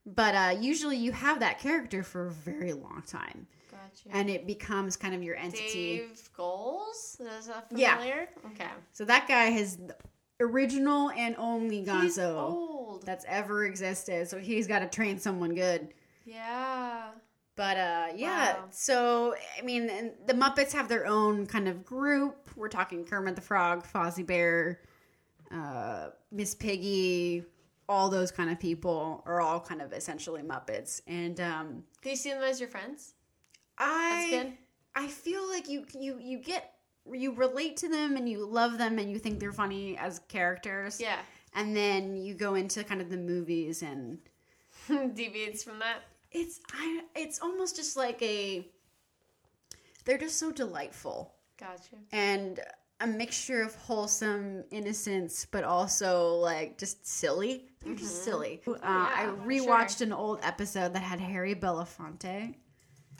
but 0.07 0.35
uh, 0.35 0.57
usually 0.61 0.97
you 0.97 1.12
have 1.12 1.41
that 1.41 1.59
character 1.59 2.03
for 2.03 2.27
a 2.27 2.31
very 2.31 2.72
long 2.72 3.03
time, 3.07 3.47
Got 3.89 4.05
you. 4.05 4.11
and 4.14 4.30
it 4.30 4.47
becomes 4.47 4.97
kind 4.97 5.14
of 5.14 5.22
your 5.22 5.37
entity. 5.37 5.99
Dave 5.99 6.28
Goelz? 6.37 7.18
Is 7.20 7.47
that 7.47 7.66
Yeah. 7.70 7.97
familiar? 7.97 8.28
Okay. 8.53 8.68
So 8.93 9.05
that 9.05 9.26
guy 9.28 9.45
has 9.47 9.76
the 9.76 9.97
original 10.41 11.11
and 11.11 11.34
only 11.39 11.84
Gonzo 11.84 12.37
old. 12.37 13.05
that's 13.07 13.24
ever 13.28 13.64
existed. 13.64 14.28
So 14.28 14.39
he's 14.39 14.66
got 14.66 14.80
to 14.80 14.87
train 14.89 15.18
someone 15.18 15.55
good. 15.55 15.95
Yeah. 16.24 17.11
But 17.55 17.76
uh, 17.78 18.07
yeah, 18.14 18.55
Wow. 18.57 18.64
so 18.70 19.34
I 19.59 19.62
mean, 19.62 19.89
and 19.89 20.12
the 20.26 20.34
Muppets 20.34 20.72
have 20.72 20.89
their 20.89 21.07
own 21.07 21.47
kind 21.47 21.68
of 21.68 21.84
group. 21.87 22.51
We're 22.55 22.68
talking 22.68 23.05
Kermit 23.05 23.34
the 23.34 23.41
Frog, 23.43 23.87
Fozzie 23.87 24.26
Bear, 24.26 24.80
uh, 25.51 26.09
Miss 26.30 26.55
Piggy, 26.55 27.45
all 27.89 28.11
those 28.11 28.30
kind 28.30 28.51
of 28.51 28.59
people 28.61 29.22
are 29.26 29.41
all 29.41 29.61
kind 29.61 29.80
of 29.80 29.93
essentially 29.95 30.43
Muppets. 30.43 31.01
And 31.07 31.41
um, 31.41 31.84
Do 32.03 32.11
you 32.11 32.16
see 32.16 32.30
them 32.30 32.43
as 32.43 32.61
your 32.61 32.68
friends? 32.68 33.14
I, 33.79 34.53
I 34.95 35.07
feel 35.09 35.49
like 35.49 35.68
you 35.68 35.85
you 35.99 36.18
you 36.20 36.39
get 36.39 36.72
you 37.12 37.33
relate 37.35 37.77
to 37.79 37.89
them 37.89 38.16
and 38.16 38.29
you 38.29 38.45
love 38.47 38.79
them 38.79 38.99
and 38.99 39.11
you 39.11 39.18
think 39.18 39.39
they're 39.41 39.53
funny 39.53 39.97
as 39.99 40.20
characters. 40.29 41.01
Yeah. 41.01 41.18
And 41.55 41.74
then 41.77 42.16
you 42.16 42.35
go 42.35 42.55
into 42.55 42.83
kind 42.85 43.01
of 43.01 43.09
the 43.11 43.16
movies 43.16 43.83
and 43.83 44.18
Deviates 44.89 45.62
from 45.62 45.79
that. 45.79 46.03
it's 46.33 46.61
I 46.72 47.03
it's 47.14 47.41
almost 47.41 47.77
just 47.77 47.97
like 47.97 48.20
a 48.22 48.66
they're 50.05 50.18
just 50.18 50.39
so 50.39 50.51
delightful 50.53 51.33
Gotcha. 51.59 51.97
and 52.12 52.61
a 53.01 53.07
mixture 53.07 53.62
of 53.62 53.74
wholesome 53.74 54.64
innocence 54.70 55.47
but 55.51 55.64
also 55.64 56.35
like 56.37 56.79
just 56.79 57.07
silly 57.07 57.66
they're 57.85 57.95
just 57.95 58.24
silly 58.24 58.61
uh, 58.66 58.72
i 58.83 59.27
Mm-hmm. 59.27 59.43
for 59.43 59.49
rewatched 59.49 60.01
an 60.01 60.12
old 60.12 60.39
episode 60.43 60.93
that 60.95 61.03
had 61.03 61.20
harry 61.20 61.55
belafonte 61.55 62.55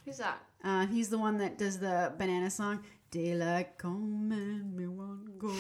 Who's 0.07 0.17
that? 0.19 0.39
uh, 0.65 0.87
he's 0.87 1.11
the 1.11 1.19
one 1.19 1.37
that 1.39 1.59
does 1.59 1.79
the 1.79 2.13
banana 2.17 2.49
song 2.51 2.83
daylight 3.11 3.77
come 3.79 4.31
and 4.33 4.75
me 4.75 4.87
want 4.87 5.39
go 5.39 5.49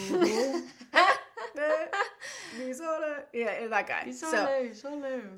yeah 3.32 3.66
that 3.68 3.86
guy 3.86 4.10
so 4.10 4.30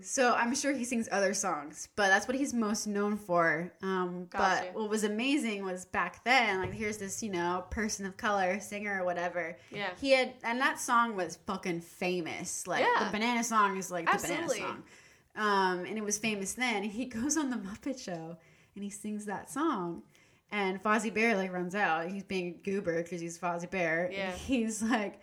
so 0.01 0.35
I'm 0.35 0.55
sure 0.55 0.73
he 0.73 0.85
sings 0.85 1.09
other 1.11 1.35
songs, 1.35 1.89
but 1.97 2.09
that's 2.09 2.27
what 2.29 2.37
he's 2.37 2.55
most 2.55 2.87
known 2.87 3.17
for. 3.17 3.73
Um. 3.83 4.27
But 4.31 4.75
what 4.75 4.89
was 4.89 5.05
amazing 5.05 5.65
was 5.65 5.85
back 5.85 6.25
then, 6.25 6.61
like 6.61 6.73
here's 6.73 6.99
this, 6.99 7.23
you 7.23 7.31
know, 7.31 7.65
person 7.71 8.07
of 8.07 8.17
color, 8.17 8.61
singer 8.61 9.01
or 9.03 9.05
whatever. 9.05 9.57
Yeah. 9.71 9.91
He 10.01 10.11
had, 10.13 10.35
and 10.45 10.61
that 10.61 10.81
song 10.81 11.17
was 11.17 11.39
fucking 11.47 11.81
famous. 11.81 12.67
Like 12.67 12.85
Yeah. 12.85 13.05
the 13.05 13.11
banana 13.11 13.45
song 13.45 13.77
is 13.77 13.91
like 13.91 14.07
the 14.07 14.13
Absolutely. 14.13 14.61
banana 14.61 14.75
song. 14.75 14.83
Um, 15.37 15.85
and 15.85 15.97
it 15.99 16.05
was 16.05 16.19
famous 16.19 16.55
then. 16.55 16.83
He 16.83 17.05
goes 17.19 17.37
on 17.37 17.51
the 17.51 17.57
Muppet 17.57 17.99
Show 18.03 18.37
and 18.79 18.85
he 18.85 18.91
sings 18.91 19.25
that 19.27 19.51
song. 19.51 20.03
And 20.53 20.83
Fozzie 20.83 21.13
Bear 21.13 21.37
like 21.37 21.53
runs 21.53 21.75
out. 21.75 22.09
He's 22.09 22.23
being 22.23 22.47
a 22.55 22.65
goober 22.71 23.03
because 23.03 23.21
he's 23.21 23.37
Fozzie 23.39 23.69
Bear. 23.69 24.07
And 24.07 24.15
Yeah. 24.15 24.33
he's 24.47 24.81
like, 24.83 25.21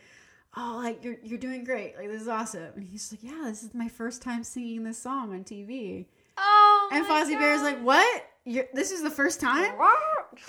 "Oh, 0.56 0.80
like 0.84 1.04
you're 1.04 1.16
you're 1.24 1.40
doing 1.40 1.64
great. 1.64 1.98
Like 1.98 2.10
this 2.10 2.22
is 2.22 2.28
awesome." 2.28 2.74
And 2.76 2.84
he's 2.84 3.12
like, 3.12 3.24
"Yeah, 3.24 3.42
this 3.46 3.64
is 3.64 3.74
my 3.74 3.88
first 3.88 4.22
time 4.22 4.44
singing 4.44 4.84
this 4.84 5.00
song 5.00 5.34
on 5.34 5.44
TV." 5.44 6.06
Oh. 6.38 6.90
And 6.92 7.06
Fozzie 7.06 7.40
Bear's 7.40 7.62
like, 7.62 7.82
"What? 7.82 8.28
You're, 8.44 8.66
this 8.74 8.92
is 8.92 9.02
the 9.02 9.10
first 9.10 9.40
time?" 9.40 9.74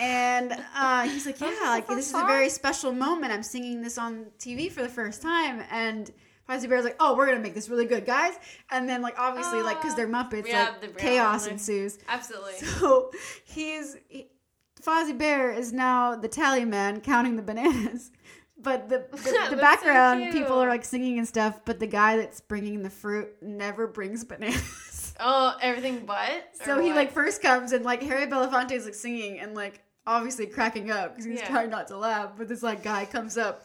And 0.01 0.53
uh, 0.75 1.03
he's 1.09 1.25
like, 1.25 1.41
"Yeah, 1.41 1.55
like 1.69 1.87
this 1.87 2.09
is 2.09 2.15
a 2.15 2.27
very 2.27 2.49
special 2.51 2.93
moment. 2.93 3.33
I'm 3.33 3.43
singing 3.45 3.81
this 3.83 3.97
on 3.97 4.27
TV 4.39 4.71
for 4.71 4.83
the 4.83 4.89
first 4.91 5.23
time." 5.23 5.63
And 5.71 6.11
Fozzie 6.49 6.69
Bear's 6.69 6.85
like, 6.85 6.97
"Oh, 7.01 7.17
we're 7.17 7.27
gonna 7.27 7.41
make 7.41 7.55
this 7.55 7.69
really 7.69 7.87
good, 7.87 8.07
guys." 8.07 8.35
And 8.71 8.89
then, 8.89 9.03
like, 9.03 9.19
obviously, 9.19 9.63
like, 9.63 9.81
because 9.81 9.97
they're 9.97 10.11
ah, 10.13 10.25
Muppets, 10.25 10.47
Yeah, 10.47 10.69
like, 10.71 10.81
the 10.81 10.89
chaos 10.89 11.43
one. 11.45 11.53
ensues. 11.53 11.99
Absolutely. 12.09 12.53
So 12.61 13.11
he's 13.45 13.97
he, 14.09 14.29
Fozzie 14.81 15.17
Bear 15.17 15.51
is 15.53 15.73
now 15.73 16.15
the 16.17 16.29
tally 16.29 16.65
man 16.65 17.01
counting 17.01 17.37
the 17.37 17.43
bananas. 17.43 18.11
But 18.59 18.89
the 18.89 19.05
the, 19.11 19.17
the 19.17 19.23
That's 19.33 19.51
so 19.51 19.57
background 19.57 20.33
people 20.33 20.55
are 20.59 20.69
like 20.69 20.83
singing 20.85 21.19
and 21.19 21.29
stuff, 21.29 21.61
but 21.67 21.79
the 21.79 21.87
guy 21.87 22.17
that's 22.17 22.41
bringing 22.41 22.83
the 22.83 22.89
fruit 22.89 23.29
never 23.43 23.87
brings 23.87 24.25
bananas. 24.25 25.15
Oh, 25.21 25.57
everything 25.61 26.07
but. 26.07 26.49
so 26.65 26.81
he 26.81 26.89
what? 26.89 26.97
like 26.97 27.13
first 27.13 27.43
comes 27.43 27.73
and 27.73 27.85
like 27.85 28.03
Harry 28.03 28.27
Belafonte 28.27 28.73
is 28.73 28.87
like 28.87 28.95
singing 28.95 29.39
and 29.41 29.55
like 29.55 29.83
obviously 30.07 30.47
cracking 30.47 30.91
up 30.91 31.11
because 31.11 31.27
he's 31.27 31.41
Yeah. 31.41 31.49
trying 31.49 31.69
not 31.69 31.89
to 31.89 31.99
laugh. 31.99 32.31
But 32.39 32.49
this 32.49 32.63
like 32.63 32.83
guy 32.83 33.05
comes 33.05 33.37
up 33.37 33.63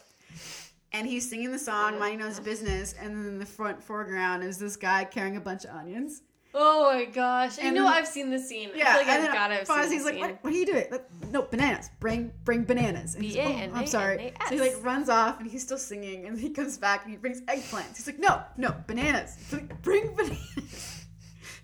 and 0.93 1.07
he's 1.07 1.29
singing 1.29 1.51
the 1.51 1.59
song, 1.59 1.97
minding 1.99 2.19
Knows 2.19 2.39
business, 2.39 2.93
and 2.99 3.15
then 3.15 3.25
in 3.25 3.39
the 3.39 3.45
front 3.45 3.81
foreground 3.81 4.43
is 4.43 4.57
this 4.57 4.75
guy 4.75 5.03
carrying 5.05 5.37
a 5.37 5.41
bunch 5.41 5.63
of 5.65 5.71
onions. 5.71 6.21
Oh 6.53 6.91
my 6.93 7.05
gosh! 7.05 7.57
I 7.63 7.69
know 7.69 7.83
then- 7.85 7.93
I've 7.93 8.07
seen 8.07 8.29
the 8.29 8.39
scene. 8.39 8.71
Yeah, 8.75 8.89
I 8.89 8.97
feel 8.97 9.07
like 9.07 9.07
and 9.07 9.27
I've 9.27 9.33
gotta 9.33 9.53
have 9.55 9.67
Fozzie's 9.67 10.03
like, 10.03 10.19
what, 10.19 10.43
what 10.43 10.51
are 10.53 10.55
you 10.57 10.65
doing? 10.65 10.85
Like, 10.91 11.05
no, 11.31 11.43
bananas. 11.43 11.89
Bring, 12.01 12.33
bring 12.43 12.65
bananas. 12.65 13.15
And 13.15 13.23
he's 13.23 13.37
like, 13.37 13.47
oh, 13.47 13.75
I'm 13.77 13.87
sorry. 13.87 14.33
So 14.49 14.55
he 14.55 14.59
like 14.59 14.75
runs 14.83 15.07
off 15.07 15.39
and 15.39 15.49
he's 15.49 15.63
still 15.63 15.77
singing 15.77 16.25
and 16.25 16.37
he 16.37 16.49
comes 16.49 16.77
back 16.77 17.03
and 17.05 17.11
he 17.11 17.17
brings 17.17 17.39
eggplants. 17.43 17.95
He's 17.95 18.07
like, 18.07 18.19
no, 18.19 18.43
no, 18.57 18.75
bananas. 18.85 19.37
He's 19.39 19.53
like, 19.53 19.81
bring 19.81 20.13
bananas. 20.15 21.05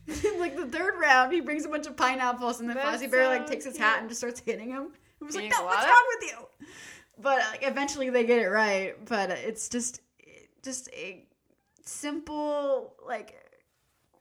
And 0.07 0.39
like 0.39 0.55
the 0.55 0.67
third 0.67 0.93
round, 1.01 1.33
he 1.33 1.41
brings 1.41 1.65
a 1.65 1.69
bunch 1.69 1.85
of 1.85 1.97
pineapples 1.97 2.61
and 2.61 2.69
then 2.69 2.77
Fozzie 2.77 3.11
Bear 3.11 3.27
like 3.27 3.45
takes 3.45 3.65
his 3.65 3.77
hat 3.77 3.99
and 3.99 4.07
just 4.07 4.21
starts 4.21 4.39
hitting 4.39 4.69
him. 4.69 4.93
He 5.19 5.25
was 5.25 5.35
like, 5.35 5.49
no, 5.51 5.65
what's 5.65 5.83
wrong 5.83 6.05
with 6.21 6.29
you? 6.31 6.67
But 7.19 7.39
like, 7.51 7.63
eventually 7.63 8.09
they 8.09 8.25
get 8.25 8.39
it 8.39 8.47
right. 8.49 8.93
But 9.05 9.31
it's 9.31 9.69
just, 9.69 10.01
just 10.63 10.89
a 10.93 11.25
simple 11.83 12.93
like 13.05 13.35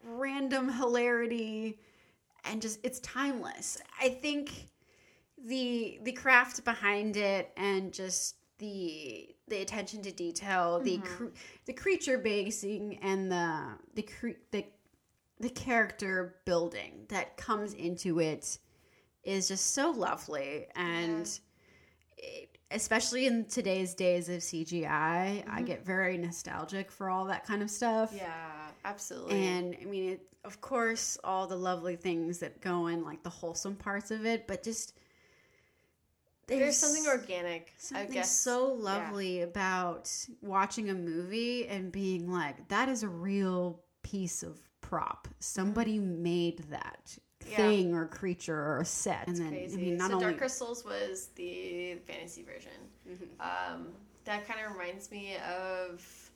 random 0.05 0.73
hilarity 0.73 1.79
and 2.45 2.63
just 2.63 2.79
it's 2.85 3.01
timeless. 3.01 3.79
I 4.01 4.09
think 4.09 4.51
the 5.45 5.99
the 6.03 6.13
craft 6.13 6.65
behind 6.65 7.17
it 7.17 7.53
and 7.57 7.93
just 7.93 8.37
the 8.59 9.35
the 9.49 9.61
attention 9.61 10.03
to 10.03 10.13
detail, 10.13 10.81
the 10.81 10.99
mm-hmm. 10.99 11.17
cr- 11.17 11.33
the 11.67 11.73
creature 11.73 12.19
basing 12.19 12.99
and 13.03 13.31
the 13.31 13.63
the 13.95 14.03
cre- 14.03 14.41
the 14.51 14.65
the 15.39 15.51
character 15.51 16.37
building 16.45 17.05
that 17.09 17.37
comes 17.37 17.75
into 17.75 18.21
it 18.21 18.59
is 19.23 19.49
just 19.49 19.75
so 19.75 19.91
lovely 19.91 20.67
and 20.75 21.39
it, 22.17 22.56
especially 22.71 23.27
in 23.27 23.45
today's 23.47 23.95
days 23.95 24.29
of 24.29 24.41
CGI, 24.41 24.87
I 24.89 25.43
mm-hmm. 25.45 25.65
get 25.65 25.85
very 25.85 26.17
nostalgic 26.19 26.91
for 26.91 27.09
all 27.09 27.27
that 27.27 27.45
kind 27.47 27.63
of 27.63 27.71
stuff. 27.71 28.13
yeah, 28.15 28.69
absolutely. 28.85 29.45
And 29.45 29.77
I 29.81 29.85
mean, 29.85 30.11
it, 30.11 30.21
of 30.45 30.61
course, 30.61 31.19
all 31.25 31.47
the 31.47 31.57
lovely 31.57 31.97
things 31.97 32.39
that 32.39 32.61
go 32.61 32.89
in, 32.89 33.05
like 33.05 33.23
the 33.23 33.31
wholesome 33.31 33.77
parts 33.77 34.11
of 34.11 34.27
it, 34.27 34.47
but 34.47 34.63
just 34.63 34.95
There's 36.47 36.77
something 36.77 37.07
organic. 37.07 37.69
I 37.69 37.73
something 37.79 38.13
guess. 38.13 38.41
so 38.41 38.73
lovely 38.73 39.43
about 39.43 40.11
watching 40.43 40.91
a 40.91 40.95
movie 40.95 41.67
and 41.69 41.91
being 41.91 42.31
like, 42.31 42.69
that 42.69 42.89
is 42.89 43.03
a 43.03 43.09
real 43.09 43.81
piece 44.03 44.43
of 44.43 44.61
prop. 44.81 45.27
Somebody 45.41 45.99
made 45.99 46.59
that 46.71 47.19
Yeah. 47.49 47.57
thing 47.57 47.95
or 47.95 48.07
creature 48.07 48.79
or 48.79 48.85
set. 48.85 49.27
and 49.29 49.37
then, 49.37 49.51
Crazy. 49.51 49.77
I 49.77 49.81
mean, 49.81 49.97
not 49.97 50.09
so 50.09 50.15
only 50.15 50.27
Dark 50.27 50.39
Crystals 50.39 50.85
was 50.85 51.29
the 51.35 51.97
fantasy 52.07 52.43
version. 52.43 52.71
Mm-hmm. 53.09 53.25
Um, 53.41 53.89
that 54.25 54.47
kind 54.47 54.61
of 54.65 54.73
reminds 54.73 55.11
me 55.11 55.37
of, 55.37 56.31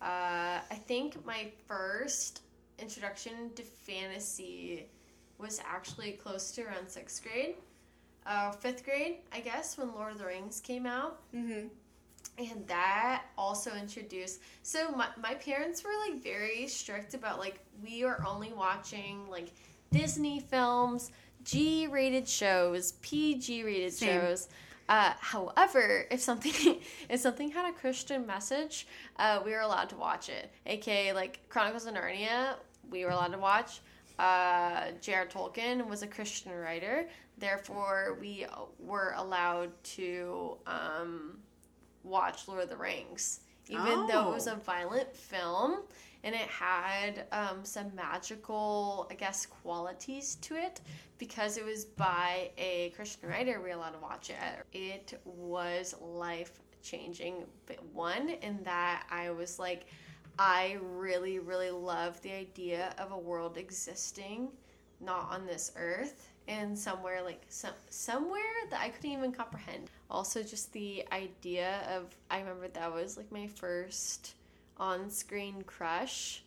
uh, 0.00 0.60
I 0.70 0.74
think 0.86 1.24
my 1.26 1.50
first 1.66 2.42
introduction 2.78 3.50
to 3.54 3.62
fantasy 3.62 4.86
was 5.38 5.60
actually 5.66 6.12
close 6.12 6.50
to 6.52 6.62
around 6.62 6.88
sixth 6.88 7.22
grade, 7.22 7.56
uh, 8.26 8.52
fifth 8.52 8.84
grade, 8.84 9.18
I 9.32 9.40
guess, 9.40 9.76
when 9.78 9.92
Lord 9.94 10.12
of 10.12 10.18
the 10.18 10.26
Rings 10.26 10.60
came 10.60 10.86
out. 10.86 11.20
Mm-hmm. 11.34 11.68
And 12.38 12.66
that 12.66 13.24
also 13.38 13.74
introduced. 13.74 14.40
So 14.62 14.90
my, 14.90 15.08
my 15.16 15.34
parents 15.34 15.82
were 15.82 15.90
like 16.08 16.22
very 16.22 16.66
strict 16.66 17.14
about 17.14 17.38
like 17.38 17.60
we 17.82 18.04
are 18.04 18.22
only 18.26 18.52
watching 18.52 19.26
like 19.30 19.52
Disney 19.90 20.40
films, 20.40 21.10
G 21.44 21.86
rated 21.86 22.28
shows, 22.28 22.92
PG 23.02 23.62
rated 23.64 23.94
shows. 23.94 24.48
Uh, 24.88 25.12
however, 25.18 26.06
if 26.10 26.20
something 26.20 26.80
if 27.08 27.20
something 27.20 27.50
had 27.50 27.68
a 27.68 27.72
Christian 27.72 28.26
message, 28.26 28.86
uh, 29.18 29.40
we 29.44 29.50
were 29.52 29.60
allowed 29.60 29.88
to 29.90 29.96
watch 29.96 30.28
it. 30.28 30.50
AKA 30.66 31.12
like 31.12 31.40
Chronicles 31.48 31.86
of 31.86 31.94
Narnia, 31.94 32.54
we 32.90 33.04
were 33.04 33.10
allowed 33.10 33.32
to 33.32 33.38
watch. 33.38 33.80
Uh, 34.18 34.92
J.R. 35.02 35.26
Tolkien 35.26 35.86
was 35.86 36.02
a 36.02 36.06
Christian 36.06 36.52
writer, 36.52 37.06
therefore 37.36 38.16
we 38.18 38.46
were 38.78 39.12
allowed 39.16 39.70
to 39.84 40.56
um, 40.66 41.36
watch 42.02 42.48
Lord 42.48 42.62
of 42.62 42.70
the 42.70 42.76
Rings, 42.78 43.40
even 43.68 44.06
though 44.06 44.30
it 44.30 44.34
was 44.34 44.48
Oh. 44.48 44.52
a 44.52 44.56
violent 44.56 45.14
film 45.14 45.82
and 46.24 46.34
it 46.34 46.48
had 46.48 47.24
um, 47.32 47.64
some 47.64 47.94
magical, 47.94 49.06
I 49.10 49.14
guess, 49.14 49.46
qualities 49.46 50.36
to 50.42 50.56
it 50.56 50.80
because 51.18 51.56
it 51.56 51.64
was 51.64 51.84
by 51.84 52.50
a 52.58 52.90
Christian 52.96 53.28
writer. 53.28 53.60
We 53.60 53.70
allowed 53.70 53.90
to 53.90 53.98
watch 53.98 54.30
it. 54.30 54.36
It 54.72 55.20
was 55.24 55.94
life 56.00 56.52
changing. 56.82 57.44
but 57.66 57.82
One, 57.92 58.28
in 58.28 58.62
that 58.64 59.06
I 59.10 59.30
was 59.30 59.58
like, 59.58 59.86
I 60.38 60.78
really, 60.82 61.38
really 61.38 61.70
love 61.70 62.20
the 62.22 62.32
idea 62.32 62.94
of 62.98 63.12
a 63.12 63.18
world 63.18 63.56
existing 63.56 64.48
not 65.00 65.28
on 65.30 65.46
this 65.46 65.72
earth 65.76 66.28
and 66.48 66.78
somewhere 66.78 67.22
like 67.22 67.42
some, 67.48 67.74
somewhere 67.90 68.40
that 68.70 68.80
I 68.80 68.90
couldn't 68.90 69.10
even 69.10 69.32
comprehend. 69.32 69.90
Also, 70.10 70.42
just 70.42 70.72
the 70.72 71.04
idea 71.12 71.80
of 71.94 72.16
I 72.30 72.38
remember 72.38 72.68
that 72.68 72.92
was 72.92 73.16
like 73.16 73.30
my 73.32 73.46
first 73.46 74.34
on-screen 74.78 75.62
crush. 75.66 76.42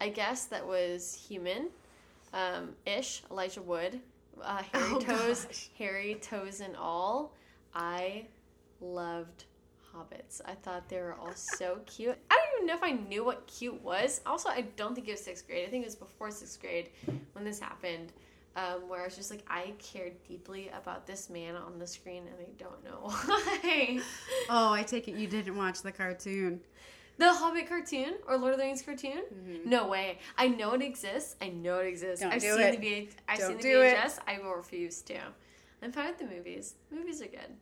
I 0.00 0.08
guess 0.08 0.46
that 0.46 0.66
was 0.66 1.14
human, 1.28 1.68
um, 2.32 2.70
ish. 2.86 3.22
Elijah 3.30 3.62
Wood, 3.62 4.00
uh, 4.42 4.62
Harry 4.72 4.84
Oh, 4.92 4.98
Toes, 5.00 5.44
gosh. 5.44 5.68
Harry 5.78 6.14
Toes 6.20 6.60
and 6.60 6.76
all. 6.76 7.34
I 7.74 8.26
loved 8.80 9.44
hobbits. 9.94 10.40
I 10.44 10.54
thought 10.54 10.88
they 10.88 10.98
were 10.98 11.14
all 11.14 11.34
so 11.34 11.78
cute. 11.86 12.16
I 12.30 12.34
don't 12.34 12.56
even 12.56 12.66
know 12.66 12.74
if 12.74 12.82
I 12.82 12.92
knew 13.08 13.24
what 13.24 13.46
cute 13.46 13.80
was. 13.82 14.20
Also, 14.26 14.48
I 14.48 14.62
don't 14.76 14.94
think 14.94 15.08
it 15.08 15.12
was 15.12 15.20
sixth 15.22 15.46
grade. 15.46 15.66
I 15.66 15.70
think 15.70 15.82
it 15.82 15.86
was 15.86 15.94
before 15.96 16.30
sixth 16.30 16.60
grade 16.60 16.90
when 17.32 17.44
this 17.44 17.60
happened. 17.60 18.12
Um, 18.54 18.86
where 18.86 19.00
I 19.00 19.04
was 19.06 19.16
just 19.16 19.30
like, 19.30 19.42
I 19.48 19.72
cared 19.78 20.12
deeply 20.28 20.70
about 20.76 21.06
this 21.06 21.30
man 21.30 21.56
on 21.56 21.78
the 21.78 21.86
screen, 21.86 22.24
and 22.26 22.36
I 22.38 22.50
don't 22.62 22.84
know 22.84 22.98
why. 23.02 24.00
Oh, 24.50 24.72
I 24.74 24.82
take 24.82 25.08
it 25.08 25.14
you 25.14 25.26
didn't 25.26 25.56
watch 25.56 25.80
the 25.80 25.90
cartoon. 25.92 26.60
The 27.22 27.32
Hobbit 27.32 27.68
cartoon 27.68 28.14
or 28.28 28.36
Lord 28.36 28.52
of 28.54 28.58
the 28.58 28.64
Rings 28.64 28.82
cartoon? 28.82 29.22
Mm-hmm. 29.32 29.68
No 29.68 29.88
way. 29.88 30.18
I 30.36 30.48
know 30.48 30.72
it 30.74 30.82
exists. 30.82 31.36
I 31.40 31.48
know 31.48 31.78
it 31.78 31.86
exists. 31.86 32.22
Don't 32.22 32.32
I've 32.32 32.40
do 32.40 32.52
seen 32.56 32.60
it. 32.60 32.72
the 32.72 32.78
V- 32.78 33.08
I've 33.28 33.38
Don't 33.38 33.48
seen 33.48 33.56
the 33.58 33.62
do 33.62 33.82
it. 33.82 33.96
VHS. 33.96 34.18
I 34.26 34.38
will 34.38 34.54
refuse 34.54 35.02
to. 35.02 35.16
I'm 35.82 35.92
fine 35.92 36.08
with 36.08 36.18
the 36.18 36.24
movies. 36.26 36.74
Movies 36.90 37.22
are 37.22 37.26
good. 37.26 37.56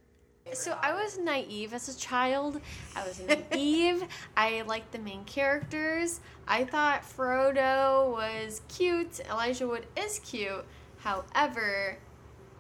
So 0.54 0.76
I 0.82 0.92
was 0.94 1.18
naive 1.18 1.72
as 1.74 1.88
a 1.94 1.98
child. 1.98 2.60
I 2.96 3.06
was 3.06 3.20
naive. 3.20 4.02
I 4.36 4.62
liked 4.62 4.90
the 4.90 4.98
main 4.98 5.24
characters. 5.24 6.20
I 6.48 6.64
thought 6.64 7.02
Frodo 7.02 8.10
was 8.10 8.62
cute. 8.68 9.20
Elijah 9.30 9.68
Wood 9.68 9.86
is 9.96 10.18
cute. 10.20 10.64
However, 10.98 11.98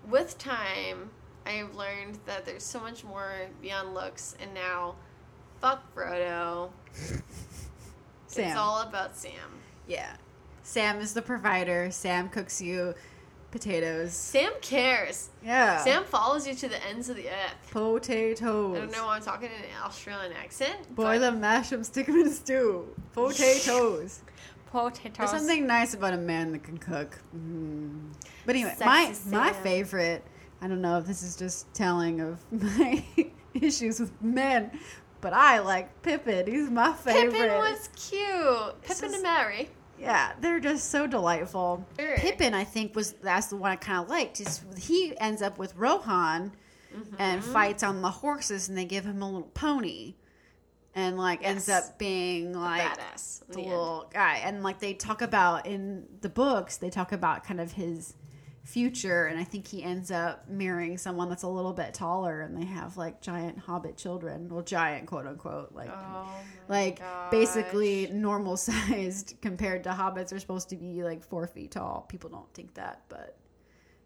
with 0.08 0.38
time, 0.38 1.10
I 1.46 1.50
have 1.52 1.74
learned 1.74 2.18
that 2.26 2.44
there's 2.44 2.62
so 2.62 2.80
much 2.80 3.02
more 3.02 3.32
beyond 3.60 3.94
looks, 3.94 4.36
and 4.40 4.52
now, 4.54 4.94
fuck 5.60 5.94
Frodo. 5.94 6.70
Sam. 8.26 8.46
It's 8.46 8.56
all 8.56 8.82
about 8.82 9.16
Sam. 9.16 9.32
Yeah. 9.86 10.16
Sam 10.62 11.00
is 11.00 11.14
the 11.14 11.22
provider. 11.22 11.90
Sam 11.90 12.28
cooks 12.28 12.62
you 12.62 12.94
potatoes. 13.50 14.12
Sam 14.12 14.52
cares. 14.62 15.30
Yeah. 15.44 15.82
Sam 15.82 16.04
follows 16.04 16.46
you 16.46 16.54
to 16.54 16.68
the 16.68 16.84
ends 16.86 17.08
of 17.08 17.16
the 17.16 17.28
earth. 17.28 17.70
Potatoes. 17.70 18.76
I 18.76 18.80
don't 18.80 18.92
know 18.92 19.06
why 19.06 19.16
I'm 19.16 19.22
talking 19.22 19.48
in 19.48 19.64
an 19.64 19.82
Australian 19.84 20.32
accent. 20.32 20.94
Boil 20.94 21.18
them, 21.20 21.40
mash 21.40 21.70
them, 21.70 21.82
stick 21.84 22.06
them 22.06 22.20
in 22.20 22.28
a 22.28 22.30
stew. 22.30 22.86
Potatoes. 23.12 24.22
Potatoes. 24.70 25.16
There's 25.16 25.30
something 25.30 25.66
nice 25.66 25.94
about 25.94 26.14
a 26.14 26.18
man 26.18 26.52
that 26.52 26.62
can 26.62 26.78
cook. 26.78 27.18
Mm. 27.36 28.12
But 28.46 28.54
anyway, 28.54 28.76
my 28.78 29.06
Sexy 29.06 29.30
my 29.30 29.52
Sam. 29.52 29.62
favorite. 29.62 30.24
I 30.62 30.68
don't 30.68 30.80
know 30.80 30.98
if 30.98 31.06
this 31.06 31.22
is 31.24 31.34
just 31.36 31.72
telling 31.74 32.20
of 32.20 32.38
my 32.52 33.04
issues 33.54 33.98
with 33.98 34.12
men, 34.22 34.70
but 35.20 35.32
I 35.32 35.58
like 35.60 36.02
Pippin. 36.02 36.46
He's 36.46 36.70
my 36.70 36.92
favorite. 36.92 37.32
Pippin 37.32 37.48
was 37.58 37.88
cute. 37.96 38.82
This 38.82 39.00
Pippin 39.00 39.14
is- 39.14 39.20
to 39.20 39.22
marry. 39.22 39.70
Yeah, 39.98 40.32
they're 40.40 40.60
just 40.60 40.88
so 40.90 41.06
delightful. 41.06 41.86
Sure. 41.98 42.16
Pippin, 42.16 42.54
I 42.54 42.64
think, 42.64 42.96
was 42.96 43.12
that's 43.22 43.48
the 43.48 43.56
one 43.56 43.70
I 43.70 43.76
kind 43.76 44.02
of 44.02 44.08
liked. 44.08 44.40
Is 44.40 44.62
he 44.78 45.12
ends 45.20 45.42
up 45.42 45.58
with 45.58 45.74
Rohan 45.76 46.52
and 47.18 47.42
Mm-hmm. 47.42 47.52
fights 47.52 47.82
on 47.82 48.00
the 48.00 48.10
horses, 48.10 48.68
and 48.70 48.78
they 48.78 48.86
give 48.86 49.04
him 49.04 49.20
a 49.20 49.26
little 49.26 49.50
pony, 49.52 50.14
and 50.94 51.18
like 51.18 51.46
ends 51.46 51.68
up 51.68 51.98
being 51.98 52.52
like 52.54 52.80
Badass. 52.98 53.40
the 53.46 53.54
the 53.56 53.60
end. 53.60 53.68
little 53.70 54.10
guy. 54.12 54.40
And 54.42 54.62
like 54.62 54.78
they 54.80 54.94
talk 54.94 55.20
about 55.20 55.66
in 55.66 56.06
the 56.22 56.30
books, 56.30 56.78
they 56.78 56.88
talk 56.90 57.12
about 57.12 57.44
kind 57.44 57.60
of 57.60 57.72
his 57.72 58.14
future, 58.64 59.26
and 59.26 59.38
I 59.38 59.44
think 59.44 59.66
he 59.66 59.82
ends 59.82 60.10
up 60.10 60.48
marrying 60.48 60.98
someone 60.98 61.28
that's 61.28 61.42
a 61.42 61.48
little 61.48 61.72
bit 61.72 61.94
taller, 61.94 62.40
and 62.42 62.56
they 62.56 62.66
have 62.66 62.96
like 62.96 63.20
giant 63.20 63.58
hobbit 63.58 63.96
children, 63.96 64.48
well, 64.48 64.62
giant 64.62 65.06
quote 65.06 65.26
unquote, 65.26 65.72
like 65.72 65.90
Oh 65.90 66.26
like 66.68 66.98
gosh. 67.00 67.30
basically 67.30 68.08
normal 68.12 68.56
sized 68.68 69.34
compared 69.42 69.82
to 69.84 69.90
hobbits 69.90 70.32
are 70.32 70.38
supposed 70.38 70.68
to 70.70 70.76
be 70.76 71.02
like 71.02 71.24
four 71.24 71.46
feet 71.46 71.72
tall 71.72 72.06
people 72.08 72.30
don't 72.30 72.52
think 72.54 72.72
that 72.74 73.02
but 73.08 73.36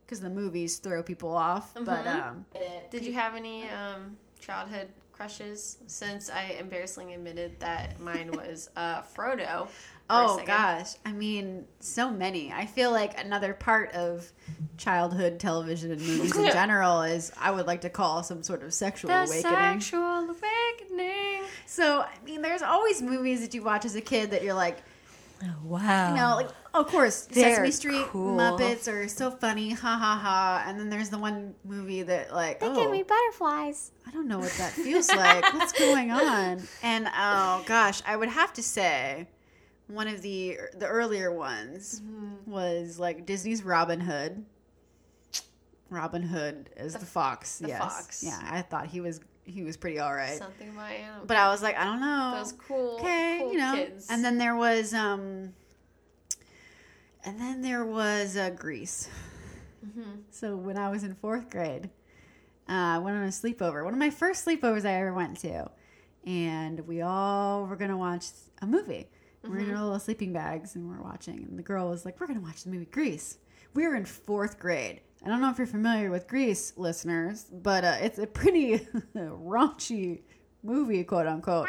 because 0.05 0.21
the 0.21 0.31
movies 0.31 0.79
throw 0.79 1.03
people 1.03 1.37
off 1.37 1.75
but 1.75 2.05
Mhm. 2.07 2.29
um 2.29 2.47
Did 2.91 3.05
you 3.05 3.13
have 3.13 3.35
any 3.35 3.69
um, 3.69 4.17
childhood 4.41 4.89
crushes? 5.13 5.79
Since 5.87 6.31
I 6.31 6.57
embarrassingly 6.59 7.15
admitted 7.15 7.61
that 7.61 8.01
mine 8.01 8.31
was 8.33 8.71
uh, 8.77 9.03
Frodo, 9.03 9.69
for 9.69 9.94
a 9.94 9.94
Oh 10.11 10.43
gosh, 10.45 10.93
I 11.07 11.13
mean, 11.13 11.65
so 11.81 12.11
many. 12.11 12.53
I 12.53 12.67
feel 12.67 12.91
like 12.91 13.19
another 13.19 13.55
part 13.55 13.93
of 13.93 14.31
childhood 14.77 15.41
television 15.41 15.93
and 15.93 16.01
movies 16.01 16.37
in 16.37 16.45
general 16.53 17.03
is 17.03 17.33
I 17.41 17.51
would 17.51 17.67
like 17.67 17.81
to 17.83 17.91
call 17.91 18.23
some 18.23 18.43
sort 18.43 18.63
of 18.63 18.75
sexual 18.75 19.09
The 19.09 19.25
awakening. 19.25 19.43
sexual 19.43 20.29
awakening. 20.31 21.45
So, 21.67 22.01
I 22.01 22.13
mean, 22.25 22.43
there's 22.43 22.63
always 22.63 23.01
movies 23.01 23.41
that 23.41 23.55
you 23.55 23.63
watch 23.63 23.87
as 23.87 23.97
a 23.97 24.03
kid 24.03 24.31
that 24.33 24.43
you're 24.43 24.55
like, 24.55 24.83
oh, 25.43 25.55
wow. 25.65 26.11
you 26.11 26.17
know, 26.17 26.37
like 26.37 26.51
of 26.75 26.89
course, 26.89 27.27
They're 27.27 27.55
Sesame 27.55 27.71
Street 27.71 28.05
cool. 28.09 28.37
Muppets 28.37 28.93
are 28.93 29.07
so 29.09 29.31
funny, 29.31 29.71
ha 29.71 29.97
ha 29.97 30.19
ha. 30.21 30.65
And 30.67 30.79
then 30.79 30.91
there's 30.91 31.09
the 31.09 31.19
one 31.19 31.55
movie 31.65 32.03
that 32.03 32.35
like, 32.35 32.61
they 32.61 32.67
oh, 32.67 32.75
give 32.75 32.91
me 32.91 33.05
butterflies. 33.05 33.93
I 34.07 34.11
don't 34.11 34.27
know 34.27 34.41
what 34.41 34.53
that 34.59 34.73
feels 34.73 35.09
like. 35.09 35.55
What's 35.55 35.73
going 35.73 36.11
on? 36.11 36.61
And 36.83 37.09
oh 37.17 37.63
gosh, 37.67 38.03
I 38.07 38.17
would 38.17 38.29
have 38.29 38.53
to 38.55 38.63
say 38.63 39.29
one 39.89 40.09
of 40.09 40.23
the 40.23 40.59
the 40.77 40.87
earlier 40.87 41.33
ones 41.33 42.01
Mm-hmm. 42.01 42.51
was 42.51 42.99
like 42.99 43.27
Disney's 43.27 43.63
Robin 43.63 44.01
Hood. 44.01 44.45
Robin 45.91 46.23
Hood 46.23 46.71
as 46.77 46.95
the, 46.95 47.05
fox. 47.07 47.59
the 47.59 47.69
yes. 47.69 47.79
fox. 47.79 48.23
Yeah, 48.25 48.41
I 48.51 48.63
thought 48.63 48.87
he 48.87 49.01
was 49.01 49.21
he 49.45 49.63
was 49.63 49.77
pretty 49.77 49.99
all 49.99 50.15
right. 50.15 50.39
Something 50.39 50.71
about 50.71 50.91
animals. 50.91 51.25
But 51.27 51.37
I 51.37 51.49
was 51.49 51.63
like, 51.63 51.77
I 51.79 51.85
don't 51.85 52.01
know. 52.01 52.35
Those 52.39 52.53
cool, 52.53 52.97
okay, 53.01 53.39
cool 53.41 53.53
you 53.53 53.59
know. 53.59 53.75
kids. 53.75 54.07
And 54.11 54.25
then 54.25 54.39
there 54.39 54.57
was 54.57 54.93
um 54.95 55.53
and 57.25 57.41
then 57.41 57.63
there 57.63 57.85
was 57.85 58.37
uh, 58.37 58.51
Grease. 58.51 59.09
Mm-hmm. 59.87 60.21
So 60.31 60.57
when 60.57 60.77
I 60.79 60.89
was 60.89 61.05
in 61.05 61.15
fourth 61.15 61.51
grade, 61.51 61.91
uh, 62.69 62.73
I 62.73 62.99
went 62.99 63.17
on 63.17 63.25
a 63.25 63.29
sleepover. 63.29 63.85
One 63.85 63.93
of 63.93 63.99
my 63.99 64.11
first 64.11 64.45
sleepovers 64.47 64.85
I 64.87 64.95
ever 64.95 65.13
went 65.13 65.39
to, 65.41 65.71
and 66.27 66.81
we 66.87 67.03
all 67.03 67.67
were 67.67 67.77
gonna 67.77 67.97
watch 67.97 68.27
a 68.63 68.67
movie. 68.67 69.09
We're 69.49 69.59
in 69.59 69.75
our 69.75 69.83
little 69.83 69.99
sleeping 69.99 70.33
bags 70.33 70.75
and 70.75 70.89
we're 70.89 71.03
watching. 71.03 71.47
And 71.49 71.59
the 71.59 71.63
girl 71.63 71.89
was 71.91 72.05
like, 72.05 72.21
"We're 72.21 72.27
gonna 72.27 72.41
watch 72.41 72.65
the 72.65 72.71
movie 72.71 72.87
Grease." 72.87 73.39
We 73.75 73.87
were 73.87 73.95
in 73.97 74.05
fourth 74.05 74.59
grade. 74.59 75.01
I 75.25 75.29
don't 75.29 75.41
know 75.41 75.51
if 75.51 75.59
you're 75.59 75.67
familiar 75.67 76.11
with 76.11 76.29
Grease, 76.29 76.73
listeners, 76.77 77.47
but 77.51 77.85
uh, 77.85 77.97
it's 78.01 78.19
a 78.19 78.27
pretty 78.27 78.79
raunchy 79.17 80.23
movie, 80.63 81.03
quote 81.05 81.27
unquote. 81.27 81.69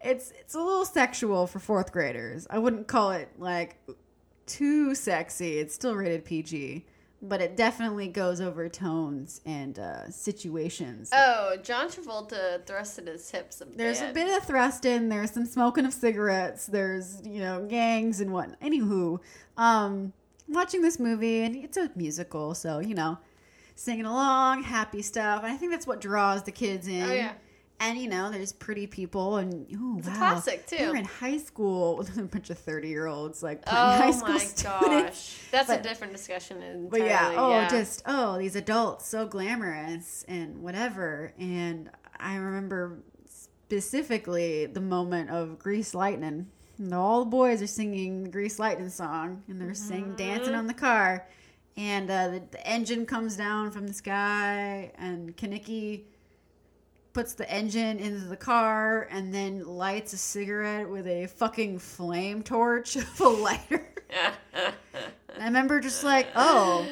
It's 0.00 0.32
it's 0.32 0.54
a 0.54 0.58
little 0.60 0.84
sexual 0.84 1.46
for 1.46 1.58
fourth 1.58 1.92
graders. 1.92 2.46
I 2.50 2.58
wouldn't 2.58 2.88
call 2.88 3.12
it 3.12 3.28
like 3.38 3.78
too 4.46 4.94
sexy. 4.94 5.58
It's 5.58 5.74
still 5.74 5.94
rated 5.94 6.24
PG, 6.24 6.86
but 7.22 7.40
it 7.40 7.56
definitely 7.56 8.08
goes 8.08 8.40
over 8.40 8.68
tones 8.68 9.40
and 9.46 9.78
uh, 9.78 10.10
situations. 10.10 11.10
oh, 11.14 11.56
John 11.62 11.88
Travolta 11.88 12.60
thrusted 12.64 13.06
his 13.06 13.30
hips 13.30 13.60
a 13.60 13.66
bit. 13.66 13.78
There's 13.78 14.00
a 14.00 14.12
bit 14.12 14.36
of 14.36 14.44
thrusting. 14.44 15.08
There's 15.08 15.30
some 15.30 15.46
smoking 15.46 15.86
of 15.86 15.92
cigarettes. 15.92 16.66
There's 16.66 17.22
you 17.24 17.40
know 17.40 17.64
gangs 17.66 18.20
and 18.20 18.32
what. 18.32 18.60
Anywho, 18.60 19.20
um, 19.56 20.12
watching 20.48 20.82
this 20.82 20.98
movie 20.98 21.42
and 21.42 21.54
it's 21.56 21.76
a 21.76 21.90
musical, 21.94 22.54
so 22.54 22.80
you 22.80 22.94
know, 22.94 23.18
singing 23.76 24.06
along, 24.06 24.64
happy 24.64 25.02
stuff. 25.02 25.44
And 25.44 25.52
I 25.52 25.56
think 25.56 25.70
that's 25.70 25.86
what 25.86 26.00
draws 26.00 26.42
the 26.42 26.52
kids 26.52 26.88
in. 26.88 27.02
Oh, 27.02 27.12
yeah. 27.12 27.32
And 27.80 27.98
you 27.98 28.08
know, 28.08 28.30
there's 28.30 28.52
pretty 28.52 28.86
people, 28.86 29.38
and 29.38 29.66
oh 29.76 29.96
It's 29.98 30.06
a 30.06 30.10
wow, 30.12 30.16
classic, 30.16 30.66
too. 30.66 30.76
They're 30.76 30.94
in 30.94 31.04
high 31.04 31.38
school 31.38 31.96
with 31.98 32.16
a 32.16 32.22
bunch 32.22 32.48
of 32.50 32.58
thirty 32.58 32.88
year 32.88 33.06
olds, 33.08 33.42
like 33.42 33.60
Oh 33.66 33.70
high 33.72 34.12
school 34.12 34.34
my 34.34 34.38
students. 34.38 34.62
gosh, 34.64 35.38
that's 35.50 35.66
But- 35.68 35.80
a 35.80 35.82
different 35.82 36.12
discussion 36.12 36.58
entirely. 36.62 36.88
But 36.90 37.00
yeah, 37.00 37.34
oh, 37.36 37.50
yeah. 37.50 37.68
just 37.68 38.02
oh, 38.06 38.38
these 38.38 38.54
adults 38.54 39.08
so 39.08 39.26
glamorous 39.26 40.24
and 40.28 40.62
whatever. 40.62 41.32
And 41.38 41.90
I 42.20 42.36
remember 42.36 43.00
specifically 43.26 44.66
the 44.66 44.80
moment 44.80 45.30
of 45.30 45.58
Grease 45.58 45.94
Lightning. 45.94 46.46
And 46.78 46.94
all 46.94 47.20
the 47.24 47.30
boys 47.30 47.62
are 47.62 47.66
singing 47.66 48.24
the 48.24 48.30
Grease 48.30 48.58
Lightning 48.58 48.90
song, 48.90 49.42
and 49.48 49.60
they're 49.60 49.74
singing, 49.74 50.14
dancing 50.14 50.54
on 50.54 50.66
the 50.66 50.74
car. 50.74 51.26
And 51.76 52.10
uh, 52.10 52.28
the, 52.28 52.42
the 52.50 52.66
engine 52.66 53.06
comes 53.06 53.36
down 53.36 53.70
from 53.70 53.86
the 53.86 53.92
sky, 53.94 54.92
and 54.98 55.36
Kenickie 55.36 56.02
puts 57.12 57.34
the 57.34 57.50
engine 57.50 57.98
into 57.98 58.26
the 58.26 58.36
car, 58.36 59.08
and 59.10 59.34
then 59.34 59.64
lights 59.66 60.12
a 60.12 60.18
cigarette 60.18 60.88
with 60.88 61.06
a 61.06 61.26
fucking 61.26 61.78
flame 61.78 62.42
torch 62.42 62.96
of 62.96 63.20
a 63.20 63.28
lighter. 63.28 63.88
I 64.54 65.44
remember 65.44 65.80
just 65.80 66.04
like, 66.04 66.28
oh, 66.34 66.86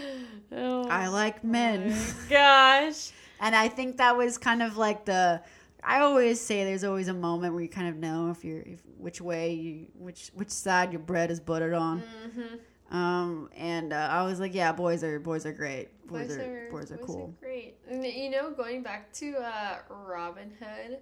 oh 0.52 0.88
I 0.88 1.08
like 1.08 1.44
men. 1.44 1.94
gosh. 2.28 3.10
And 3.40 3.54
I 3.54 3.68
think 3.68 3.98
that 3.98 4.16
was 4.16 4.38
kind 4.38 4.62
of 4.62 4.76
like 4.76 5.04
the 5.04 5.42
I 5.82 6.00
always 6.00 6.40
say 6.40 6.64
there's 6.64 6.84
always 6.84 7.08
a 7.08 7.14
moment 7.14 7.54
where 7.54 7.62
you 7.62 7.68
kind 7.68 7.88
of 7.88 7.96
know 7.96 8.30
if 8.30 8.44
you're 8.44 8.60
if, 8.60 8.80
which 8.98 9.20
way 9.20 9.54
you 9.54 9.86
which 9.94 10.30
which 10.34 10.50
side 10.50 10.92
your 10.92 11.00
bread 11.00 11.30
is 11.30 11.40
buttered 11.40 11.74
on. 11.74 12.02
Mm-hmm. 12.26 12.96
Um 12.96 13.50
and 13.56 13.92
uh, 13.92 14.08
I 14.10 14.24
was 14.24 14.40
like, 14.40 14.54
yeah, 14.54 14.72
boys 14.72 15.02
are 15.04 15.18
boys 15.18 15.46
are 15.46 15.52
great. 15.52 15.88
Boys, 16.10 16.26
Boys 16.26 16.38
are, 16.38 16.66
are 16.66 16.70
boys 16.72 16.90
are 16.90 16.96
cool. 16.98 17.34
great. 17.40 17.76
You 17.88 18.30
know, 18.30 18.50
going 18.50 18.82
back 18.82 19.12
to 19.14 19.36
uh, 19.36 19.78
Robin 19.88 20.50
Hood, 20.58 20.98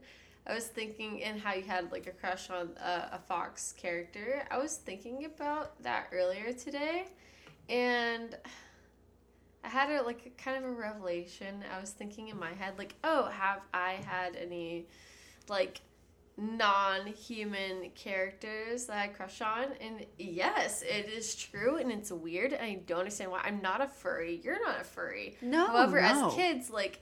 I 0.46 0.54
was 0.54 0.66
thinking 0.66 1.22
and 1.22 1.40
how 1.40 1.54
you 1.54 1.62
had 1.62 1.90
like 1.90 2.06
a 2.06 2.10
crush 2.10 2.50
on 2.50 2.76
uh, 2.76 3.08
a 3.12 3.18
Fox 3.18 3.74
character. 3.78 4.46
I 4.50 4.58
was 4.58 4.76
thinking 4.76 5.24
about 5.24 5.82
that 5.82 6.08
earlier 6.12 6.52
today, 6.52 7.06
and 7.70 8.36
I 9.64 9.68
had 9.68 9.90
a 9.90 10.02
like 10.02 10.26
a 10.26 10.42
kind 10.42 10.56
of 10.62 10.64
a 10.64 10.72
revelation. 10.72 11.64
I 11.74 11.80
was 11.80 11.90
thinking 11.90 12.28
in 12.28 12.38
my 12.38 12.52
head 12.52 12.74
like, 12.76 12.94
oh, 13.02 13.26
have 13.26 13.62
I 13.72 13.92
had 14.04 14.36
any 14.36 14.86
like 15.48 15.80
non-human 16.38 17.90
characters 17.94 18.86
that 18.86 18.98
I 18.98 19.08
crush 19.08 19.40
on? 19.40 19.66
And 19.80 20.06
yes, 20.18 20.82
it 20.82 21.08
is 21.08 21.34
true, 21.34 21.76
and 21.76 21.90
it's 21.90 22.10
weird, 22.10 22.52
and 22.52 22.62
I 22.62 22.74
don't 22.86 23.00
understand 23.00 23.30
why. 23.30 23.40
I'm 23.44 23.60
not 23.60 23.80
a 23.82 23.88
furry. 23.88 24.40
You're 24.42 24.64
not 24.64 24.80
a 24.80 24.84
furry. 24.84 25.36
No, 25.42 25.66
However, 25.66 26.00
no. 26.00 26.28
as 26.28 26.34
kids, 26.34 26.70
like 26.70 27.00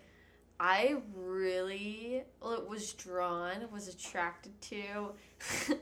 I 0.59 0.97
really 1.15 2.23
was 2.41 2.95
drawn, 2.95 3.69
was 3.71 3.89
attracted 3.89 4.59
to. 4.63 5.13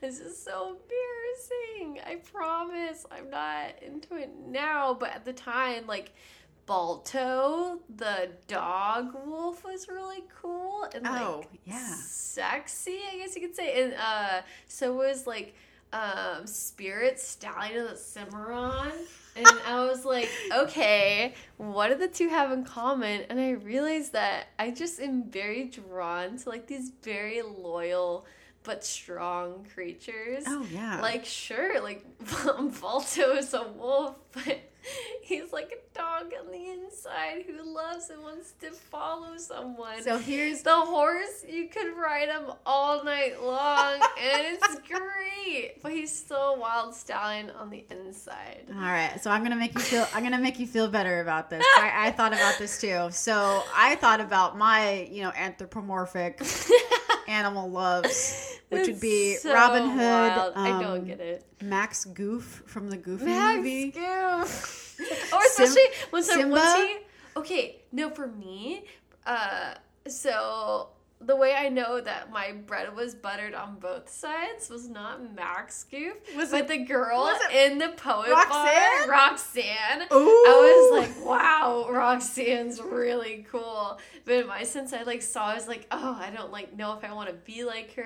this 0.00 0.18
is 0.20 0.42
so 0.42 0.76
embarrassing. 0.76 2.00
I 2.06 2.16
promise 2.32 3.04
I'm 3.10 3.28
not 3.28 3.82
into 3.82 4.16
it 4.16 4.30
now, 4.46 4.94
but 4.94 5.10
at 5.10 5.24
the 5.24 5.34
time, 5.34 5.86
like 5.86 6.12
Balto, 6.66 7.80
the 7.96 8.30
dog 8.48 9.14
wolf, 9.24 9.64
was 9.64 9.88
really 9.88 10.24
cool 10.40 10.86
and 10.94 11.04
like 11.04 11.22
Oh, 11.22 11.44
yeah. 11.64 11.94
sexy, 12.02 12.98
I 13.12 13.18
guess 13.18 13.34
you 13.34 13.42
could 13.42 13.54
say. 13.56 13.82
And 13.82 13.94
uh, 13.94 14.42
so 14.66 14.94
was 14.94 15.26
like 15.26 15.54
um, 15.92 16.46
Spirit 16.46 17.18
Stallion 17.20 17.84
of 17.84 17.90
the 17.90 17.96
Cimarron. 17.96 18.92
And 19.36 19.46
I 19.66 19.84
was 19.84 20.04
like, 20.04 20.28
okay, 20.52 21.34
what 21.56 21.88
do 21.88 21.94
the 21.96 22.08
two 22.08 22.28
have 22.28 22.52
in 22.52 22.64
common? 22.64 23.22
And 23.30 23.38
I 23.38 23.50
realized 23.52 24.12
that 24.12 24.46
I 24.58 24.70
just 24.70 24.98
am 25.00 25.24
very 25.30 25.64
drawn 25.64 26.36
to 26.38 26.48
like 26.48 26.66
these 26.66 26.90
very 27.02 27.42
loyal 27.42 28.26
but 28.64 28.84
strong 28.84 29.64
creatures. 29.74 30.42
Oh 30.46 30.66
yeah. 30.72 31.00
Like, 31.00 31.24
sure, 31.24 31.80
like 31.80 32.04
Balto 32.80 33.36
is 33.36 33.54
a 33.54 33.62
wolf, 33.62 34.16
but 34.32 34.58
he's 35.22 35.52
like 35.52 35.72
a 35.72 35.98
dog 35.98 36.32
on 36.38 36.52
the 36.52 36.70
inside 36.70 37.44
who 37.46 37.74
loves 37.74 38.10
and 38.10 38.22
wants 38.22 38.52
to 38.60 38.70
follow 38.70 39.36
someone. 39.36 40.02
so 40.02 40.18
here's 40.18 40.62
The 40.62 40.74
horse, 40.74 41.44
you 41.48 41.68
could 41.68 41.96
ride 41.96 42.28
him 42.28 42.44
all 42.64 43.04
night 43.04 43.42
long, 43.42 43.94
and 44.20 44.46
it's 44.46 44.78
great. 44.88 45.82
But 45.82 45.92
he's 45.92 46.16
still 46.16 46.54
a 46.54 46.58
wild 46.58 46.94
stallion 46.94 47.50
on 47.50 47.70
the 47.70 47.84
inside. 47.90 48.66
All 48.70 48.80
right, 48.80 49.20
so 49.22 49.30
I'm 49.30 49.42
gonna 49.42 49.56
make 49.56 49.74
you 49.74 49.80
feel. 49.80 50.06
I'm 50.14 50.22
gonna 50.22 50.38
make 50.38 50.58
you 50.58 50.66
feel 50.66 50.88
better 50.88 51.20
about 51.20 51.50
this. 51.50 51.64
I, 51.78 52.08
I 52.08 52.10
thought 52.12 52.32
about 52.32 52.58
this 52.58 52.80
too. 52.80 53.08
So 53.10 53.62
I 53.74 53.94
thought 53.96 54.20
about 54.20 54.56
my, 54.58 55.08
you 55.10 55.22
know, 55.22 55.32
anthropomorphic 55.36 56.40
animal 57.28 57.70
loves, 57.70 58.58
which 58.68 58.86
would 58.86 59.00
be 59.00 59.36
so 59.36 59.52
Robin 59.52 59.88
Hood. 59.88 59.98
wild. 59.98 60.52
I 60.56 60.70
um, 60.70 60.82
don't 60.82 61.06
get 61.06 61.20
it. 61.20 61.44
Max 61.62 62.04
Goof 62.04 62.62
from 62.66 62.90
the 62.90 62.96
Goofy 62.96 63.26
Max 63.26 63.56
movie. 63.56 63.90
Goof. 63.90 64.98
or 65.32 65.40
especially 65.46 65.82
when 66.10 66.22
some 66.22 66.40
Simba? 66.40 66.56
once 66.56 66.74
he 66.74 66.96
okay, 67.36 67.82
no 67.92 68.10
for 68.10 68.26
me, 68.26 68.84
uh 69.26 69.74
so 70.08 70.88
the 71.26 71.36
way 71.36 71.54
I 71.54 71.68
know 71.68 72.00
that 72.00 72.30
my 72.30 72.52
bread 72.52 72.94
was 72.94 73.14
buttered 73.14 73.52
on 73.54 73.76
both 73.80 74.08
sides 74.08 74.70
was 74.70 74.88
not 74.88 75.34
Max 75.34 75.84
Goof, 75.90 76.14
Was 76.36 76.50
but 76.50 76.60
it- 76.62 76.68
the 76.68 76.78
girl 76.78 77.28
in 77.52 77.78
the 77.78 77.88
poet 77.90 78.30
Roxanne? 78.30 78.48
bar, 78.50 79.08
Roxanne. 79.08 80.02
Ooh. 80.12 80.44
I 80.46 80.90
was 80.92 81.06
like, 81.08 81.26
wow, 81.26 81.88
Roxanne's 81.90 82.80
really 82.80 83.44
cool. 83.50 83.98
But 84.24 84.34
in 84.34 84.46
my 84.46 84.62
sense, 84.62 84.92
I 84.92 85.02
like 85.02 85.22
saw, 85.22 85.46
I 85.48 85.54
was 85.54 85.68
like, 85.68 85.86
oh, 85.90 86.18
I 86.20 86.30
don't 86.30 86.52
like 86.52 86.76
know 86.76 86.92
if 86.96 87.04
I 87.04 87.12
want 87.12 87.28
to 87.28 87.34
be 87.34 87.64
like 87.64 87.94
her 87.94 88.02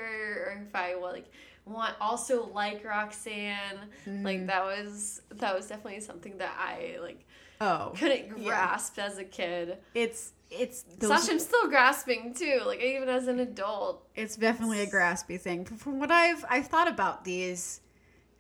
or 0.57 0.63
if 0.67 0.75
I 0.75 0.95
like 0.95 1.27
want 1.67 1.95
also 2.01 2.47
like 2.55 2.85
Roxanne. 2.85 3.79
Mm. 4.07 4.25
Like 4.25 4.47
that 4.47 4.65
was 4.65 5.23
that 5.31 5.55
was 5.55 5.67
definitely 5.67 6.01
something 6.01 6.39
that 6.39 6.55
I 6.59 6.97
like 7.03 7.25
oh, 7.61 7.93
couldn't 7.97 8.39
Yeah. 8.39 8.45
grasp 8.45 8.99
as 8.99 9.19
a 9.19 9.25
kid. 9.25 9.77
it's 9.95 10.33
it's 10.51 10.83
those, 10.99 11.09
Slash, 11.09 11.31
I'm 11.31 11.39
still 11.39 11.69
grasping 11.69 12.35
too, 12.35 12.61
like 12.67 12.81
even 12.81 13.09
as 13.09 13.29
an 13.29 13.39
adult. 13.41 14.07
it's 14.15 14.37
definitely 14.37 14.81
a 14.81 14.87
graspy 14.87 15.41
thing. 15.41 15.65
From 15.65 16.01
what 16.01 16.11
I've 16.11 16.45
I've 16.49 16.67
thought 16.67 16.89
about 16.89 17.25
these 17.25 17.81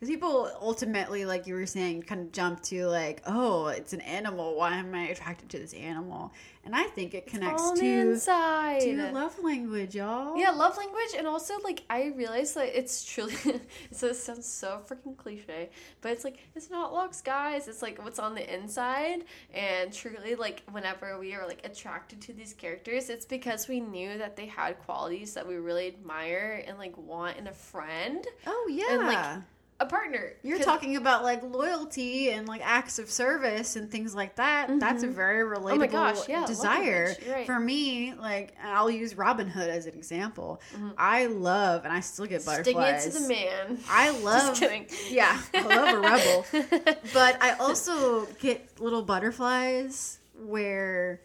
because 0.01 0.14
people 0.14 0.51
ultimately, 0.62 1.26
like 1.26 1.46
you 1.46 1.53
were 1.53 1.66
saying, 1.66 2.05
kind 2.05 2.22
of 2.22 2.32
jump 2.32 2.62
to 2.62 2.86
like, 2.86 3.20
oh, 3.26 3.66
it's 3.66 3.92
an 3.92 4.01
animal. 4.01 4.57
Why 4.57 4.76
am 4.76 4.94
I 4.94 5.09
attracted 5.09 5.51
to 5.51 5.59
this 5.59 5.74
animal? 5.74 6.32
And 6.64 6.74
I 6.74 6.84
think 6.84 7.12
it 7.12 7.26
connects 7.26 7.72
to 7.72 7.84
inside. 7.84 8.80
to 8.80 9.12
love 9.12 9.38
language, 9.42 9.94
y'all. 9.94 10.38
Yeah, 10.38 10.53
love 10.53 10.78
language, 10.78 11.14
and 11.18 11.26
also 11.26 11.59
like 11.64 11.82
I 11.90 12.12
realized 12.16 12.55
that 12.55 12.78
it's 12.78 13.05
truly. 13.05 13.34
so 13.92 14.07
it 14.07 14.16
sounds 14.16 14.46
so 14.46 14.80
freaking 14.88 15.18
cliche, 15.18 15.68
but 16.01 16.12
it's 16.12 16.24
like 16.24 16.38
it's 16.55 16.70
not 16.70 16.94
looks, 16.94 17.20
guys. 17.20 17.68
It's 17.68 17.82
like 17.82 18.03
what's 18.03 18.18
on 18.18 18.34
the 18.34 18.55
inside, 18.55 19.24
and 19.53 19.92
truly, 19.92 20.34
like 20.34 20.62
whenever 20.70 21.18
we 21.18 21.34
are 21.34 21.46
like 21.46 21.61
attracted 21.64 22.22
to 22.22 22.32
these 22.32 22.55
characters, 22.55 23.11
it's 23.11 23.26
because 23.26 23.68
we 23.68 23.80
knew 23.80 24.16
that 24.16 24.36
they 24.36 24.46
had 24.46 24.78
qualities 24.78 25.34
that 25.34 25.46
we 25.46 25.57
really 25.57 25.88
admire 25.88 26.64
and 26.66 26.78
like 26.78 26.96
want 26.96 27.36
in 27.36 27.48
a 27.48 27.53
friend, 27.53 28.26
Oh 28.46 28.70
yeah. 28.70 28.94
And, 28.94 29.07
like, 29.07 29.42
a 29.80 29.86
partner. 29.86 30.34
You're 30.42 30.58
talking 30.58 30.96
about 30.96 31.22
like 31.22 31.42
loyalty 31.42 32.30
and 32.30 32.46
like 32.46 32.60
acts 32.62 32.98
of 32.98 33.10
service 33.10 33.76
and 33.76 33.90
things 33.90 34.14
like 34.14 34.36
that. 34.36 34.78
That's 34.78 35.02
a 35.02 35.08
very 35.08 35.42
relatable 35.44 35.72
Oh 35.72 35.76
my 35.76 35.86
gosh, 35.86 36.28
yeah, 36.28 36.44
desire. 36.46 37.16
right. 37.28 37.46
For 37.46 37.58
me, 37.58 38.12
like 38.14 38.54
I'll 38.62 38.90
use 38.90 39.16
Robin 39.16 39.48
Hood 39.48 39.70
as 39.70 39.86
an 39.86 39.94
example. 39.94 40.60
Mm-hmm. 40.74 40.90
I 40.98 41.26
love 41.26 41.84
and 41.84 41.92
I 41.92 42.00
still 42.00 42.26
get 42.26 42.42
sticking 42.42 42.74
butterflies. 42.74 43.06
it 43.06 43.12
to 43.12 43.22
the 43.22 43.28
man. 43.28 43.78
I 43.88 44.10
love 44.20 44.58
Just 44.58 44.60
kidding. 44.60 44.86
Yeah, 45.08 45.40
I 45.54 45.62
love 45.62 45.94
a 45.94 46.00
rebel. 46.00 46.94
but 47.14 47.42
I 47.42 47.52
also 47.58 48.26
get 48.38 48.80
little 48.80 49.02
butterflies 49.02 50.18
where 50.44 51.22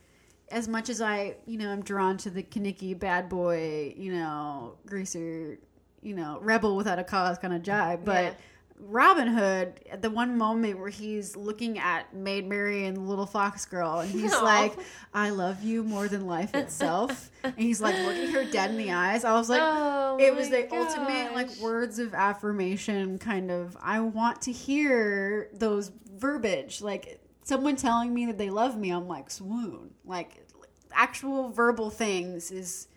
as 0.49 0.67
much 0.67 0.89
as 0.89 1.01
I, 1.01 1.35
you 1.45 1.57
know, 1.57 1.69
I'm 1.69 1.81
drawn 1.81 2.17
to 2.19 2.29
the 2.29 2.43
Kenickie 2.43 2.97
bad 2.97 3.27
boy, 3.27 3.93
you 3.97 4.13
know, 4.13 4.75
greaser, 4.85 5.57
you 6.05 6.15
know, 6.15 6.37
rebel 6.41 6.75
without 6.77 6.99
a 6.99 7.03
cause 7.03 7.37
kind 7.39 7.53
of 7.53 7.61
jive, 7.63 8.05
but 8.05 8.23
Yeah. 8.23 8.33
Robin 8.77 9.27
Hood, 9.29 9.79
at 9.89 10.01
the 10.01 10.09
one 10.09 10.37
moment 10.37 10.77
where 10.77 10.89
he's 10.89 11.37
looking 11.37 11.79
at 11.79 12.13
Maid 12.13 12.45
Mary 12.45 12.85
and 12.85 13.07
little 13.07 13.25
fox 13.25 13.65
girl, 13.65 13.99
and 14.01 14.11
he's 14.11 14.33
Aw. 14.35 14.43
like, 14.43 14.73
"I 15.13 15.29
love 15.29 15.63
you 15.63 15.81
more 15.81 16.09
than 16.09 16.27
life 16.27 16.53
itself," 16.53 17.31
and 17.43 17.53
he's 17.57 17.79
like 17.79 17.95
looking 18.05 18.27
her 18.31 18.43
dead 18.43 18.71
in 18.71 18.77
the 18.77 18.91
eyes. 18.91 19.23
I 19.23 19.33
was 19.33 19.49
like, 19.49 19.61
Oh 19.63 20.17
it 20.19 20.35
was 20.35 20.49
the 20.49 20.67
ultimate 20.75 21.33
like 21.33 21.49
words 21.61 21.99
of 21.99 22.13
affirmation 22.13 23.17
kind 23.17 23.51
of 23.51 23.75
i 23.81 23.99
want 23.99 24.41
to 24.43 24.51
hear 24.53 25.49
those 25.53 25.91
verbiage 26.17 26.81
like 26.81 27.19
someone 27.43 27.75
telling 27.75 28.13
me 28.13 28.25
that 28.27 28.37
they 28.37 28.49
love 28.49 28.77
me 28.77 28.91
i'm 28.91 29.07
like 29.09 29.29
swoon 29.29 29.89
like 30.05 30.45
actual 30.93 31.49
verbal 31.49 31.89
things 31.89 32.49
is 32.49 32.87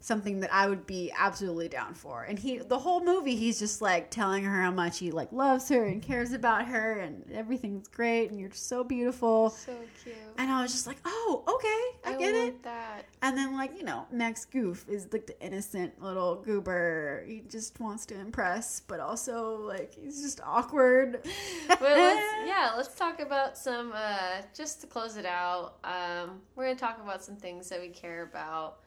something 0.00 0.40
that 0.40 0.52
i 0.52 0.66
would 0.68 0.86
be 0.86 1.12
absolutely 1.18 1.68
down 1.68 1.92
for 1.94 2.22
and 2.24 2.38
he 2.38 2.58
the 2.58 2.78
whole 2.78 3.04
movie 3.04 3.34
he's 3.36 3.58
just 3.58 3.82
like 3.82 4.10
telling 4.10 4.44
her 4.44 4.62
how 4.62 4.70
much 4.70 4.98
he 4.98 5.10
like 5.10 5.30
loves 5.32 5.68
her 5.68 5.84
and 5.84 6.02
cares 6.02 6.32
about 6.32 6.66
her 6.66 6.98
and 7.00 7.30
everything's 7.32 7.88
great 7.88 8.30
and 8.30 8.38
you're 8.38 8.50
so 8.52 8.84
beautiful 8.84 9.50
So 9.50 9.74
cute. 10.04 10.14
and 10.36 10.50
i 10.50 10.62
was 10.62 10.72
just 10.72 10.86
like 10.86 10.98
oh 11.04 11.42
okay 11.48 12.10
i, 12.10 12.16
get 12.18 12.32
want 12.34 12.48
it 12.48 12.62
That. 12.62 13.04
and 13.22 13.36
then, 13.36 13.54
like, 13.56 13.76
you 13.76 13.82
know, 13.84 14.06
Max 14.12 14.44
Goof 14.44 14.84
is 14.88 15.08
like 15.12 15.26
the 15.26 15.38
innocent 15.44 16.00
little 16.02 16.36
goober. 16.36 17.24
He 17.26 17.42
just 17.48 17.78
wants 17.80 18.06
to 18.06 18.18
impress, 18.18 18.80
but 18.80 19.00
also, 19.00 19.56
like, 19.66 19.94
he's 19.94 20.22
just 20.22 20.40
awkward. 20.44 21.20
but 21.68 21.80
let's 21.80 22.26
yeah 22.46 22.72
let's 22.76 22.94
talk 22.94 23.20
about 23.20 23.58
some 23.58 23.92
uh 23.94 24.42
just 24.54 24.80
to 24.82 24.86
close 24.86 25.16
it 25.16 25.26
out 25.26 25.74
um 25.84 26.40
we're 26.54 26.64
gonna 26.64 26.76
talk 26.78 27.00
about 27.02 27.22
some 27.24 27.36
things 27.36 27.68
that 27.68 27.80
we 27.80 27.88
care 27.88 28.22
about 28.22 28.78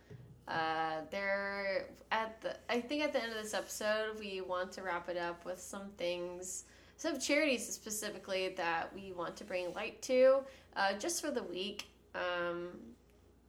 uh 0.51 1.01
there 1.09 1.87
at 2.11 2.41
the 2.41 2.55
i 2.69 2.79
think 2.79 3.01
at 3.01 3.13
the 3.13 3.21
end 3.21 3.31
of 3.31 3.41
this 3.41 3.53
episode 3.53 4.19
we 4.19 4.41
want 4.41 4.71
to 4.71 4.81
wrap 4.81 5.07
it 5.09 5.17
up 5.17 5.45
with 5.45 5.59
some 5.59 5.89
things 5.97 6.65
some 6.97 7.17
charities 7.17 7.67
specifically 7.67 8.49
that 8.57 8.93
we 8.93 9.11
want 9.13 9.35
to 9.35 9.43
bring 9.43 9.73
light 9.73 10.01
to 10.01 10.39
uh 10.75 10.93
just 10.93 11.21
for 11.21 11.31
the 11.31 11.43
week 11.43 11.85
um 12.15 12.69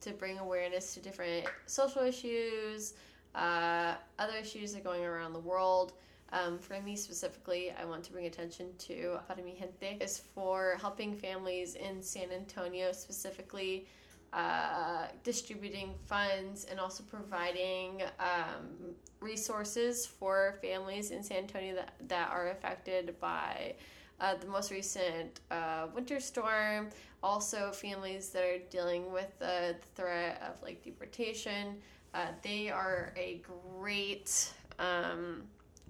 to 0.01 0.11
bring 0.13 0.39
awareness 0.39 0.95
to 0.95 1.01
different 1.01 1.47
social 1.67 2.03
issues 2.03 2.95
uh 3.35 3.95
other 4.19 4.37
issues 4.37 4.73
that 4.73 4.81
are 4.81 4.85
going 4.85 5.05
around 5.05 5.33
the 5.33 5.41
world. 5.41 5.95
Um, 6.33 6.59
for 6.59 6.81
me 6.81 6.97
specifically, 6.97 7.73
I 7.79 7.85
want 7.85 8.05
to 8.05 8.13
bring 8.13 8.25
attention 8.27 8.69
to 8.79 9.19
Para 9.29 9.43
Mi 9.43 9.55
Gente. 9.59 9.99
Is 10.03 10.23
for 10.35 10.79
helping 10.81 11.15
families 11.15 11.75
in 11.75 12.03
San 12.03 12.31
Antonio 12.33 12.93
specifically, 12.93 13.87
uh, 14.33 15.07
distributing 15.25 15.95
funds 16.07 16.65
and 16.65 16.81
also 16.81 17.03
providing 17.05 18.03
um, 18.19 18.95
resources 19.21 20.07
for 20.07 20.55
families 20.63 21.11
in 21.11 21.23
San 21.23 21.39
Antonio 21.39 21.75
that, 21.75 21.93
that 22.09 22.31
are 22.31 22.49
affected 22.49 23.19
by 23.21 23.75
uh, 24.21 24.35
the 24.37 24.47
most 24.47 24.71
recent 24.71 25.41
uh, 25.51 25.87
winter 25.95 26.21
storm. 26.21 26.89
Also, 27.23 27.71
families 27.71 28.31
that 28.31 28.43
are 28.43 28.59
dealing 28.71 29.13
with 29.13 29.39
the 29.39 29.77
threat 29.95 30.43
of 30.49 30.61
like 30.63 30.83
deportation. 30.83 31.77
Uh, 32.15 32.27
they 32.43 32.69
are 32.69 33.13
a 33.17 33.41
great 33.79 34.53
um, 34.79 35.43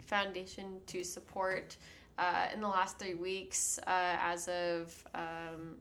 foundation 0.06 0.80
to 0.86 1.02
support. 1.02 1.76
Uh, 2.18 2.48
in 2.52 2.60
the 2.60 2.68
last 2.68 2.98
three 2.98 3.14
weeks, 3.14 3.78
uh, 3.86 4.16
as 4.20 4.46
of 4.48 5.04
um, 5.14 5.76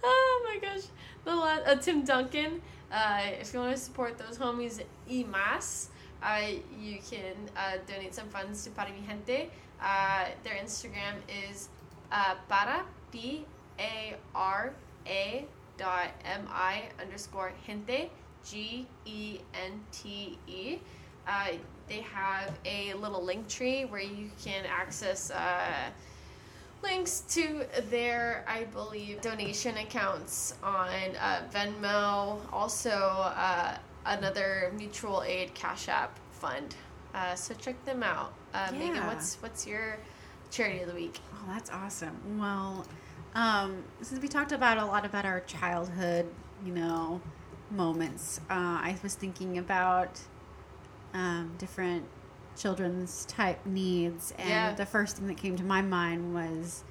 oh 0.03 0.45
my 0.45 0.59
gosh, 0.59 0.83
the 1.23 1.33
la- 1.33 1.63
uh, 1.65 1.75
Tim 1.75 2.03
Duncan. 2.03 2.61
Uh, 2.91 3.21
if 3.39 3.53
you 3.53 3.59
want 3.59 3.75
to 3.75 3.81
support 3.81 4.17
those 4.17 4.37
homies, 4.37 4.81
y 5.09 5.25
más, 5.29 5.87
uh, 6.21 6.41
you 6.79 6.99
can 7.09 7.35
uh, 7.55 7.77
donate 7.87 8.13
some 8.13 8.27
funds 8.29 8.63
to 8.63 8.69
Para 8.71 8.89
Mi 8.89 9.05
Gente. 9.07 9.49
Uh, 9.81 10.25
their 10.43 10.55
Instagram 10.55 11.15
is 11.49 11.69
uh, 12.11 12.35
para 12.49 12.83
p 13.11 13.45
a 13.79 14.15
r 14.35 14.73
a 15.05 15.45
dot 15.77 16.09
m 16.25 16.47
i 16.49 16.83
underscore 17.01 17.51
gente 17.65 18.09
g 18.43 18.87
e 19.05 19.39
n 19.53 19.79
t 19.91 20.37
e. 20.47 20.79
Uh, 21.27 21.57
they 21.87 22.01
have 22.01 22.57
a 22.65 22.93
little 22.95 23.23
link 23.23 23.47
tree 23.47 23.85
where 23.85 24.01
you 24.01 24.29
can 24.43 24.65
access 24.65 25.29
uh, 25.31 25.91
links 26.83 27.21
to 27.29 27.65
their, 27.89 28.45
I 28.47 28.65
believe, 28.65 29.21
donation 29.21 29.77
accounts 29.77 30.53
on 30.63 31.15
uh, 31.19 31.47
Venmo. 31.53 32.39
Also, 32.51 32.89
uh, 32.91 33.77
another 34.05 34.71
mutual 34.77 35.23
aid 35.23 35.53
Cash 35.53 35.89
App 35.89 36.17
fund. 36.31 36.75
Uh, 37.13 37.35
so 37.35 37.53
check 37.55 37.83
them 37.85 38.03
out. 38.03 38.33
Uh, 38.53 38.71
Megan, 38.71 39.05
what's 39.07 39.35
what's 39.41 39.65
your 39.65 39.97
charity 40.51 40.81
of 40.81 40.87
the 40.87 40.93
week? 40.95 41.19
Oh, 41.33 41.45
that's 41.47 41.69
awesome. 41.69 42.39
Well, 42.39 42.85
um, 43.35 43.83
since 44.01 44.21
we 44.21 44.27
talked 44.27 44.51
about 44.51 44.77
a 44.77 44.85
lot 44.85 45.05
about 45.05 45.25
our 45.25 45.41
childhood, 45.41 46.27
you 46.65 46.73
know, 46.73 47.21
moments, 47.71 48.39
uh, 48.49 48.53
I 48.81 48.97
was 49.03 49.15
thinking 49.15 49.57
about 49.57 50.19
um, 51.13 51.53
different 51.57 52.05
children's 52.57 53.25
type 53.25 53.65
needs, 53.65 54.33
and 54.37 54.49
Yeah. 54.49 54.73
the 54.73 54.85
first 54.85 55.17
thing 55.17 55.27
that 55.27 55.37
came 55.37 55.55
to 55.57 55.63
my 55.63 55.81
mind 55.81 56.33
was 56.33 56.83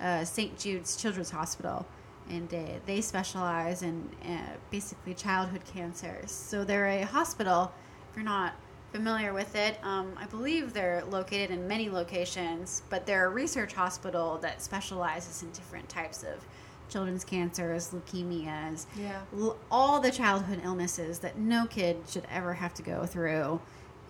uh, 0.00 0.24
St. 0.24 0.58
Jude's 0.58 0.96
Children's 0.96 1.30
Hospital. 1.30 1.86
And 2.28 2.52
uh, 2.54 2.58
they 2.86 3.00
specialize 3.02 3.82
in 3.82 4.08
uh, 4.26 4.56
basically 4.70 5.12
childhood 5.14 5.62
cancers. 5.66 6.30
So 6.30 6.64
they're 6.64 6.86
a 6.86 7.02
hospital. 7.02 7.70
If 8.10 8.16
you're 8.16 8.24
not 8.24 8.54
familiar 8.92 9.32
with 9.34 9.54
it, 9.54 9.78
um, 9.82 10.14
I 10.18 10.24
believe 10.26 10.72
they're 10.72 11.04
located 11.04 11.50
in 11.50 11.68
many 11.68 11.90
locations, 11.90 12.82
but 12.88 13.04
they're 13.06 13.26
a 13.26 13.28
research 13.28 13.74
hospital 13.74 14.38
that 14.38 14.62
specializes 14.62 15.42
in 15.42 15.50
different 15.50 15.88
types 15.90 16.22
of 16.22 16.44
children's 16.88 17.24
cancers, 17.24 17.90
leukemias, 17.90 18.86
Yeah. 18.96 19.20
l- 19.36 19.56
all 19.70 20.00
the 20.00 20.10
childhood 20.10 20.60
illnesses 20.64 21.18
that 21.20 21.36
no 21.38 21.66
kid 21.66 21.98
should 22.08 22.26
ever 22.30 22.54
have 22.54 22.72
to 22.74 22.82
go 22.82 23.04
through. 23.04 23.60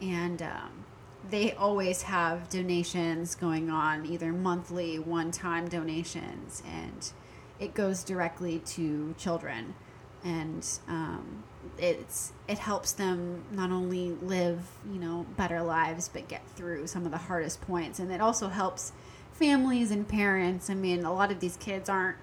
And 0.00 0.40
um, 0.42 0.83
they 1.30 1.52
always 1.52 2.02
have 2.02 2.48
donations 2.48 3.34
going 3.34 3.70
on, 3.70 4.06
either 4.06 4.32
monthly, 4.32 4.98
one 4.98 5.30
time 5.30 5.68
donations, 5.68 6.62
and 6.66 7.10
it 7.58 7.74
goes 7.74 8.02
directly 8.04 8.58
to 8.60 9.14
children. 9.18 9.74
and 10.24 10.66
um, 10.88 11.44
it's 11.78 12.32
it 12.48 12.58
helps 12.58 12.92
them 12.92 13.44
not 13.50 13.70
only 13.70 14.10
live 14.22 14.60
you 14.90 14.98
know 14.98 15.26
better 15.36 15.62
lives 15.62 16.08
but 16.12 16.28
get 16.28 16.42
through 16.56 16.86
some 16.86 17.04
of 17.04 17.10
the 17.10 17.18
hardest 17.18 17.60
points 17.62 17.98
and 17.98 18.10
it 18.12 18.20
also 18.20 18.48
helps 18.48 18.92
families 19.32 19.90
and 19.90 20.06
parents 20.08 20.68
i 20.70 20.74
mean 20.74 21.04
a 21.04 21.12
lot 21.12 21.30
of 21.32 21.40
these 21.40 21.56
kids 21.56 21.88
aren't 21.88 22.16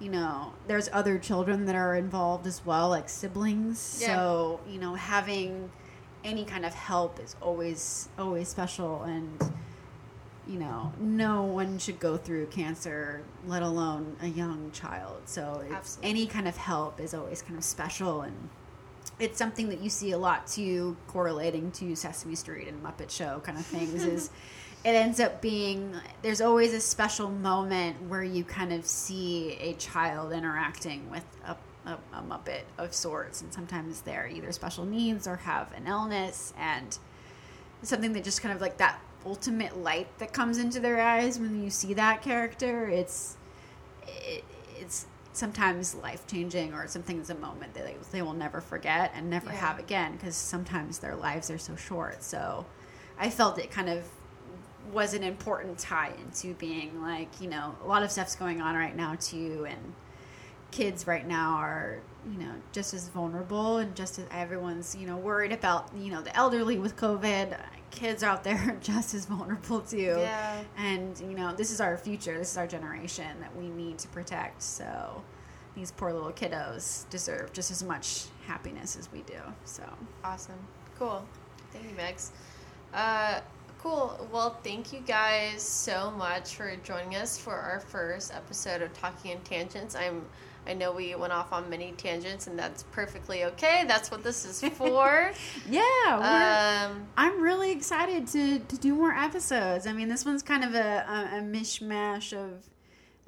you 0.00 0.08
know 0.08 0.52
there's 0.68 0.88
other 0.92 1.18
children 1.18 1.64
that 1.66 1.74
are 1.74 1.96
involved 1.96 2.46
as 2.46 2.64
well 2.64 2.88
like 2.88 3.08
siblings 3.08 3.98
Yeah. 4.00 4.14
so 4.16 4.60
you 4.68 4.78
know 4.78 4.94
having 4.94 5.70
any 6.24 6.44
kind 6.44 6.64
of 6.64 6.74
help 6.74 7.20
is 7.20 7.36
always 7.40 8.08
always 8.18 8.48
special. 8.48 9.02
And 9.02 9.52
you 10.46 10.58
know 10.58 10.90
no 10.98 11.42
one 11.42 11.78
should 11.78 12.00
go 12.00 12.16
through 12.16 12.46
cancer 12.46 13.22
let 13.46 13.62
alone 13.62 14.16
a 14.22 14.26
young 14.28 14.70
child. 14.72 15.22
So 15.26 15.62
it's, 15.70 15.98
any 16.02 16.26
kind 16.26 16.48
of 16.48 16.56
help 16.56 17.00
is 17.00 17.14
always 17.14 17.42
kind 17.42 17.56
of 17.56 17.64
special. 17.64 18.22
And 18.22 18.48
it's 19.18 19.38
something 19.38 19.68
that 19.68 19.80
you 19.80 19.90
see 19.90 20.12
a 20.12 20.18
lot 20.18 20.46
too 20.46 20.96
correlating 21.06 21.70
to 21.72 21.94
sesame 21.96 22.34
street 22.34 22.68
and 22.68 22.82
muppet 22.82 23.10
show 23.10 23.40
kind 23.40 23.58
of 23.58 23.66
things 23.66 24.04
is 24.04 24.30
it 24.84 24.90
ends 24.90 25.18
up 25.18 25.40
being 25.42 25.94
there's 26.22 26.40
always 26.40 26.72
a 26.72 26.80
special 26.80 27.28
moment 27.28 28.00
where 28.08 28.22
you 28.22 28.44
kind 28.44 28.72
of 28.72 28.86
see 28.86 29.56
a 29.60 29.72
child 29.74 30.32
interacting 30.32 31.08
with 31.10 31.24
a, 31.46 31.56
a, 31.88 31.98
a 32.18 32.22
muppet 32.22 32.62
of 32.78 32.94
sorts 32.94 33.40
and 33.42 33.52
sometimes 33.52 34.02
they're 34.02 34.28
either 34.28 34.52
special 34.52 34.84
needs 34.84 35.26
or 35.26 35.36
have 35.36 35.72
an 35.72 35.86
illness 35.86 36.52
and 36.58 36.98
something 37.82 38.12
that 38.12 38.24
just 38.24 38.42
kind 38.42 38.54
of 38.54 38.60
like 38.60 38.76
that 38.78 39.00
ultimate 39.26 39.76
light 39.78 40.06
that 40.18 40.32
comes 40.32 40.58
into 40.58 40.80
their 40.80 41.00
eyes 41.00 41.38
when 41.38 41.62
you 41.62 41.70
see 41.70 41.94
that 41.94 42.22
character 42.22 42.86
it's 42.88 43.36
it, 44.06 44.44
it's 44.78 45.06
sometimes 45.32 45.94
life 45.96 46.26
changing 46.26 46.72
or 46.72 46.86
something's 46.88 47.30
a 47.30 47.34
moment 47.36 47.72
that 47.74 47.84
they, 47.84 47.96
they 48.10 48.22
will 48.22 48.32
never 48.32 48.60
forget 48.60 49.12
and 49.14 49.28
never 49.30 49.46
Yeah. 49.50 49.56
have 49.56 49.78
again 49.78 50.12
because 50.12 50.34
sometimes 50.36 50.98
their 50.98 51.14
lives 51.16 51.50
are 51.50 51.58
so 51.58 51.76
short 51.76 52.22
so 52.22 52.64
i 53.18 53.28
felt 53.30 53.58
it 53.58 53.70
kind 53.70 53.88
of 53.88 54.04
was 54.92 55.12
an 55.14 55.22
important 55.22 55.78
tie 55.78 56.12
into 56.24 56.54
being 56.54 57.02
like 57.02 57.28
you 57.40 57.48
know 57.48 57.74
a 57.84 57.86
lot 57.86 58.02
of 58.02 58.10
stuff's 58.10 58.34
going 58.34 58.60
on 58.62 58.74
right 58.74 58.96
now 58.96 59.14
too 59.20 59.66
and 59.68 59.92
kids 60.70 61.06
right 61.06 61.26
now 61.26 61.54
are 61.56 61.98
you 62.30 62.38
know 62.38 62.52
just 62.72 62.92
as 62.92 63.08
vulnerable 63.08 63.78
and 63.78 63.94
just 63.96 64.18
as 64.18 64.26
everyone's 64.30 64.94
you 64.94 65.06
know 65.06 65.16
worried 65.16 65.52
about 65.52 65.88
you 65.96 66.10
know 66.12 66.20
the 66.20 66.34
elderly 66.36 66.78
with 66.78 66.94
covid 66.96 67.58
kids 67.90 68.22
out 68.22 68.44
there 68.44 68.56
are 68.68 68.76
just 68.82 69.14
as 69.14 69.24
vulnerable 69.24 69.80
too 69.80 70.16
Yeah. 70.18 70.60
and 70.76 71.18
you 71.20 71.34
know 71.36 71.54
this 71.54 71.70
is 71.70 71.80
our 71.80 71.96
future 71.96 72.36
this 72.36 72.50
is 72.52 72.58
our 72.58 72.66
generation 72.66 73.40
that 73.40 73.54
we 73.56 73.68
need 73.68 73.98
to 73.98 74.08
protect 74.08 74.62
so 74.62 75.22
these 75.74 75.90
poor 75.92 76.12
little 76.12 76.32
kiddos 76.32 77.08
deserve 77.08 77.52
just 77.52 77.70
as 77.70 77.82
much 77.82 78.24
happiness 78.46 78.96
as 78.96 79.10
we 79.12 79.20
do 79.22 79.38
so 79.64 79.84
Awesome. 80.24 80.58
Cool. 80.98 81.24
Thank 81.72 81.84
you, 81.84 81.90
Megs. 81.96 82.30
Uh, 82.92 83.40
cool. 83.78 84.28
Well, 84.32 84.58
thank 84.64 84.92
you 84.92 84.98
guys 85.06 85.62
so 85.62 86.10
much 86.10 86.56
for 86.56 86.74
joining 86.82 87.14
us 87.14 87.38
for 87.38 87.54
our 87.54 87.78
first 87.78 88.34
episode 88.34 88.82
of 88.82 88.92
Talking 88.94 89.30
in 89.32 89.40
Tangents. 89.42 89.94
I'm 89.94 90.24
I 90.68 90.74
know 90.74 90.92
we 90.92 91.14
went 91.14 91.32
off 91.32 91.52
on 91.52 91.70
many 91.70 91.92
tangents 91.92 92.46
and 92.46 92.58
that's 92.58 92.82
perfectly 92.84 93.44
okay. 93.44 93.84
That's 93.88 94.10
what 94.10 94.22
this 94.22 94.44
is 94.44 94.72
for. 94.74 95.32
yeah 95.68 96.88
um 96.90 97.06
I'm 97.16 97.40
really 97.40 97.72
excited 97.72 98.26
to, 98.28 98.58
to 98.58 98.76
do 98.76 98.94
more 98.94 99.12
episodes. 99.12 99.86
I 99.86 99.92
mean, 99.92 100.08
this 100.08 100.24
one's 100.24 100.42
kind 100.42 100.64
of 100.64 100.74
a, 100.74 100.78
a, 100.78 101.38
a 101.38 101.40
mishmash 101.40 102.32
of 102.32 102.68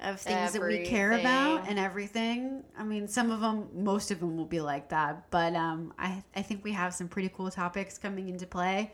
of 0.01 0.19
things 0.19 0.53
that 0.53 0.61
we 0.61 0.79
care 0.79 1.11
about 1.11 1.67
and 1.67 1.77
everything. 1.77 2.63
I 2.77 2.83
mean, 2.83 3.07
some 3.07 3.29
of 3.31 3.39
them, 3.39 3.69
most 3.73 4.09
of 4.11 4.19
them 4.19 4.35
will 4.35 4.45
be 4.45 4.59
like 4.59 4.89
that, 4.89 5.29
but 5.29 5.55
um, 5.55 5.93
I 5.97 6.23
I 6.35 6.41
think 6.41 6.63
we 6.63 6.71
have 6.71 6.93
some 6.93 7.07
pretty 7.07 7.29
cool 7.29 7.51
topics 7.51 7.97
coming 7.97 8.29
into 8.29 8.47
play. 8.47 8.91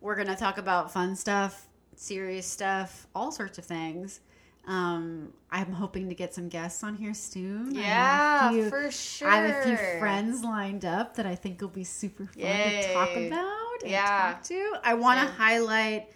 We're 0.00 0.16
gonna 0.16 0.36
talk 0.36 0.58
about 0.58 0.92
fun 0.92 1.16
stuff, 1.16 1.68
serious 1.94 2.46
stuff, 2.46 3.06
all 3.14 3.30
sorts 3.30 3.58
of 3.58 3.64
things. 3.64 4.20
Um, 4.68 5.32
I'm 5.50 5.72
hoping 5.72 6.10
to 6.10 6.14
get 6.14 6.34
some 6.34 6.48
guests 6.48 6.84
on 6.84 6.94
here 6.94 7.14
soon. 7.14 7.76
I 7.76 7.80
have 7.80 7.82
a 7.82 7.88
yeah, 7.88 8.50
few- 8.50 8.68
for 8.70 8.90
sure. 8.90 9.28
I 9.28 9.36
have 9.36 9.50
a 9.50 9.62
few 9.66 9.98
friends 9.98 10.44
lined 10.44 10.84
up 10.84 11.16
that 11.16 11.24
I 11.26 11.34
think 11.34 11.60
will 11.60 11.68
be 11.68 11.84
super 11.84 12.26
fun 12.26 12.42
to 12.42 12.92
talk 12.92 13.10
about 13.16 13.82
and 13.82 13.90
Yeah. 13.90 14.32
talk 14.34 14.42
to. 14.44 14.74
I 14.84 14.94
want 14.94 15.20
to 15.26 15.26
highlight 15.34 16.10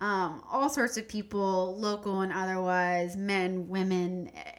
um, 0.00 0.42
all 0.50 0.68
sorts 0.68 0.96
of 0.96 1.06
people, 1.06 1.76
local 1.78 2.22
and 2.22 2.32
otherwise, 2.32 3.16
men, 3.16 3.68
women, 3.68 4.32
eh, 4.34 4.50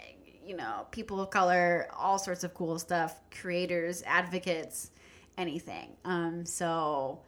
you 0.46 0.56
know, 0.56 0.88
people 0.92 1.20
of 1.20 1.30
color, 1.32 1.90
all 1.98 2.18
sorts 2.18 2.46
of 2.46 2.54
cool 2.54 2.80
stuff, 2.80 3.20
creators, 3.30 4.04
advocates, 4.06 4.92
anything. 5.38 5.90
Um, 6.06 6.46
so 6.46 7.20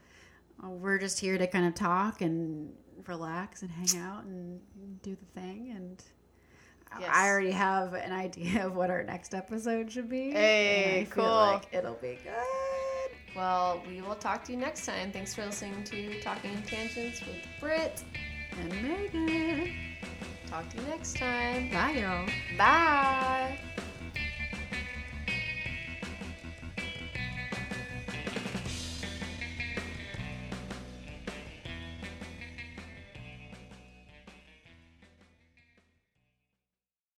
uh, 0.64 0.70
we're 0.70 0.98
just 0.98 1.20
here 1.20 1.38
to 1.38 1.46
kind 1.46 1.66
of 1.66 1.76
talk 1.76 2.22
and 2.22 2.72
relax 3.08 3.62
and 3.62 3.72
hang 3.72 4.02
out 4.02 4.24
and 4.26 4.60
do 5.02 5.16
the 5.16 5.40
thing 5.40 5.72
and 5.76 6.04
Yes. 7.00 7.10
I 7.14 7.28
already 7.30 7.52
have 7.52 7.94
an 7.94 8.14
idea 8.14 8.66
of 8.66 8.76
what 8.76 8.90
our 8.90 9.04
next 9.04 9.34
episode 9.34 9.92
should 9.92 10.08
be. 10.10 10.32
Hey, 10.32 10.84
and 11.00 11.02
I 11.02 11.04
feel 11.12 11.24
cool. 11.26 11.36
like 11.36 11.68
it'll 11.74 11.96
be 11.96 12.18
good. 12.24 13.36
Well, 13.36 13.82
we 13.88 14.02
will 14.02 14.16
talk 14.16 14.46
to 14.46 14.54
you 14.54 14.58
next 14.58 14.86
time. 14.86 15.12
Thanks 15.12 15.36
for 15.36 15.46
listening 15.46 15.84
to 15.86 16.22
Talking 16.22 16.54
in 16.54 16.62
Tangents 16.64 17.20
with 17.20 17.36
Britt. 17.60 18.02
And 18.58 18.70
Megan. 18.82 19.74
Talk 20.48 20.70
to 20.70 20.78
you 20.78 20.88
next 20.88 21.18
time. 21.18 21.70
Bye, 21.70 21.98
y'all. 22.00 22.30
Bye. 22.58 23.60